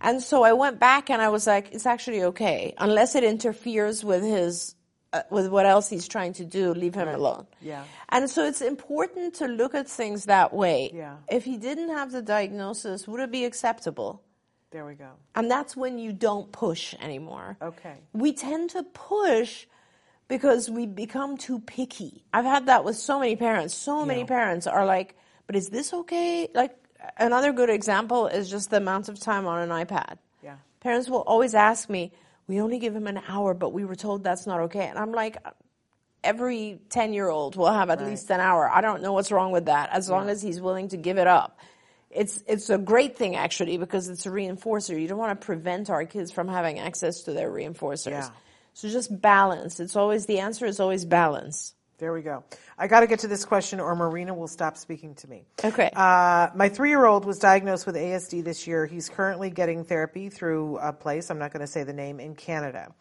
And 0.00 0.20
so 0.20 0.42
I 0.42 0.52
went 0.52 0.80
back 0.80 1.10
and 1.10 1.22
I 1.22 1.28
was 1.28 1.46
like, 1.46 1.72
it's 1.72 1.86
actually 1.86 2.24
okay. 2.24 2.74
Unless 2.78 3.14
it 3.14 3.22
interferes 3.22 4.04
with 4.04 4.22
his, 4.22 4.74
uh, 5.12 5.22
with 5.30 5.48
what 5.48 5.66
else 5.66 5.88
he's 5.88 6.08
trying 6.08 6.32
to 6.34 6.44
do, 6.44 6.72
leave 6.74 6.94
him 6.94 7.08
alone. 7.08 7.46
Yeah. 7.60 7.84
And 8.08 8.28
so 8.30 8.44
it's 8.44 8.60
important 8.60 9.34
to 9.34 9.46
look 9.46 9.74
at 9.74 9.88
things 9.88 10.24
that 10.26 10.52
way. 10.52 10.90
Yeah. 10.94 11.16
If 11.30 11.44
he 11.44 11.56
didn't 11.58 11.90
have 11.90 12.12
the 12.12 12.22
diagnosis, 12.22 13.06
would 13.06 13.20
it 13.20 13.30
be 13.30 13.44
acceptable? 13.44 14.22
There 14.70 14.86
we 14.86 14.94
go. 14.94 15.10
And 15.34 15.50
that's 15.50 15.76
when 15.76 15.98
you 15.98 16.12
don't 16.12 16.50
push 16.50 16.94
anymore. 17.00 17.58
Okay. 17.60 17.96
We 18.14 18.32
tend 18.32 18.70
to 18.70 18.82
push 18.82 19.66
because 20.28 20.70
we 20.70 20.86
become 20.86 21.36
too 21.36 21.60
picky. 21.60 22.24
I've 22.32 22.46
had 22.46 22.66
that 22.66 22.84
with 22.84 22.96
so 22.96 23.20
many 23.20 23.36
parents. 23.36 23.74
So 23.74 24.06
many 24.06 24.20
Yeah. 24.20 24.26
parents 24.26 24.66
are 24.66 24.86
like, 24.86 25.14
but 25.46 25.56
is 25.56 25.68
this 25.68 25.92
okay? 25.92 26.48
Like, 26.54 26.74
another 27.18 27.52
good 27.52 27.68
example 27.68 28.28
is 28.28 28.48
just 28.48 28.70
the 28.70 28.78
amount 28.78 29.10
of 29.10 29.20
time 29.20 29.46
on 29.46 29.60
an 29.60 29.68
iPad. 29.68 30.16
Yeah. 30.42 30.56
Parents 30.80 31.10
will 31.10 31.20
always 31.20 31.54
ask 31.54 31.90
me, 31.90 32.12
we 32.46 32.60
only 32.60 32.78
give 32.78 32.94
him 32.94 33.06
an 33.06 33.20
hour, 33.28 33.54
but 33.54 33.72
we 33.72 33.84
were 33.84 33.94
told 33.94 34.24
that's 34.24 34.46
not 34.46 34.60
okay. 34.62 34.86
And 34.86 34.98
I'm 34.98 35.12
like, 35.12 35.36
every 36.24 36.80
10 36.90 37.12
year 37.12 37.28
old 37.28 37.56
will 37.56 37.72
have 37.72 37.90
at 37.90 38.04
least 38.04 38.30
an 38.30 38.40
hour. 38.40 38.68
I 38.68 38.80
don't 38.80 39.02
know 39.02 39.12
what's 39.12 39.32
wrong 39.32 39.52
with 39.52 39.66
that 39.66 39.90
as 39.90 40.08
long 40.08 40.28
as 40.28 40.42
he's 40.42 40.60
willing 40.60 40.88
to 40.88 40.96
give 40.96 41.18
it 41.18 41.26
up. 41.26 41.58
It's, 42.10 42.42
it's 42.46 42.68
a 42.68 42.78
great 42.78 43.16
thing 43.16 43.36
actually 43.36 43.78
because 43.78 44.08
it's 44.08 44.26
a 44.26 44.28
reinforcer. 44.28 45.00
You 45.00 45.08
don't 45.08 45.18
want 45.18 45.40
to 45.40 45.44
prevent 45.44 45.88
our 45.88 46.04
kids 46.04 46.30
from 46.30 46.48
having 46.48 46.78
access 46.78 47.22
to 47.22 47.32
their 47.32 47.50
reinforcers. 47.50 48.10
Yeah. 48.10 48.30
So 48.74 48.88
just 48.88 49.20
balance. 49.20 49.80
It's 49.80 49.96
always, 49.96 50.26
the 50.26 50.40
answer 50.40 50.66
is 50.66 50.80
always 50.80 51.04
balance. 51.04 51.74
There 52.02 52.12
we 52.12 52.22
go. 52.22 52.42
I 52.76 52.88
got 52.88 53.00
to 53.00 53.06
get 53.06 53.20
to 53.20 53.28
this 53.28 53.44
question, 53.44 53.78
or 53.78 53.94
Marina 53.94 54.34
will 54.34 54.48
stop 54.48 54.76
speaking 54.76 55.14
to 55.14 55.28
me. 55.28 55.44
Okay. 55.64 55.88
Uh, 55.94 56.48
my 56.52 56.68
three-year-old 56.68 57.24
was 57.24 57.38
diagnosed 57.38 57.86
with 57.86 57.94
ASD 57.94 58.42
this 58.42 58.66
year. 58.66 58.86
He's 58.86 59.08
currently 59.08 59.50
getting 59.50 59.84
therapy 59.84 60.28
through 60.28 60.78
a 60.78 60.92
place. 60.92 61.30
I'm 61.30 61.38
not 61.38 61.52
going 61.52 61.60
to 61.60 61.68
say 61.68 61.84
the 61.84 61.92
name 61.92 62.18
in 62.18 62.34
Canada. 62.34 62.92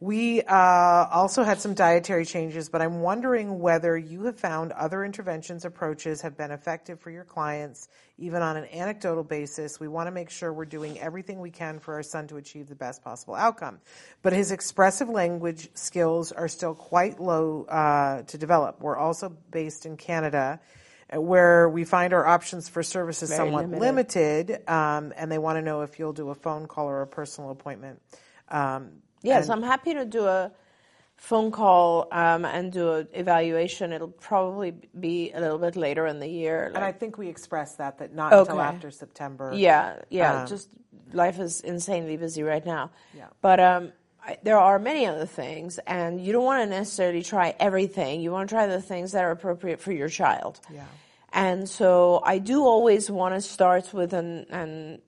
We 0.00 0.42
uh, 0.42 1.08
also 1.10 1.42
had 1.42 1.60
some 1.60 1.74
dietary 1.74 2.24
changes, 2.24 2.68
but 2.68 2.80
I'm 2.80 3.00
wondering 3.00 3.58
whether 3.58 3.98
you 3.98 4.26
have 4.26 4.38
found 4.38 4.70
other 4.70 5.04
interventions 5.04 5.64
approaches 5.64 6.20
have 6.20 6.36
been 6.36 6.52
effective 6.52 7.00
for 7.00 7.10
your 7.10 7.24
clients, 7.24 7.88
even 8.16 8.40
on 8.40 8.56
an 8.56 8.66
anecdotal 8.66 9.24
basis. 9.24 9.80
We 9.80 9.88
want 9.88 10.06
to 10.06 10.12
make 10.12 10.30
sure 10.30 10.52
we're 10.52 10.66
doing 10.66 11.00
everything 11.00 11.40
we 11.40 11.50
can 11.50 11.80
for 11.80 11.94
our 11.94 12.04
son 12.04 12.28
to 12.28 12.36
achieve 12.36 12.68
the 12.68 12.76
best 12.76 13.02
possible 13.02 13.34
outcome. 13.34 13.80
But 14.22 14.34
his 14.34 14.52
expressive 14.52 15.08
language 15.08 15.68
skills 15.74 16.30
are 16.30 16.46
still 16.46 16.76
quite 16.76 17.18
low 17.18 17.64
uh, 17.64 18.22
to 18.22 18.38
develop. 18.38 18.80
We're 18.80 18.96
also 18.96 19.30
based 19.50 19.84
in 19.84 19.96
Canada 19.96 20.60
uh, 21.12 21.20
where 21.20 21.68
we 21.68 21.82
find 21.82 22.12
our 22.12 22.24
options 22.24 22.68
for 22.68 22.84
services 22.84 23.30
Very 23.30 23.38
somewhat 23.38 23.68
limited. 23.68 24.48
limited, 24.48 24.70
um, 24.70 25.12
and 25.16 25.32
they 25.32 25.38
want 25.38 25.56
to 25.56 25.62
know 25.62 25.80
if 25.80 25.98
you'll 25.98 26.12
do 26.12 26.30
a 26.30 26.36
phone 26.36 26.66
call 26.66 26.86
or 26.86 27.02
a 27.02 27.06
personal 27.08 27.50
appointment. 27.50 28.00
Um, 28.48 29.02
Yes, 29.22 29.44
and- 29.44 29.52
I'm 29.54 29.62
happy 29.62 29.94
to 29.94 30.04
do 30.04 30.26
a 30.26 30.52
phone 31.16 31.50
call 31.50 32.06
um, 32.12 32.44
and 32.44 32.72
do 32.72 32.92
an 32.92 33.08
evaluation. 33.12 33.92
It'll 33.92 34.08
probably 34.08 34.72
be 34.98 35.32
a 35.32 35.40
little 35.40 35.58
bit 35.58 35.76
later 35.76 36.06
in 36.06 36.20
the 36.20 36.28
year. 36.28 36.70
And 36.74 36.84
I 36.84 36.92
think 36.92 37.18
we 37.18 37.28
expressed 37.28 37.78
that 37.78 37.98
that 37.98 38.14
not 38.14 38.32
until 38.32 38.60
after 38.60 38.90
September. 38.90 39.52
Yeah, 39.54 39.96
yeah. 40.10 40.42
Um, 40.42 40.46
just 40.46 40.68
life 41.12 41.40
is 41.40 41.60
insanely 41.60 42.16
busy 42.16 42.42
right 42.42 42.64
now. 42.64 42.90
Yeah. 43.16 43.26
But 43.40 43.58
um, 43.58 43.92
I, 44.24 44.38
there 44.42 44.58
are 44.58 44.78
many 44.78 45.06
other 45.06 45.26
things, 45.26 45.78
and 45.86 46.24
you 46.24 46.32
don't 46.32 46.44
want 46.44 46.62
to 46.62 46.70
necessarily 46.70 47.22
try 47.22 47.54
everything. 47.58 48.20
You 48.20 48.30
want 48.30 48.48
to 48.48 48.54
try 48.54 48.66
the 48.66 48.80
things 48.80 49.12
that 49.12 49.24
are 49.24 49.32
appropriate 49.32 49.80
for 49.80 49.92
your 49.92 50.08
child. 50.08 50.60
Yeah. 50.72 50.84
And 51.32 51.68
so 51.68 52.22
I 52.24 52.38
do 52.38 52.62
always 52.64 53.10
want 53.10 53.34
to 53.34 53.40
start 53.40 53.92
with 53.92 54.12
an, 54.14 54.46
an 54.50 55.00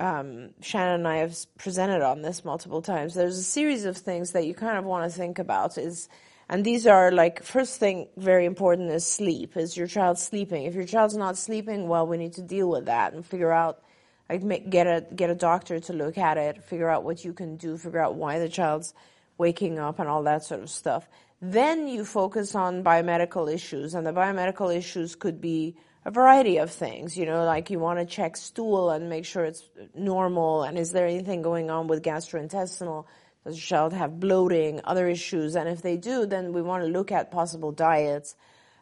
um, 0.00 0.50
Shannon 0.62 0.94
and 1.00 1.08
I 1.08 1.16
have 1.18 1.36
presented 1.58 2.02
on 2.02 2.22
this 2.22 2.44
multiple 2.44 2.82
times. 2.82 3.14
There's 3.14 3.38
a 3.38 3.42
series 3.42 3.84
of 3.84 3.96
things 3.96 4.32
that 4.32 4.46
you 4.46 4.54
kind 4.54 4.78
of 4.78 4.84
want 4.84 5.10
to 5.10 5.16
think 5.16 5.38
about 5.38 5.78
is, 5.78 6.08
and 6.48 6.64
these 6.64 6.86
are 6.86 7.12
like, 7.12 7.42
first 7.42 7.78
thing 7.78 8.08
very 8.16 8.46
important 8.46 8.90
is 8.90 9.06
sleep. 9.06 9.56
Is 9.56 9.76
your 9.76 9.86
child 9.86 10.18
sleeping? 10.18 10.64
If 10.64 10.74
your 10.74 10.86
child's 10.86 11.16
not 11.16 11.36
sleeping 11.36 11.86
well, 11.86 12.06
we 12.06 12.16
need 12.16 12.32
to 12.34 12.42
deal 12.42 12.68
with 12.68 12.86
that 12.86 13.12
and 13.12 13.24
figure 13.24 13.52
out, 13.52 13.82
like 14.28 14.42
make, 14.42 14.70
get 14.70 14.86
a, 14.86 15.06
get 15.14 15.30
a 15.30 15.34
doctor 15.34 15.78
to 15.78 15.92
look 15.92 16.18
at 16.18 16.38
it, 16.38 16.64
figure 16.64 16.88
out 16.88 17.04
what 17.04 17.24
you 17.24 17.32
can 17.32 17.56
do, 17.56 17.76
figure 17.76 18.00
out 18.00 18.14
why 18.14 18.38
the 18.38 18.48
child's 18.48 18.94
waking 19.38 19.78
up 19.78 19.98
and 19.98 20.08
all 20.08 20.22
that 20.24 20.42
sort 20.44 20.62
of 20.62 20.70
stuff. 20.70 21.08
Then 21.42 21.88
you 21.88 22.04
focus 22.04 22.54
on 22.54 22.84
biomedical 22.84 23.52
issues, 23.52 23.94
and 23.94 24.06
the 24.06 24.12
biomedical 24.12 24.74
issues 24.74 25.14
could 25.14 25.40
be 25.40 25.76
a 26.04 26.10
variety 26.10 26.58
of 26.58 26.70
things. 26.70 27.16
You 27.16 27.26
know, 27.26 27.44
like 27.44 27.70
you 27.70 27.78
want 27.78 27.98
to 27.98 28.06
check 28.06 28.36
stool 28.36 28.90
and 28.90 29.08
make 29.08 29.24
sure 29.24 29.44
it's 29.44 29.62
normal, 29.94 30.62
and 30.62 30.78
is 30.78 30.92
there 30.92 31.06
anything 31.06 31.42
going 31.42 31.70
on 31.70 31.86
with 31.86 32.02
gastrointestinal? 32.02 33.06
Does 33.44 33.56
your 33.56 33.78
child 33.78 33.92
have 33.94 34.20
bloating, 34.20 34.80
other 34.84 35.08
issues? 35.08 35.56
And 35.56 35.68
if 35.68 35.80
they 35.82 35.96
do, 35.96 36.26
then 36.26 36.52
we 36.52 36.62
want 36.62 36.84
to 36.84 36.88
look 36.90 37.10
at 37.10 37.30
possible 37.30 37.72
diets. 37.72 38.36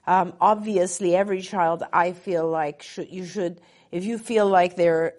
Um, 0.09 0.33
obviously, 0.41 1.15
every 1.15 1.43
child, 1.43 1.83
I 1.93 2.13
feel 2.13 2.49
like 2.49 2.83
should, 2.83 3.11
you 3.13 3.27
should, 3.27 3.61
if 3.93 4.05
you 4.05 4.17
feel 4.17 4.49
like 4.49 4.75
they're 4.75 5.13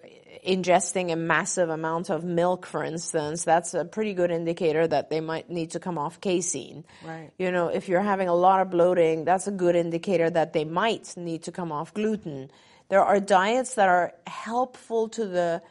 ingesting 0.44 1.12
a 1.12 1.16
massive 1.16 1.68
amount 1.68 2.10
of 2.10 2.24
milk, 2.24 2.66
for 2.66 2.82
instance, 2.82 3.44
that's 3.44 3.72
a 3.72 3.84
pretty 3.84 4.14
good 4.14 4.32
indicator 4.32 4.88
that 4.88 5.08
they 5.08 5.20
might 5.20 5.48
need 5.48 5.70
to 5.72 5.78
come 5.78 5.96
off 5.96 6.20
casein. 6.20 6.84
Right. 7.04 7.30
You 7.38 7.52
know, 7.52 7.68
if 7.68 7.88
you're 7.88 8.00
having 8.00 8.26
a 8.26 8.34
lot 8.34 8.62
of 8.62 8.70
bloating, 8.70 9.24
that's 9.24 9.46
a 9.46 9.52
good 9.52 9.76
indicator 9.76 10.28
that 10.28 10.54
they 10.54 10.64
might 10.64 11.16
need 11.16 11.44
to 11.44 11.52
come 11.52 11.70
off 11.70 11.94
gluten. 11.94 12.50
There 12.88 13.04
are 13.04 13.20
diets 13.20 13.74
that 13.74 13.88
are 13.88 14.12
helpful 14.26 15.08
to 15.10 15.24
the 15.24 15.62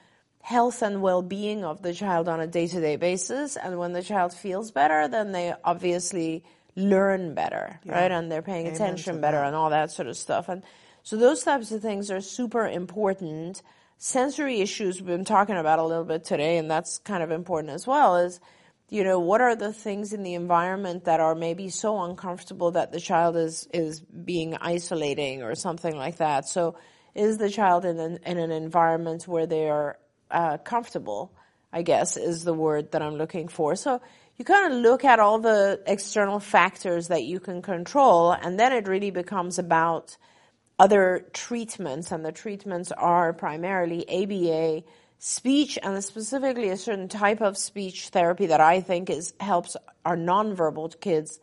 health 0.42 0.82
and 0.82 1.02
well-being 1.02 1.66
of 1.66 1.82
the 1.82 1.94
child 1.94 2.30
on 2.30 2.40
a 2.40 2.48
day-to-day 2.48 2.96
basis, 2.96 3.58
and 3.58 3.78
when 3.78 3.92
the 3.92 4.02
child 4.02 4.34
feels 4.34 4.72
better, 4.72 5.10
then 5.10 5.34
they 5.34 5.54
obviously 5.66 6.46
learn 6.80 7.34
better, 7.34 7.80
right? 7.86 8.12
And 8.12 8.32
they're 8.32 8.42
paying 8.42 8.68
Amen 8.68 8.76
attention 8.76 9.22
better 9.22 9.38
that. 9.38 9.48
and 9.48 9.56
all 9.56 9.70
that 9.70 9.92
sort 9.92 10.08
of 10.08 10.18
stuff. 10.18 10.50
And 10.50 10.64
so 11.04 11.18
those 11.18 11.44
types 11.44 11.72
of 11.72 11.82
things 11.82 12.10
are 12.10 12.22
super 12.22 12.68
important. 12.68 13.62
Sensory 13.98 14.62
issues 14.62 14.98
we've 14.98 15.08
been 15.08 15.26
talking 15.26 15.58
about 15.58 15.80
a 15.80 15.84
little 15.84 16.06
bit 16.06 16.24
today, 16.24 16.58
and 16.58 16.72
that's 16.72 17.00
kind 17.00 17.22
of 17.22 17.32
important 17.32 17.74
as 17.74 17.86
well, 17.86 18.16
is, 18.18 18.40
you 18.90 19.04
know, 19.04 19.20
what 19.20 19.42
are 19.42 19.56
the 19.56 19.74
things 19.74 20.14
in 20.14 20.24
the 20.24 20.34
environment 20.36 21.06
that 21.06 21.20
are 21.20 21.36
maybe 21.36 21.70
so 21.70 22.02
uncomfortable 22.04 22.72
that 22.72 22.92
the 22.92 23.00
child 23.00 23.36
is, 23.36 23.68
is 23.74 24.00
being 24.00 24.56
isolating 24.56 25.44
or 25.44 25.54
something 25.56 25.96
like 25.96 26.18
that. 26.18 26.48
So 26.48 26.76
is 27.14 27.38
the 27.38 27.50
child 27.50 27.86
in 27.86 28.00
an, 28.00 28.20
in 28.26 28.38
an 28.38 28.52
environment 28.52 29.28
where 29.28 29.46
they 29.46 29.70
are 29.70 30.00
uh, 30.32 30.58
comfortable, 30.58 31.34
I 31.74 31.82
guess 31.82 32.18
is 32.18 32.44
the 32.44 32.54
word 32.54 32.92
that 32.92 33.02
I'm 33.02 33.16
looking 33.16 33.48
for. 33.48 33.76
So 33.76 34.02
you 34.40 34.46
kind 34.46 34.74
of 34.74 34.80
look 34.80 35.04
at 35.06 35.20
all 35.20 35.38
the 35.38 35.82
external 35.86 36.40
factors 36.40 37.10
that 37.10 37.24
you 37.24 37.40
can 37.40 37.62
control, 37.62 38.32
and 38.32 38.60
then 38.60 38.72
it 38.74 38.88
really 38.88 39.12
becomes 39.12 39.60
about 39.60 40.18
other 40.80 41.26
treatments, 41.34 42.12
and 42.12 42.24
the 42.24 42.32
treatments 42.32 42.92
are 42.94 43.34
primarily 43.34 44.08
ABA, 44.10 44.84
speech, 45.18 45.78
and 45.84 46.02
specifically 46.02 46.70
a 46.70 46.78
certain 46.78 47.10
type 47.10 47.42
of 47.42 47.58
speech 47.58 48.08
therapy 48.08 48.46
that 48.46 48.62
I 48.62 48.80
think 48.80 49.10
is 49.10 49.34
helps 49.42 49.76
our 50.06 50.16
nonverbal 50.16 51.00
kids 51.02 51.40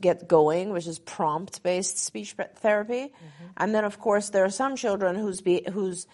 get 0.00 0.26
going, 0.26 0.70
which 0.70 0.86
is 0.86 0.98
prompt-based 0.98 1.98
speech 1.98 2.34
therapy. 2.56 3.02
Mm-hmm. 3.02 3.44
And 3.58 3.74
then, 3.74 3.84
of 3.84 4.00
course, 4.00 4.30
there 4.30 4.44
are 4.44 4.50
some 4.50 4.76
children 4.76 5.16
whose 5.16 5.42
be, 5.42 5.64
whose 5.70 6.06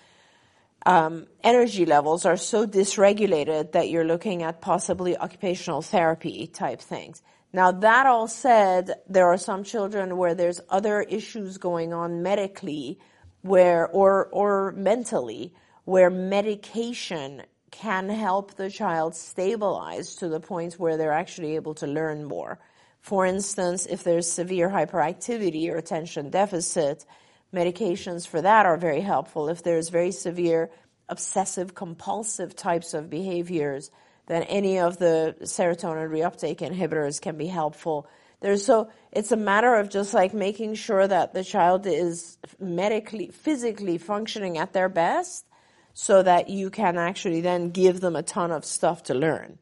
um, 0.87 1.26
energy 1.43 1.87
levels 1.87 2.26
are 2.26 2.37
so 2.37 2.66
dysregulated 2.66 3.72
that 3.72 3.89
you're 3.89 4.05
looking 4.05 4.43
at 4.43 4.61
possibly 4.61 5.16
occupational 5.16 5.82
therapy 5.82 6.47
type 6.47 6.80
things. 6.80 7.22
Now, 7.53 7.70
that 7.70 8.07
all 8.07 8.26
said, 8.26 8.95
there 9.09 9.28
are 9.28 9.39
some 9.39 9.62
children 9.64 10.16
where 10.16 10.35
there's 10.35 10.61
other 10.68 11.03
issues 11.03 11.57
going 11.57 11.93
on 11.95 12.22
medically 12.22 12.99
where, 13.43 13.87
or, 13.87 14.26
or 14.32 14.72
mentally, 14.72 15.55
where 15.85 16.11
medication 16.11 17.43
can 17.70 18.09
help 18.09 18.55
the 18.55 18.70
child 18.70 19.14
stabilize 19.14 20.16
to 20.16 20.28
the 20.28 20.41
point 20.41 20.74
where 20.74 20.97
they're 20.97 21.12
actually 21.12 21.55
able 21.55 21.74
to 21.74 21.87
learn 21.87 22.24
more. 22.24 22.59
For 23.01 23.26
instance, 23.26 23.87
if 23.87 24.03
there's 24.03 24.30
severe 24.30 24.68
hyperactivity 24.68 25.70
or 25.70 25.76
attention 25.76 26.30
deficit, 26.30 27.05
medications 27.55 28.26
for 28.26 28.42
that 28.42 28.66
are 28.66 28.76
very 28.76 29.00
helpful. 29.00 29.48
If 29.48 29.62
there's 29.62 29.88
very 29.88 30.11
severe 30.11 30.70
obsessive 31.09 31.74
compulsive 31.74 32.57
types 32.57 32.94
of 32.94 33.11
behaviors, 33.11 33.90
then 34.26 34.42
any 34.44 34.78
of 34.78 34.98
the 34.98 35.36
serotonin 35.42 36.09
reuptake 36.09 36.59
inhibitors 36.59 37.20
can 37.20 37.36
be 37.36 37.46
helpful. 37.46 38.07
There's 38.40 38.64
so 38.64 38.90
it's 39.12 39.32
a 39.32 39.36
matter 39.36 39.74
of 39.74 39.88
just 39.88 40.12
like 40.12 40.34
making 40.34 40.74
sure 40.74 41.07
that 41.07 41.34
the 41.34 41.44
child 41.44 41.86
is 41.86 42.36
medically, 42.59 43.28
physically 43.28 43.98
functioning 43.98 44.59
at 44.59 44.72
their 44.72 44.88
best 44.88 45.46
so 45.94 46.22
that 46.22 46.48
you 46.48 46.70
can 46.70 46.98
actually 46.98 47.40
then 47.40 47.70
give 47.70 48.00
them 48.00 48.16
a 48.16 48.22
ton 48.22 48.50
of 48.50 48.64
stuff 48.64 49.05
to 49.05 49.14
learn. 49.14 49.59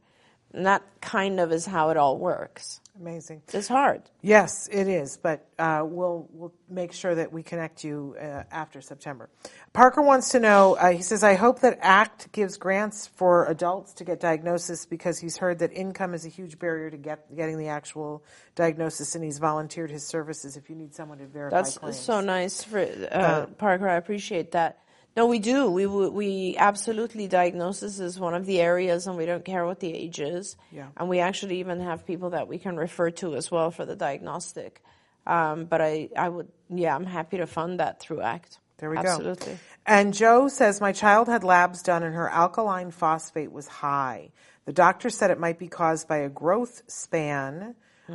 And 0.53 0.66
that 0.66 0.82
kind 1.01 1.40
of 1.40 1.53
is 1.53 1.66
how 1.66 1.90
it 1.90 1.97
all 1.97 2.18
works. 2.18 2.80
Amazing. 3.01 3.40
It's 3.55 3.68
hard. 3.68 4.03
Yes, 4.20 4.68
it 4.70 4.86
is, 4.86 5.16
but 5.16 5.49
uh, 5.59 5.82
we'll 5.82 6.28
we'll 6.30 6.53
make 6.68 6.93
sure 6.93 7.14
that 7.14 7.32
we 7.32 7.43
connect 7.43 7.82
you 7.82 8.14
uh, 8.20 8.43
after 8.51 8.82
September. 8.82 9.30
Parker 9.72 10.03
wants 10.03 10.28
to 10.30 10.40
know. 10.40 10.74
Uh, 10.74 10.93
he 10.93 11.01
says, 11.01 11.24
"I 11.24 11.34
hope 11.34 11.61
that 11.61 11.78
ACT 11.80 12.30
gives 12.32 12.59
grants 12.59 13.07
for 13.07 13.47
adults 13.47 13.95
to 13.95 14.05
get 14.05 14.20
diagnosis 14.20 14.84
because 14.84 15.18
he's 15.18 15.38
heard 15.38 15.61
that 15.61 15.72
income 15.72 16.12
is 16.12 16.26
a 16.26 16.28
huge 16.28 16.59
barrier 16.59 16.90
to 16.90 16.99
get 16.99 17.34
getting 17.34 17.57
the 17.57 17.68
actual 17.68 18.22
diagnosis, 18.57 19.14
and 19.14 19.24
he's 19.24 19.38
volunteered 19.38 19.90
his 19.90 20.07
services 20.07 20.59
if 20.59 20.68
you 20.68 20.76
need 20.76 20.95
someone 20.95 21.16
to 21.16 21.26
verify 21.26 21.57
That's 21.57 21.78
claims." 21.78 21.99
so 21.99 22.20
nice, 22.20 22.62
for, 22.62 22.86
uh, 23.11 23.47
Parker. 23.57 23.88
I 23.88 23.97
appreciate 23.97 24.53
that. 24.53 24.78
No, 25.15 25.27
we 25.27 25.39
do. 25.39 25.71
We 25.71 25.87
we 25.87 26.57
absolutely 26.57 27.29
diagnosis 27.29 28.01
is 28.01 28.19
one 28.19 28.35
of 28.35 28.47
the 28.47 28.61
areas, 28.61 29.07
and 29.07 29.17
we 29.17 29.27
don't 29.27 29.45
care 29.45 29.67
what 29.67 29.81
the 29.81 29.93
age 29.93 30.21
is. 30.21 30.57
Yeah. 30.71 30.87
And 30.97 31.09
we 31.09 31.21
actually 31.21 31.61
even 31.61 31.81
have 31.81 32.07
people 32.07 32.31
that 32.31 32.49
we 32.49 32.59
can 32.59 32.77
refer 32.77 33.11
to 33.11 33.35
as 33.35 33.51
well 33.51 33.71
for 33.71 33.85
the 33.85 33.97
diagnostic. 33.97 34.83
Um, 35.27 35.67
but 35.67 35.81
I, 35.81 36.09
I 36.17 36.29
would, 36.29 36.49
yeah, 36.69 36.95
I'm 36.95 37.05
happy 37.05 37.37
to 37.39 37.47
fund 37.47 37.81
that 37.81 38.01
through 38.01 38.23
ACT. 38.23 38.59
There 38.79 38.91
we 38.91 38.97
Absolutely. 38.97 39.25
go. 39.25 39.31
Absolutely. 39.33 39.59
And 39.87 40.15
Joe 40.15 40.49
says, 40.49 40.81
My 40.81 40.93
child 40.93 41.29
had 41.29 41.45
labs 41.45 41.83
done 41.83 42.03
and 42.03 42.15
her 42.15 42.29
alkaline 42.29 42.91
phosphate 42.91 43.53
was 43.53 43.69
high. 43.69 44.31
The 44.65 44.73
doctor 44.73 45.11
said 45.11 45.31
it 45.31 45.39
might 45.39 45.59
be 45.59 45.69
caused 45.69 46.09
by 46.09 46.19
a 46.19 46.29
growth 46.29 46.83
span, 46.87 47.75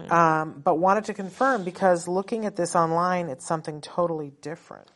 um, 0.10 0.62
but 0.64 0.76
wanted 0.76 1.06
to 1.06 1.14
confirm 1.14 1.64
because 1.64 2.08
looking 2.08 2.45
at 2.45 2.56
this 2.56 2.76
online, 2.76 3.28
it's 3.30 3.45
something 3.45 3.82
totally 3.82 4.32
different. 4.41 4.88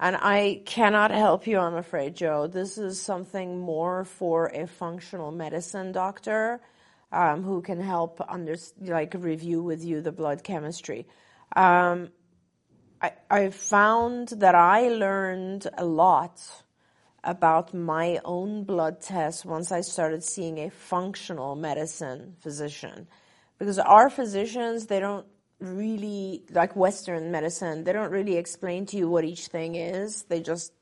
And 0.00 0.16
I 0.16 0.62
cannot 0.64 1.12
help 1.12 1.46
you, 1.46 1.58
I'm 1.58 1.76
afraid, 1.76 2.16
Joe. 2.16 2.46
This 2.46 2.78
is 2.78 3.00
something 3.00 3.60
more 3.60 4.04
for 4.04 4.46
a 4.48 4.66
functional 4.66 5.30
medicine 5.30 5.92
doctor 5.92 6.60
um, 7.12 7.44
who 7.44 7.62
can 7.62 7.80
help 7.80 8.20
under, 8.28 8.56
like 8.80 9.14
review 9.16 9.62
with 9.62 9.84
you 9.84 10.00
the 10.00 10.12
blood 10.12 10.42
chemistry. 10.42 11.06
Um, 11.54 12.10
I, 13.00 13.12
I 13.30 13.50
found 13.50 14.28
that 14.28 14.54
I 14.54 14.88
learned 14.88 15.68
a 15.78 15.84
lot 15.84 16.42
about 17.22 17.72
my 17.72 18.20
own 18.24 18.64
blood 18.64 19.00
test 19.00 19.44
once 19.44 19.70
I 19.72 19.80
started 19.80 20.24
seeing 20.24 20.58
a 20.58 20.70
functional 20.70 21.54
medicine 21.54 22.34
physician. 22.40 23.06
Because 23.58 23.78
our 23.78 24.10
physicians, 24.10 24.86
they 24.86 25.00
don't 25.00 25.26
really, 25.64 26.44
like 26.50 26.76
Western 26.76 27.30
medicine, 27.30 27.84
they 27.84 27.92
don't 27.92 28.10
really 28.10 28.36
explain 28.36 28.86
to 28.86 28.96
you 28.96 29.08
what 29.08 29.24
each 29.24 29.48
thing 29.48 29.74
is. 29.74 30.22
They 30.24 30.40
just 30.40 30.72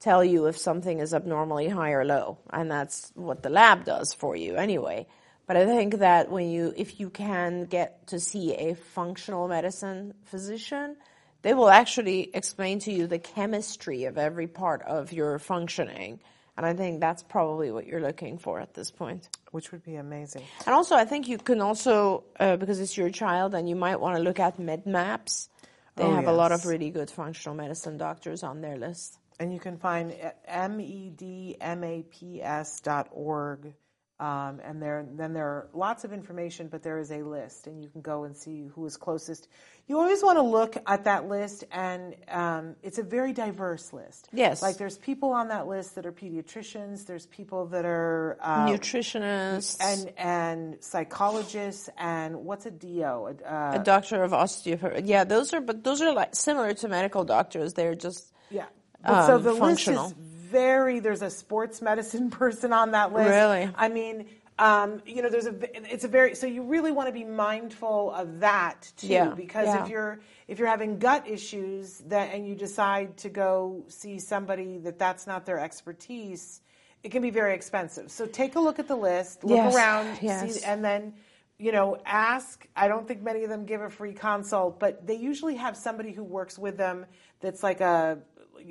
tell 0.00 0.24
you 0.24 0.46
if 0.46 0.58
something 0.58 1.00
is 1.00 1.14
abnormally 1.14 1.68
high 1.68 1.92
or 1.92 2.04
low. 2.04 2.38
And 2.50 2.70
that's 2.70 3.12
what 3.14 3.42
the 3.42 3.50
lab 3.50 3.84
does 3.84 4.12
for 4.12 4.36
you 4.36 4.56
anyway. 4.56 5.06
But 5.46 5.56
I 5.56 5.64
think 5.64 5.98
that 5.98 6.30
when 6.30 6.50
you, 6.50 6.72
if 6.76 6.98
you 6.98 7.08
can 7.08 7.66
get 7.66 8.08
to 8.08 8.18
see 8.18 8.54
a 8.54 8.74
functional 8.74 9.46
medicine 9.46 10.14
physician, 10.24 10.96
they 11.42 11.54
will 11.54 11.70
actually 11.70 12.30
explain 12.34 12.80
to 12.80 12.92
you 12.92 13.06
the 13.06 13.20
chemistry 13.20 14.04
of 14.04 14.18
every 14.18 14.48
part 14.48 14.82
of 14.82 15.12
your 15.12 15.38
functioning. 15.38 16.18
And 16.56 16.64
I 16.64 16.72
think 16.72 17.00
that's 17.00 17.22
probably 17.22 17.70
what 17.70 17.86
you're 17.86 18.00
looking 18.00 18.38
for 18.38 18.60
at 18.60 18.72
this 18.74 18.90
point. 18.90 19.28
Which 19.50 19.72
would 19.72 19.84
be 19.84 19.96
amazing. 19.96 20.42
And 20.64 20.74
also, 20.74 20.94
I 20.96 21.04
think 21.04 21.28
you 21.28 21.38
can 21.38 21.60
also, 21.60 22.24
uh, 22.40 22.56
because 22.56 22.80
it's 22.80 22.96
your 22.96 23.10
child, 23.10 23.54
and 23.54 23.68
you 23.68 23.76
might 23.76 24.00
want 24.00 24.16
to 24.16 24.22
look 24.22 24.40
at 24.40 24.58
MedMaps. 24.58 25.48
They 25.96 26.04
Oh, 26.04 26.14
have 26.14 26.26
a 26.26 26.32
lot 26.32 26.52
of 26.52 26.66
really 26.66 26.90
good 26.90 27.10
functional 27.10 27.54
medicine 27.56 27.96
doctors 27.96 28.42
on 28.42 28.60
their 28.60 28.76
list. 28.76 29.18
And 29.38 29.52
you 29.52 29.60
can 29.60 29.76
find 29.78 30.12
E 30.12 31.56
medmaps 31.60 32.82
dot 32.82 33.08
org. 33.12 33.74
Um, 34.18 34.60
and 34.64 34.80
there, 34.80 35.06
then 35.14 35.34
there 35.34 35.46
are 35.46 35.68
lots 35.74 36.04
of 36.04 36.12
information, 36.12 36.68
but 36.68 36.82
there 36.82 36.98
is 36.98 37.10
a 37.10 37.22
list, 37.22 37.66
and 37.66 37.82
you 37.82 37.90
can 37.90 38.00
go 38.00 38.24
and 38.24 38.34
see 38.34 38.66
who 38.74 38.86
is 38.86 38.96
closest. 38.96 39.46
You 39.88 39.98
always 39.98 40.22
want 40.22 40.38
to 40.38 40.42
look 40.42 40.78
at 40.86 41.04
that 41.04 41.28
list, 41.28 41.64
and 41.70 42.14
um, 42.28 42.76
it's 42.82 42.96
a 42.96 43.02
very 43.02 43.34
diverse 43.34 43.92
list. 43.92 44.28
Yes. 44.32 44.62
like 44.62 44.78
there's 44.78 44.96
people 44.96 45.32
on 45.32 45.48
that 45.48 45.66
list 45.66 45.96
that 45.96 46.06
are 46.06 46.12
pediatricians. 46.12 47.04
There's 47.04 47.26
people 47.26 47.66
that 47.66 47.84
are 47.84 48.38
uh, 48.40 48.66
Nutritionists 48.66 49.76
and 49.82 50.12
and 50.16 50.76
psychologists, 50.82 51.90
and 51.98 52.36
what's 52.36 52.64
a 52.64 52.70
DO? 52.70 53.02
Uh, 53.02 53.72
a 53.74 53.82
doctor 53.84 54.22
of 54.22 54.32
osteopathy. 54.32 55.02
Yeah, 55.04 55.24
those 55.24 55.52
are, 55.52 55.60
but 55.60 55.84
those 55.84 56.00
are 56.00 56.14
like 56.14 56.34
similar 56.34 56.72
to 56.72 56.88
medical 56.88 57.24
doctors. 57.24 57.74
They're 57.74 57.94
just 57.94 58.32
Yeah. 58.50 58.64
But 59.04 59.26
so 59.26 59.36
um, 59.36 59.42
the 59.42 59.54
functional. 59.54 60.04
list 60.04 60.16
is 60.16 60.25
very, 60.50 61.00
there's 61.00 61.22
a 61.22 61.30
sports 61.30 61.82
medicine 61.82 62.30
person 62.42 62.72
on 62.72 62.92
that 62.92 63.12
list. 63.12 63.30
Really? 63.30 63.70
I 63.74 63.88
mean, 63.88 64.26
um, 64.58 65.02
you 65.04 65.20
know, 65.22 65.28
there's 65.28 65.46
a, 65.46 65.54
it's 65.92 66.04
a 66.04 66.08
very, 66.08 66.34
so 66.34 66.46
you 66.46 66.62
really 66.62 66.92
want 66.92 67.08
to 67.08 67.12
be 67.12 67.24
mindful 67.24 68.10
of 68.12 68.40
that 68.40 68.90
too, 68.96 69.08
Yeah, 69.08 69.34
because 69.34 69.66
yeah. 69.66 69.82
if 69.84 69.90
you're, 69.90 70.20
if 70.48 70.58
you're 70.58 70.68
having 70.68 70.98
gut 70.98 71.28
issues 71.28 71.98
that, 72.06 72.32
and 72.32 72.46
you 72.48 72.54
decide 72.54 73.16
to 73.18 73.28
go 73.28 73.84
see 73.88 74.18
somebody 74.18 74.78
that 74.78 74.98
that's 74.98 75.26
not 75.26 75.44
their 75.44 75.58
expertise, 75.58 76.62
it 77.02 77.10
can 77.10 77.20
be 77.20 77.30
very 77.30 77.54
expensive. 77.54 78.10
So 78.10 78.26
take 78.26 78.56
a 78.56 78.60
look 78.60 78.78
at 78.78 78.88
the 78.88 78.96
list, 78.96 79.44
look 79.44 79.56
Yes, 79.56 79.74
around, 79.76 80.18
yes. 80.22 80.54
see, 80.54 80.64
and 80.64 80.84
then 80.84 81.12
you 81.58 81.72
know, 81.72 81.96
ask. 82.04 82.66
I 82.76 82.86
don't 82.88 83.08
think 83.08 83.22
many 83.22 83.42
of 83.42 83.48
them 83.48 83.64
give 83.64 83.80
a 83.80 83.88
free 83.88 84.12
consult, 84.12 84.78
but 84.78 85.06
they 85.06 85.14
usually 85.14 85.56
have 85.56 85.76
somebody 85.76 86.12
who 86.12 86.22
works 86.22 86.58
with 86.58 86.76
them 86.76 87.06
that's 87.40 87.62
like 87.62 87.80
a, 87.80 88.18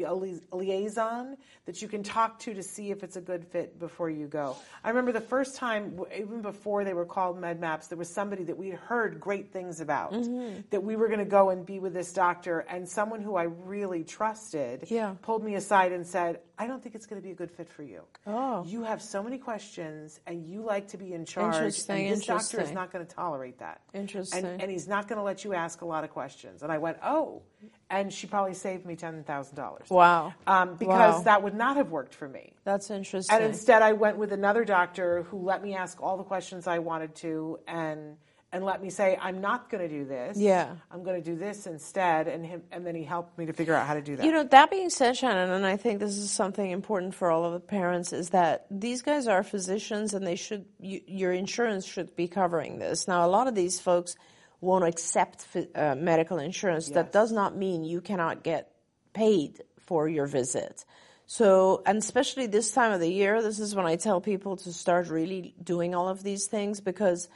a 0.04 0.14
liaison 0.14 1.38
that 1.66 1.82
you 1.82 1.88
can 1.88 2.04
talk 2.04 2.40
to 2.40 2.54
to 2.54 2.64
see 2.64 2.92
if 2.92 3.04
it's 3.04 3.16
a 3.16 3.22
good 3.22 3.46
fit 3.46 3.80
before 3.80 4.10
you 4.10 4.28
go. 4.28 4.56
I 4.84 4.90
remember 4.90 5.12
the 5.12 5.22
first 5.22 5.56
time, 5.56 6.00
even 6.16 6.42
before 6.42 6.84
they 6.84 6.94
were 6.94 7.06
called 7.06 7.40
med 7.40 7.60
maps, 7.60 7.88
there 7.88 7.98
was 7.98 8.10
somebody 8.10 8.44
that 8.44 8.58
we'd 8.58 8.76
heard 8.76 9.20
great 9.20 9.52
things 9.52 9.80
about 9.80 10.14
mm-hmm. 10.14 10.62
that 10.70 10.84
we 10.84 10.96
were 10.96 11.08
going 11.08 11.20
to 11.20 11.26
go 11.26 11.50
and 11.50 11.66
be 11.66 11.80
with 11.80 11.94
this 11.94 12.14
doctor, 12.14 12.60
and 12.60 12.88
someone 12.88 13.22
who 13.22 13.36
I 13.36 13.44
really 13.44 14.04
trusted 14.04 14.86
Yeah. 14.90 15.16
pulled 15.22 15.44
me 15.44 15.56
aside 15.56 15.92
and 15.92 16.06
said, 16.06 16.40
"I 16.58 16.68
don't 16.68 16.82
think 16.82 16.96
it's 16.96 17.06
going 17.06 17.22
to 17.22 17.26
be 17.26 17.32
a 17.32 17.36
good 17.36 17.52
fit 17.52 17.70
for 17.70 17.84
you. 17.84 18.02
Oh. 18.26 18.64
You 18.66 18.84
have 18.84 19.02
so 19.02 19.22
many 19.24 19.38
questions, 19.38 20.20
and 20.28 20.46
you 20.46 20.62
like 20.62 20.88
to 20.90 20.98
be 20.98 21.14
in 21.14 21.26
charge, 21.26 21.56
Interesting, 21.56 22.08
and 22.08 22.18
this 22.18 22.26
doctor 22.26 22.62
is 22.62 22.72
not 22.72 22.92
going 22.92 23.06
to 23.06 23.16
tolerate 23.16 23.60
that. 23.60 23.82
Interesting. 23.94 24.46
And, 24.46 24.62
and 24.62 24.72
he's 24.72 24.88
not 24.88 25.08
going 25.08 25.18
to 25.18 25.24
let 25.24 25.44
you 25.44 25.54
ask 25.54 25.82
a 25.82 25.86
lot 25.86 26.04
of 26.04 26.10
questions." 26.12 26.64
And 26.64 26.72
I 26.72 26.78
went, 26.78 26.98
"Oh," 27.04 27.42
and 27.90 28.12
she 28.14 28.28
probably 28.28 28.54
saved 28.54 28.86
me 28.86 28.96
ten 28.96 29.24
thousand 29.24 29.56
dollars. 29.56 29.90
Wow. 29.90 30.34
Um, 30.48 30.76
because 30.76 31.16
Wow. 31.16 31.22
that 31.24 31.44
would 31.44 31.56
not 31.56 31.78
have 31.78 31.92
worked 31.92 32.14
for 32.14 32.28
me. 32.28 32.54
That's 32.64 32.90
interesting. 32.90 33.36
And 33.36 33.44
instead, 33.46 33.82
I 33.82 33.94
went 33.94 34.18
with 34.18 34.32
another 34.32 34.66
doctor 34.66 35.24
who 35.24 35.38
let 35.40 35.62
me 35.64 35.76
ask 35.76 36.02
all 36.02 36.18
the 36.18 36.24
questions 36.24 36.68
I 36.68 36.80
wanted 36.80 37.16
to, 37.16 37.60
and 37.68 38.18
and 38.56 38.64
let 38.64 38.82
me 38.82 38.90
say, 38.90 39.18
I'm 39.22 39.42
not 39.42 39.70
going 39.70 39.84
to 39.88 39.94
do 39.94 40.06
this. 40.06 40.38
Yeah. 40.38 40.76
I'm 40.90 41.04
going 41.04 41.22
to 41.22 41.30
do 41.32 41.38
this 41.38 41.68
instead. 41.68 42.30
And 42.30 42.46
him, 42.46 42.64
and 42.72 42.88
then 42.88 42.96
he 42.96 43.04
helped 43.04 43.38
me 43.38 43.46
to 43.48 43.54
figure 43.54 43.74
out 43.74 43.86
how 43.86 43.96
to 43.96 44.02
do 44.02 44.16
that. 44.16 44.26
You 44.26 44.32
know, 44.32 44.46
that 44.46 44.72
being 44.72 44.90
said, 44.90 45.18
Shannon, 45.18 45.50
and 45.50 45.66
I 45.66 45.76
think 45.76 46.00
this 46.00 46.16
is 46.16 46.32
something 46.32 46.72
important 46.72 47.14
for 47.14 47.30
all 47.30 47.44
of 47.44 47.52
the 47.52 47.60
parents, 47.60 48.14
is 48.14 48.30
that 48.30 48.66
these 48.72 49.02
guys 49.02 49.28
are 49.28 49.44
physicians 49.44 50.14
and 50.14 50.26
they 50.26 50.38
should, 50.38 50.64
you, 50.80 51.02
your 51.06 51.34
insurance 51.34 51.86
should 51.86 52.16
be 52.16 52.30
covering 52.30 52.80
this. 52.80 53.10
Now, 53.10 53.26
a 53.26 53.28
lot 53.28 53.48
of 53.48 53.56
these 53.56 53.82
folks 53.82 54.16
won't 54.62 54.86
accept 54.86 55.46
uh, 55.76 55.96
medical 55.96 56.40
insurance. 56.40 56.88
That 56.92 57.12
does 57.12 57.34
not 57.34 57.58
mean 57.58 57.84
you 57.84 58.00
cannot 58.00 58.42
get 58.42 58.72
paid 59.12 59.62
for 59.80 60.08
your 60.08 60.28
visit. 60.28 60.86
So, 61.28 61.84
and 61.86 61.98
especially 61.98 62.48
this 62.48 62.72
time 62.72 62.94
of 62.94 63.02
the 63.02 63.12
year, 63.12 63.42
this 63.42 63.60
is 63.60 63.76
when 63.76 63.86
I 63.86 63.98
tell 63.98 64.22
people 64.22 64.56
to 64.58 64.72
start 64.72 65.10
really 65.10 65.56
doing 65.62 65.94
all 65.94 66.08
of 66.08 66.24
these 66.24 66.46
things 66.46 66.80
because 66.80 67.28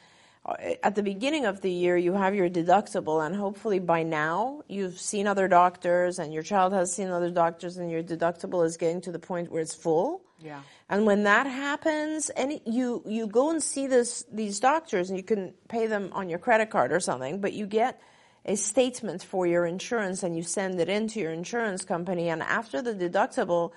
Uh, 0.45 0.53
at 0.83 0.95
the 0.95 1.03
beginning 1.03 1.45
of 1.45 1.61
the 1.61 1.71
year, 1.71 1.97
you 1.97 2.13
have 2.13 2.33
your 2.33 2.49
deductible, 2.49 3.25
and 3.25 3.35
hopefully 3.35 3.79
by 3.79 4.03
now 4.03 4.61
you've 4.67 4.99
seen 4.99 5.27
other 5.27 5.47
doctors, 5.47 6.17
and 6.17 6.33
your 6.33 6.43
child 6.43 6.71
has 6.73 6.93
seen 6.93 7.09
other 7.09 7.29
doctors, 7.29 7.77
and 7.77 7.91
your 7.91 8.01
deductible 8.01 8.65
is 8.65 8.77
getting 8.77 9.01
to 9.01 9.11
the 9.11 9.19
point 9.19 9.51
where 9.51 9.61
it's 9.61 9.75
full. 9.75 10.21
Yeah. 10.41 10.61
And 10.87 11.05
when 11.05 11.23
that 11.23 11.45
happens, 11.45 12.31
any 12.35 12.61
you 12.65 13.03
you 13.05 13.27
go 13.27 13.49
and 13.49 13.61
see 13.61 13.87
this 13.87 14.23
these 14.31 14.59
doctors, 14.61 15.09
and 15.09 15.17
you 15.17 15.23
can 15.23 15.53
pay 15.67 15.87
them 15.87 16.09
on 16.13 16.29
your 16.29 16.39
credit 16.39 16.69
card 16.69 16.93
or 16.93 17.01
something, 17.01 17.41
but 17.41 17.51
you 17.51 17.67
get 17.67 18.01
a 18.45 18.55
statement 18.55 19.21
for 19.21 19.45
your 19.45 19.65
insurance, 19.65 20.23
and 20.23 20.37
you 20.37 20.43
send 20.43 20.79
it 20.79 20.87
into 20.87 21.19
your 21.19 21.33
insurance 21.33 21.83
company, 21.83 22.29
and 22.29 22.41
after 22.41 22.81
the 22.81 22.95
deductible. 22.95 23.71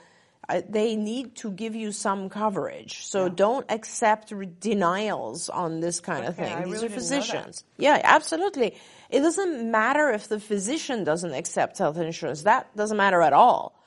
They 0.68 0.96
need 0.96 1.36
to 1.36 1.50
give 1.50 1.74
you 1.74 1.92
some 1.92 2.28
coverage, 2.28 3.06
so 3.06 3.28
don't 3.28 3.64
accept 3.70 4.32
denials 4.60 5.48
on 5.48 5.80
this 5.80 6.00
kind 6.00 6.26
of 6.26 6.36
thing. 6.36 6.52
I 6.52 6.64
These 6.64 6.72
really 6.72 6.86
are 6.86 6.88
didn't 6.88 6.90
know 6.90 6.94
that. 6.96 7.00
physicians. 7.00 7.64
Yeah, 7.78 8.00
absolutely. 8.02 8.76
It 9.08 9.20
doesn't 9.20 9.70
matter 9.70 10.10
if 10.10 10.28
the 10.28 10.40
physician 10.40 11.04
doesn't 11.04 11.32
accept 11.32 11.78
health 11.78 11.96
insurance. 11.96 12.42
That 12.42 12.74
doesn't 12.76 12.96
matter 12.96 13.22
at 13.22 13.32
all. 13.32 13.78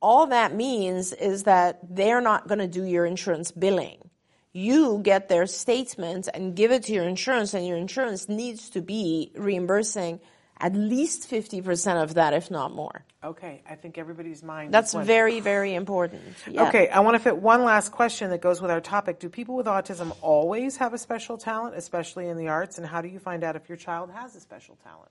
All 0.00 0.28
that 0.28 0.54
means 0.54 1.12
is 1.12 1.42
that 1.44 1.80
they're 1.88 2.20
not 2.22 2.48
going 2.48 2.60
to 2.60 2.68
do 2.68 2.84
your 2.84 3.04
insurance 3.04 3.52
billing. 3.52 4.10
You 4.52 5.00
get 5.02 5.28
their 5.28 5.46
statement 5.46 6.28
and 6.32 6.56
give 6.56 6.72
it 6.72 6.84
to 6.84 6.92
your 6.92 7.06
insurance, 7.06 7.52
and 7.54 7.66
your 7.66 7.76
insurance 7.76 8.28
needs 8.28 8.70
to 8.70 8.80
be 8.80 9.30
reimbursing 9.36 10.20
at 10.58 10.74
least 10.74 11.30
50% 11.30 12.02
of 12.02 12.14
that, 12.14 12.32
if 12.32 12.50
not 12.50 12.72
more. 12.72 13.04
Okay. 13.22 13.62
I 13.68 13.74
think 13.74 13.98
everybody's 13.98 14.42
mind. 14.42 14.72
That's 14.72 14.94
one. 14.94 15.04
very, 15.04 15.40
very 15.40 15.74
important. 15.74 16.22
Yeah. 16.50 16.68
Okay, 16.68 16.88
I 16.88 17.00
want 17.00 17.14
to 17.14 17.18
fit 17.18 17.36
one 17.36 17.64
last 17.64 17.92
question 17.92 18.30
that 18.30 18.40
goes 18.40 18.60
with 18.60 18.70
our 18.70 18.80
topic. 18.80 19.18
Do 19.18 19.28
people 19.28 19.56
with 19.56 19.66
autism 19.66 20.16
always 20.20 20.76
have 20.78 20.94
a 20.94 20.98
special 20.98 21.38
talent, 21.38 21.76
especially 21.76 22.28
in 22.28 22.36
the 22.36 22.48
arts? 22.48 22.78
And 22.78 22.86
how 22.86 23.00
do 23.00 23.08
you 23.08 23.18
find 23.18 23.44
out 23.44 23.56
if 23.56 23.68
your 23.68 23.78
child 23.78 24.10
has 24.10 24.34
a 24.36 24.40
special 24.40 24.76
talent? 24.84 25.10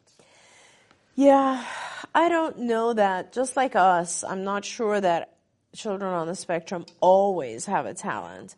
Yeah, 1.15 1.65
I 2.13 2.29
don't 2.29 2.59
know 2.59 2.93
that. 2.93 3.33
Just 3.33 3.57
like 3.57 3.75
us, 3.75 4.23
I'm 4.23 4.43
not 4.43 4.63
sure 4.63 5.01
that 5.01 5.33
children 5.75 6.13
on 6.13 6.27
the 6.27 6.35
spectrum 6.35 6.85
always 6.99 7.65
have 7.65 7.85
a 7.85 7.93
talent, 7.93 8.55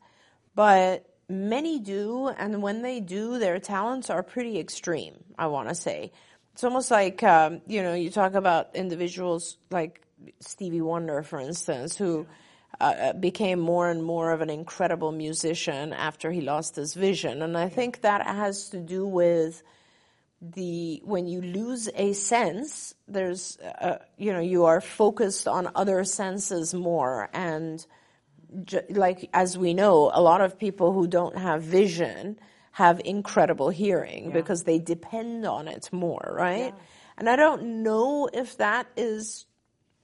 but 0.56 1.06
many 1.30 1.80
do, 1.80 2.28
and 2.28 2.62
when 2.62 2.82
they 2.82 3.00
do, 3.00 3.40
their 3.40 3.60
talents 3.60 4.10
are 4.10 4.24
pretty 4.24 4.60
extreme, 4.60 5.24
I 5.38 5.48
want 5.48 5.70
to 5.70 5.76
say. 5.76 6.12
It's 6.60 6.66
almost 6.66 6.92
like, 6.92 7.24
um, 7.24 7.62
you 7.68 7.82
know, 7.82 7.94
you 7.94 8.10
talk 8.10 8.34
about 8.34 8.76
individuals 8.76 9.56
like 9.72 10.02
Stevie 10.42 10.82
Wonder, 10.82 11.24
for 11.24 11.40
instance, 11.40 11.96
who 11.96 12.28
uh, 12.82 13.14
became 13.14 13.62
more 13.62 13.90
and 13.90 14.04
more 14.04 14.34
of 14.34 14.42
an 14.42 14.50
incredible 14.50 15.14
musician 15.14 15.94
after 15.94 16.32
he 16.32 16.42
lost 16.42 16.76
his 16.76 16.96
vision. 16.96 17.42
And 17.44 17.58
I 17.58 17.70
think 17.70 18.02
that 18.02 18.28
has 18.28 18.68
to 18.72 18.78
do 18.82 19.06
with 19.06 19.64
the 20.42 21.02
when 21.06 21.28
you 21.28 21.42
lose 21.42 21.88
a 21.96 22.12
sense 22.12 22.94
there's 23.08 23.58
uh, 23.60 24.00
you 24.18 24.34
know 24.34 24.42
you 24.42 24.66
are 24.66 24.82
focused 24.82 25.48
on 25.48 25.72
other 25.76 26.04
senses 26.04 26.74
more. 26.74 27.30
And 27.32 27.86
j- 28.66 28.86
like 28.90 29.30
as 29.34 29.58
we 29.58 29.74
know 29.74 30.12
a 30.14 30.22
lot 30.22 30.42
of 30.42 30.60
people 30.60 30.92
who 30.92 31.08
don't 31.08 31.38
have 31.38 31.64
vision 31.64 32.38
have 32.80 33.02
incredible 33.06 33.70
hearing 33.70 34.32
because 34.32 34.64
they 34.64 34.80
depend 34.80 35.46
on 35.46 35.68
it 35.68 35.90
more 35.92 36.28
right 36.48 36.74
and 37.18 37.30
i 37.30 37.36
don't 37.36 37.62
know 37.84 38.30
if 38.32 38.58
that 38.58 38.88
is 38.96 39.46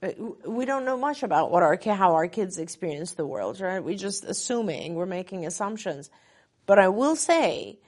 uh, 0.02 0.12
we 0.46 0.64
don't 0.66 0.84
know 0.84 0.98
much 1.08 1.22
about 1.22 1.50
what 1.50 1.62
our 1.62 1.78
how 2.02 2.12
our 2.14 2.28
kids 2.28 2.58
experience 2.58 3.14
the 3.14 3.26
world 3.26 3.60
right 3.60 3.82
we're 3.82 3.96
just 3.96 4.24
assuming 4.24 4.94
we're 4.94 5.06
making 5.20 5.46
assumptions 5.46 6.10
but 6.66 6.78
i 6.78 6.88
will 6.88 7.16
say 7.16 7.78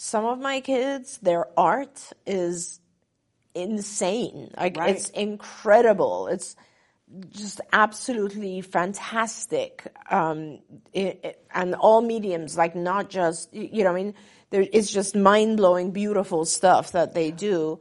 some 0.00 0.24
of 0.26 0.38
my 0.38 0.60
kids, 0.60 1.18
their 1.18 1.46
art 1.58 2.12
is 2.24 2.78
insane. 3.52 4.48
Like 4.56 4.76
Right. 4.76 4.94
it's 4.94 5.10
incredible. 5.10 6.28
It's 6.28 6.54
just 7.30 7.60
absolutely 7.72 8.60
fantastic. 8.60 9.84
Um, 10.08 10.60
it, 10.92 11.18
it- 11.24 11.44
and 11.52 11.74
all 11.74 12.00
mediums, 12.00 12.56
like 12.56 12.76
not 12.76 13.10
just 13.10 13.52
you 13.52 13.82
know, 13.82 13.90
I 13.90 13.94
mean, 13.94 14.14
there, 14.50 14.66
it's 14.72 14.90
just 14.90 15.14
mind 15.14 15.56
blowing, 15.56 15.90
beautiful 15.90 16.44
stuff 16.44 16.92
that 16.92 17.14
they 17.14 17.30
do. 17.30 17.80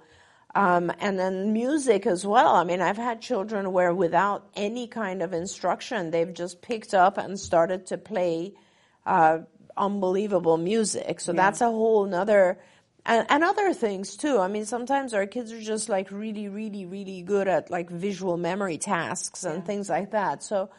Um, 0.56 0.92
and 1.00 1.20
then 1.20 1.54
music 1.54 2.08
as 2.08 2.26
well. 2.26 2.56
I 2.56 2.64
mean, 2.64 2.82
I've 2.82 2.98
had 2.98 3.22
children 3.22 3.72
where 3.72 3.94
without 3.94 4.50
any 4.56 4.88
kind 4.88 5.22
of 5.22 5.32
instruction, 5.34 6.10
they've 6.10 6.34
just 6.34 6.62
picked 6.62 6.94
up 6.96 7.18
and 7.18 7.40
started 7.40 7.86
to 7.88 7.98
play 7.98 8.54
uh, 9.06 9.40
unbelievable 9.76 10.58
music. 10.58 11.20
So 11.20 11.32
that's 11.32 11.62
a 11.62 11.68
whole 11.68 12.06
nother, 12.06 12.58
and, 13.06 13.28
and 13.30 13.44
other 13.44 13.74
things 13.74 14.16
too. 14.18 14.40
I 14.40 14.48
mean, 14.48 14.66
sometimes 14.66 15.14
our 15.14 15.28
kids 15.28 15.52
are 15.52 15.62
just 15.62 15.90
like 15.90 16.10
really, 16.12 16.50
really, 16.50 16.86
really 16.86 17.22
good 17.22 17.48
at 17.48 17.70
like 17.70 17.90
visual 17.92 18.38
memory 18.38 18.80
tasks 18.80 19.44
and 19.44 19.64
things 19.64 19.90
like 19.90 20.12
that. 20.12 20.42
So 20.42 20.72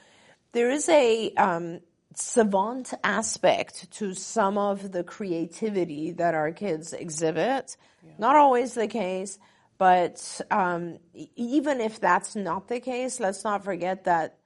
there 0.53 0.70
is 0.70 0.89
a 0.89 1.32
um, 1.34 1.80
savant 2.14 2.92
aspect 3.04 3.90
to 3.92 4.14
some 4.14 4.59
of 4.59 4.92
the 4.92 5.04
creativity 5.04 6.12
that 6.12 6.34
our 6.34 6.52
kids 6.52 6.92
exhibit. 6.92 7.76
Not 8.18 8.36
always 8.36 8.74
the 8.74 8.88
case, 8.88 9.38
but 9.76 10.40
um, 10.50 10.98
even 11.36 11.80
if 11.80 12.00
that's 12.00 12.34
not 12.34 12.68
the 12.68 12.80
case, 12.80 13.20
let's 13.20 13.44
not 13.44 13.64
forget 13.64 14.04
that 14.04 14.38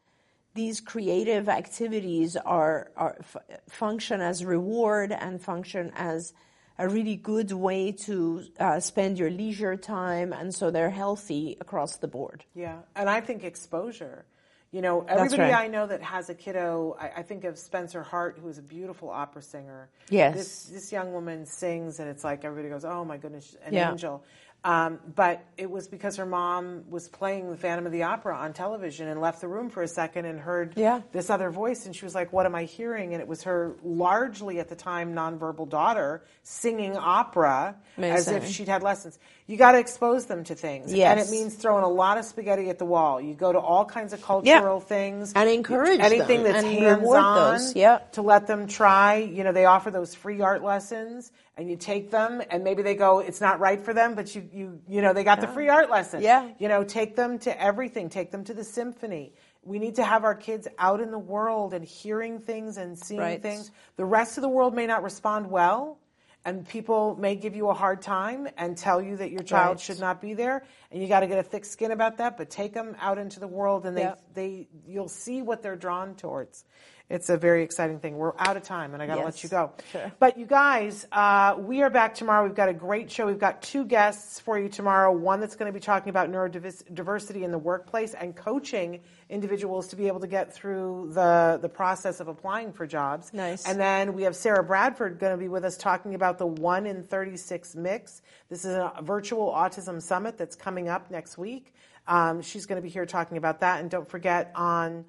these 0.55 0.81
creative 0.81 1.49
activities 1.49 2.37
are, 2.37 2.91
are 2.97 3.17
f- 3.21 3.37
function 3.71 4.21
as 4.21 4.45
reward 4.45 5.13
and 5.13 5.41
function 5.41 5.91
as 5.95 6.35
a 6.79 6.89
really 6.89 7.17
good 7.17 7.53
way 7.53 7.93
to 7.93 8.43
uh, 8.59 8.81
spend 8.81 9.19
your 9.19 9.31
leisure 9.31 9.77
time, 9.77 10.33
and 10.33 10.55
so 10.55 10.71
they're 10.71 10.91
healthy 10.91 11.57
across 11.61 11.97
the 11.97 12.09
board. 12.09 12.45
Yeah, 12.55 12.81
and 12.95 13.09
I 13.09 13.21
think 13.21 13.45
exposure. 13.45 14.27
You 14.73 14.81
know, 14.81 15.05
everybody 15.07 15.43
right. 15.43 15.53
I 15.55 15.67
know 15.69 15.87
that 15.87 16.03
has 16.03 16.31
a 16.31 16.35
kiddo, 16.35 16.97
I, 16.99 17.19
I 17.19 17.23
think 17.23 17.45
of 17.45 17.59
Spencer 17.59 18.03
Hart, 18.03 18.39
who 18.41 18.49
is 18.49 18.57
a 18.57 18.63
beautiful 18.63 19.11
opera 19.11 19.43
singer. 19.43 19.91
Yes. 20.09 20.35
This 20.35 20.65
this 20.65 20.93
young 20.93 21.13
woman 21.13 21.45
sings, 21.45 22.01
and 22.01 22.09
it's 22.09 22.25
like 22.25 22.43
everybody 22.47 22.71
goes, 22.71 22.83
"Oh 22.87 23.05
my 23.05 23.19
goodness, 23.19 23.55
an 23.67 23.75
Yeah. 23.75 23.91
angel." 23.91 24.25
Um, 24.65 25.01
but 25.17 25.45
it 25.59 25.69
was 25.69 25.89
because 25.89 26.17
her 26.19 26.25
mom 26.25 26.85
was 26.89 27.09
playing 27.09 27.51
the 27.51 27.57
Phantom 27.57 27.85
of 27.85 27.91
the 27.91 28.05
Opera 28.05 28.37
on 28.37 28.53
television 28.53 29.09
and 29.09 29.21
left 29.21 29.41
the 29.41 29.49
room 29.49 29.71
for 29.71 29.83
a 29.83 29.89
second 29.89 30.25
and 30.25 30.39
heard 30.39 30.75
Yeah. 30.77 31.01
this 31.11 31.31
other 31.31 31.51
voice, 31.51 31.85
and 31.85 31.95
she 31.95 32.05
was 32.07 32.15
like, 32.15 32.33
"What 32.33 32.47
am 32.47 32.55
I 32.55 32.63
hearing?" 32.65 33.13
And 33.13 33.21
it 33.21 33.29
was 33.29 33.43
her 33.43 33.75
largely 33.83 34.59
at 34.59 34.69
the 34.69 34.77
time 34.77 35.15
nonverbal 35.15 35.69
daughter 35.69 36.23
singing 36.45 36.97
opera 36.97 37.77
as 37.99 38.29
if 38.29 38.47
she'd 38.47 38.69
had 38.69 38.83
lessons. 38.83 39.19
You 39.53 39.59
got 39.59 39.73
to 39.73 39.79
expose 39.79 40.25
them 40.25 40.45
to 40.45 40.55
things. 40.55 40.95
Yes. 40.95 41.11
And 41.11 41.21
it 41.21 41.31
means 41.31 41.55
throwing 41.55 41.85
a 41.85 41.89
lot 41.89 42.17
of 42.17 42.25
spaghetti 42.25 42.71
at 42.71 42.79
the 42.79 42.87
wall. 42.87 43.21
You 43.21 43.35
go 43.35 43.53
to 43.53 43.59
all 43.59 43.85
kinds 43.85 44.15
of 44.15 44.23
cultural 44.23 44.81
things. 44.81 45.35
And 45.37 45.47
encourage 45.51 46.01
anything 46.01 46.43
them 46.43 46.55
that's 46.55 46.65
and 46.65 46.79
hands 46.79 47.07
on 47.07 47.35
those. 47.37 47.77
Yeah. 47.77 47.99
to 48.13 48.23
let 48.23 48.47
them 48.47 48.67
try. 48.67 49.17
You 49.17 49.45
know, 49.45 49.53
they 49.53 49.67
offer 49.67 49.91
those 49.91 50.15
free 50.15 50.41
art 50.41 50.65
lessons 50.65 51.31
and 51.59 51.69
you 51.69 51.77
take 51.77 52.11
them 52.11 52.43
and 52.51 52.65
maybe 52.65 52.81
they 52.83 52.95
go, 52.95 53.19
it's 53.19 53.43
not 53.43 53.61
right 53.61 53.85
for 53.85 53.93
them, 53.93 54.15
but 54.15 54.35
you, 54.35 54.49
you, 54.55 54.81
you 54.89 55.03
know, 55.03 55.13
they 55.13 55.23
got 55.23 55.43
the 55.43 55.49
free 55.49 55.69
art 55.69 55.91
lesson. 55.91 56.23
Yeah. 56.23 56.49
You 56.59 56.69
know, 56.69 56.83
take 56.83 57.15
them 57.15 57.39
to 57.41 57.63
everything. 57.63 58.09
Take 58.09 58.31
them 58.31 58.45
to 58.45 58.55
the 58.55 58.65
symphony. 58.65 59.35
We 59.65 59.79
need 59.79 59.97
to 59.97 60.03
have 60.05 60.25
our 60.25 60.35
kids 60.35 60.67
out 60.79 61.03
in 61.03 61.11
the 61.11 61.19
world 61.19 61.75
and 61.75 61.85
hearing 61.85 62.39
things 62.41 62.79
and 62.79 62.99
seeing 62.99 63.21
Right. 63.21 63.43
things. 63.43 63.71
The 63.97 64.07
rest 64.07 64.39
of 64.39 64.43
the 64.43 64.49
world 64.49 64.75
may 64.75 64.87
not 64.87 65.03
respond 65.03 65.51
well, 65.51 65.99
and 66.45 66.67
people 66.67 67.17
may 67.17 67.37
give 67.37 67.55
you 67.55 67.69
a 67.69 67.75
hard 67.75 68.03
time 68.03 68.49
and 68.57 68.77
tell 68.77 69.01
you 69.01 69.17
that 69.17 69.31
your 69.31 69.43
child 69.43 69.77
Right. 69.77 69.81
should 69.81 70.01
not 70.01 70.21
be 70.21 70.35
there, 70.35 70.65
and 70.91 71.01
you 71.01 71.09
got 71.09 71.21
to 71.21 71.27
get 71.27 71.39
a 71.39 71.43
thick 71.43 71.65
skin 71.65 71.93
about 71.93 72.17
that. 72.19 72.37
But 72.37 72.51
take 72.51 72.73
them 72.75 72.97
out 73.01 73.19
into 73.19 73.39
the 73.41 73.47
world, 73.47 73.87
and 73.87 73.97
they 73.97 74.03
Yeah. 74.03 74.15
they 74.35 74.69
you'll 74.87 75.09
see 75.09 75.43
what 75.43 75.63
they're 75.63 75.77
drawn 75.77 76.15
towards. 76.17 76.65
It's 77.13 77.29
a 77.29 77.37
very 77.37 77.63
exciting 77.63 77.99
thing. 77.99 78.17
We're 78.17 78.33
out 78.39 78.57
of 78.57 78.63
time, 78.63 78.95
and 78.95 79.03
I 79.03 79.07
got 79.07 79.17
to 79.17 79.25
let 79.25 79.43
you 79.43 79.51
go. 79.51 79.73
Sure. 79.93 80.11
But 80.19 80.39
you 80.39 80.47
guys, 80.47 81.07
uh, 81.13 81.57
we 81.59 81.83
are 81.83 81.91
back 81.91 82.15
tomorrow. 82.15 82.47
We've 82.47 82.57
got 82.57 82.71
a 82.71 82.75
great 82.75 83.11
show. 83.11 83.27
We've 83.27 83.39
got 83.39 83.61
two 83.61 83.85
guests 83.85 84.41
for 84.41 84.59
you 84.59 84.71
tomorrow. 84.71 85.13
One 85.13 85.39
that's 85.39 85.55
going 85.55 85.71
to 85.71 85.79
be 85.79 85.85
talking 85.85 86.09
about 86.09 86.33
neurodiversity 86.33 87.43
in 87.43 87.51
the 87.51 87.59
workplace 87.59 88.15
and 88.15 88.35
coaching 88.35 89.01
individuals 89.29 89.89
to 89.89 89.97
be 89.97 90.07
able 90.07 90.21
to 90.21 90.27
get 90.27 90.55
through 90.55 91.11
the, 91.13 91.59
the 91.61 91.69
process 91.69 92.19
of 92.19 92.29
applying 92.29 92.73
for 92.73 92.87
jobs. 92.87 93.31
Nice. 93.35 93.67
And 93.67 93.79
then 93.79 94.15
we 94.15 94.23
have 94.23 94.35
Sarah 94.35 94.65
Bradford 94.65 95.19
going 95.19 95.33
to 95.33 95.39
be 95.39 95.49
with 95.49 95.67
us 95.67 95.77
talking 95.77 96.15
about 96.15 96.39
the 96.39 96.47
1 96.47 96.87
in 96.87 97.03
36 97.03 97.77
mix. 97.77 98.23
This 98.49 98.65
is 98.65 98.75
a 98.75 98.95
virtual 99.03 99.53
autism 99.53 100.01
summit 100.01 100.39
that's 100.39 100.57
coming 100.57 100.89
up 100.89 101.11
next 101.11 101.37
week. 101.37 101.75
Um, 102.09 102.41
she's 102.41 102.65
going 102.65 102.81
to 102.81 102.83
be 102.83 102.89
here 102.89 103.05
talking 103.05 103.37
about 103.37 103.61
that. 103.61 103.81
And 103.81 103.91
don't 103.91 104.09
forget 104.09 104.51
on 104.55 105.05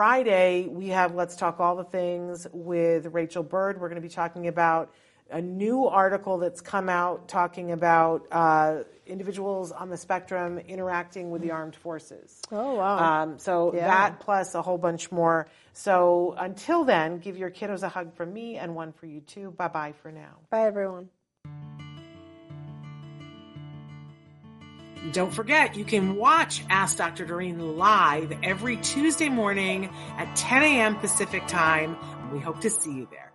Friday, 0.00 0.66
we 0.68 0.88
have 0.88 1.14
Let's 1.14 1.36
Talk 1.36 1.58
All 1.58 1.74
the 1.74 1.82
Things 1.82 2.46
with 2.52 3.06
Rachel 3.14 3.42
Bird. 3.42 3.80
We're 3.80 3.88
going 3.88 4.02
to 4.02 4.06
be 4.06 4.12
talking 4.12 4.46
about 4.46 4.92
a 5.30 5.40
new 5.40 5.86
article 5.86 6.36
that's 6.36 6.60
come 6.60 6.90
out 6.90 7.28
talking 7.28 7.72
about 7.72 8.26
uh, 8.30 8.82
individuals 9.06 9.72
on 9.72 9.88
the 9.88 9.96
spectrum 9.96 10.58
interacting 10.58 11.30
with 11.30 11.40
the 11.40 11.50
armed 11.50 11.76
forces. 11.76 12.42
Oh, 12.52 12.74
wow. 12.74 13.22
Um, 13.22 13.38
so 13.38 13.72
Yeah. 13.74 13.86
that 13.86 14.20
plus 14.20 14.54
a 14.54 14.60
whole 14.60 14.76
bunch 14.76 15.10
more. 15.10 15.46
So 15.72 16.34
until 16.38 16.84
then, 16.84 17.16
give 17.16 17.38
your 17.38 17.50
kiddos 17.50 17.82
a 17.82 17.88
hug 17.88 18.12
from 18.12 18.34
me 18.34 18.58
and 18.58 18.74
one 18.74 18.92
for 18.92 19.06
you 19.06 19.22
too. 19.22 19.52
Bye 19.52 19.68
bye 19.68 19.94
for 20.02 20.12
now. 20.12 20.40
Bye, 20.50 20.66
everyone. 20.66 21.08
Don't 25.12 25.32
forget, 25.32 25.76
you 25.76 25.84
can 25.84 26.16
watch 26.16 26.62
Ask 26.68 26.98
Dr. 26.98 27.26
Doreen 27.26 27.76
live 27.76 28.32
every 28.42 28.76
Tuesday 28.78 29.28
morning 29.28 29.90
at 30.16 30.34
10 30.36 30.62
a.m. 30.62 30.96
Pacific 30.96 31.46
time. 31.46 31.96
We 32.32 32.40
hope 32.40 32.60
to 32.62 32.70
see 32.70 32.92
you 32.92 33.08
there. 33.10 33.25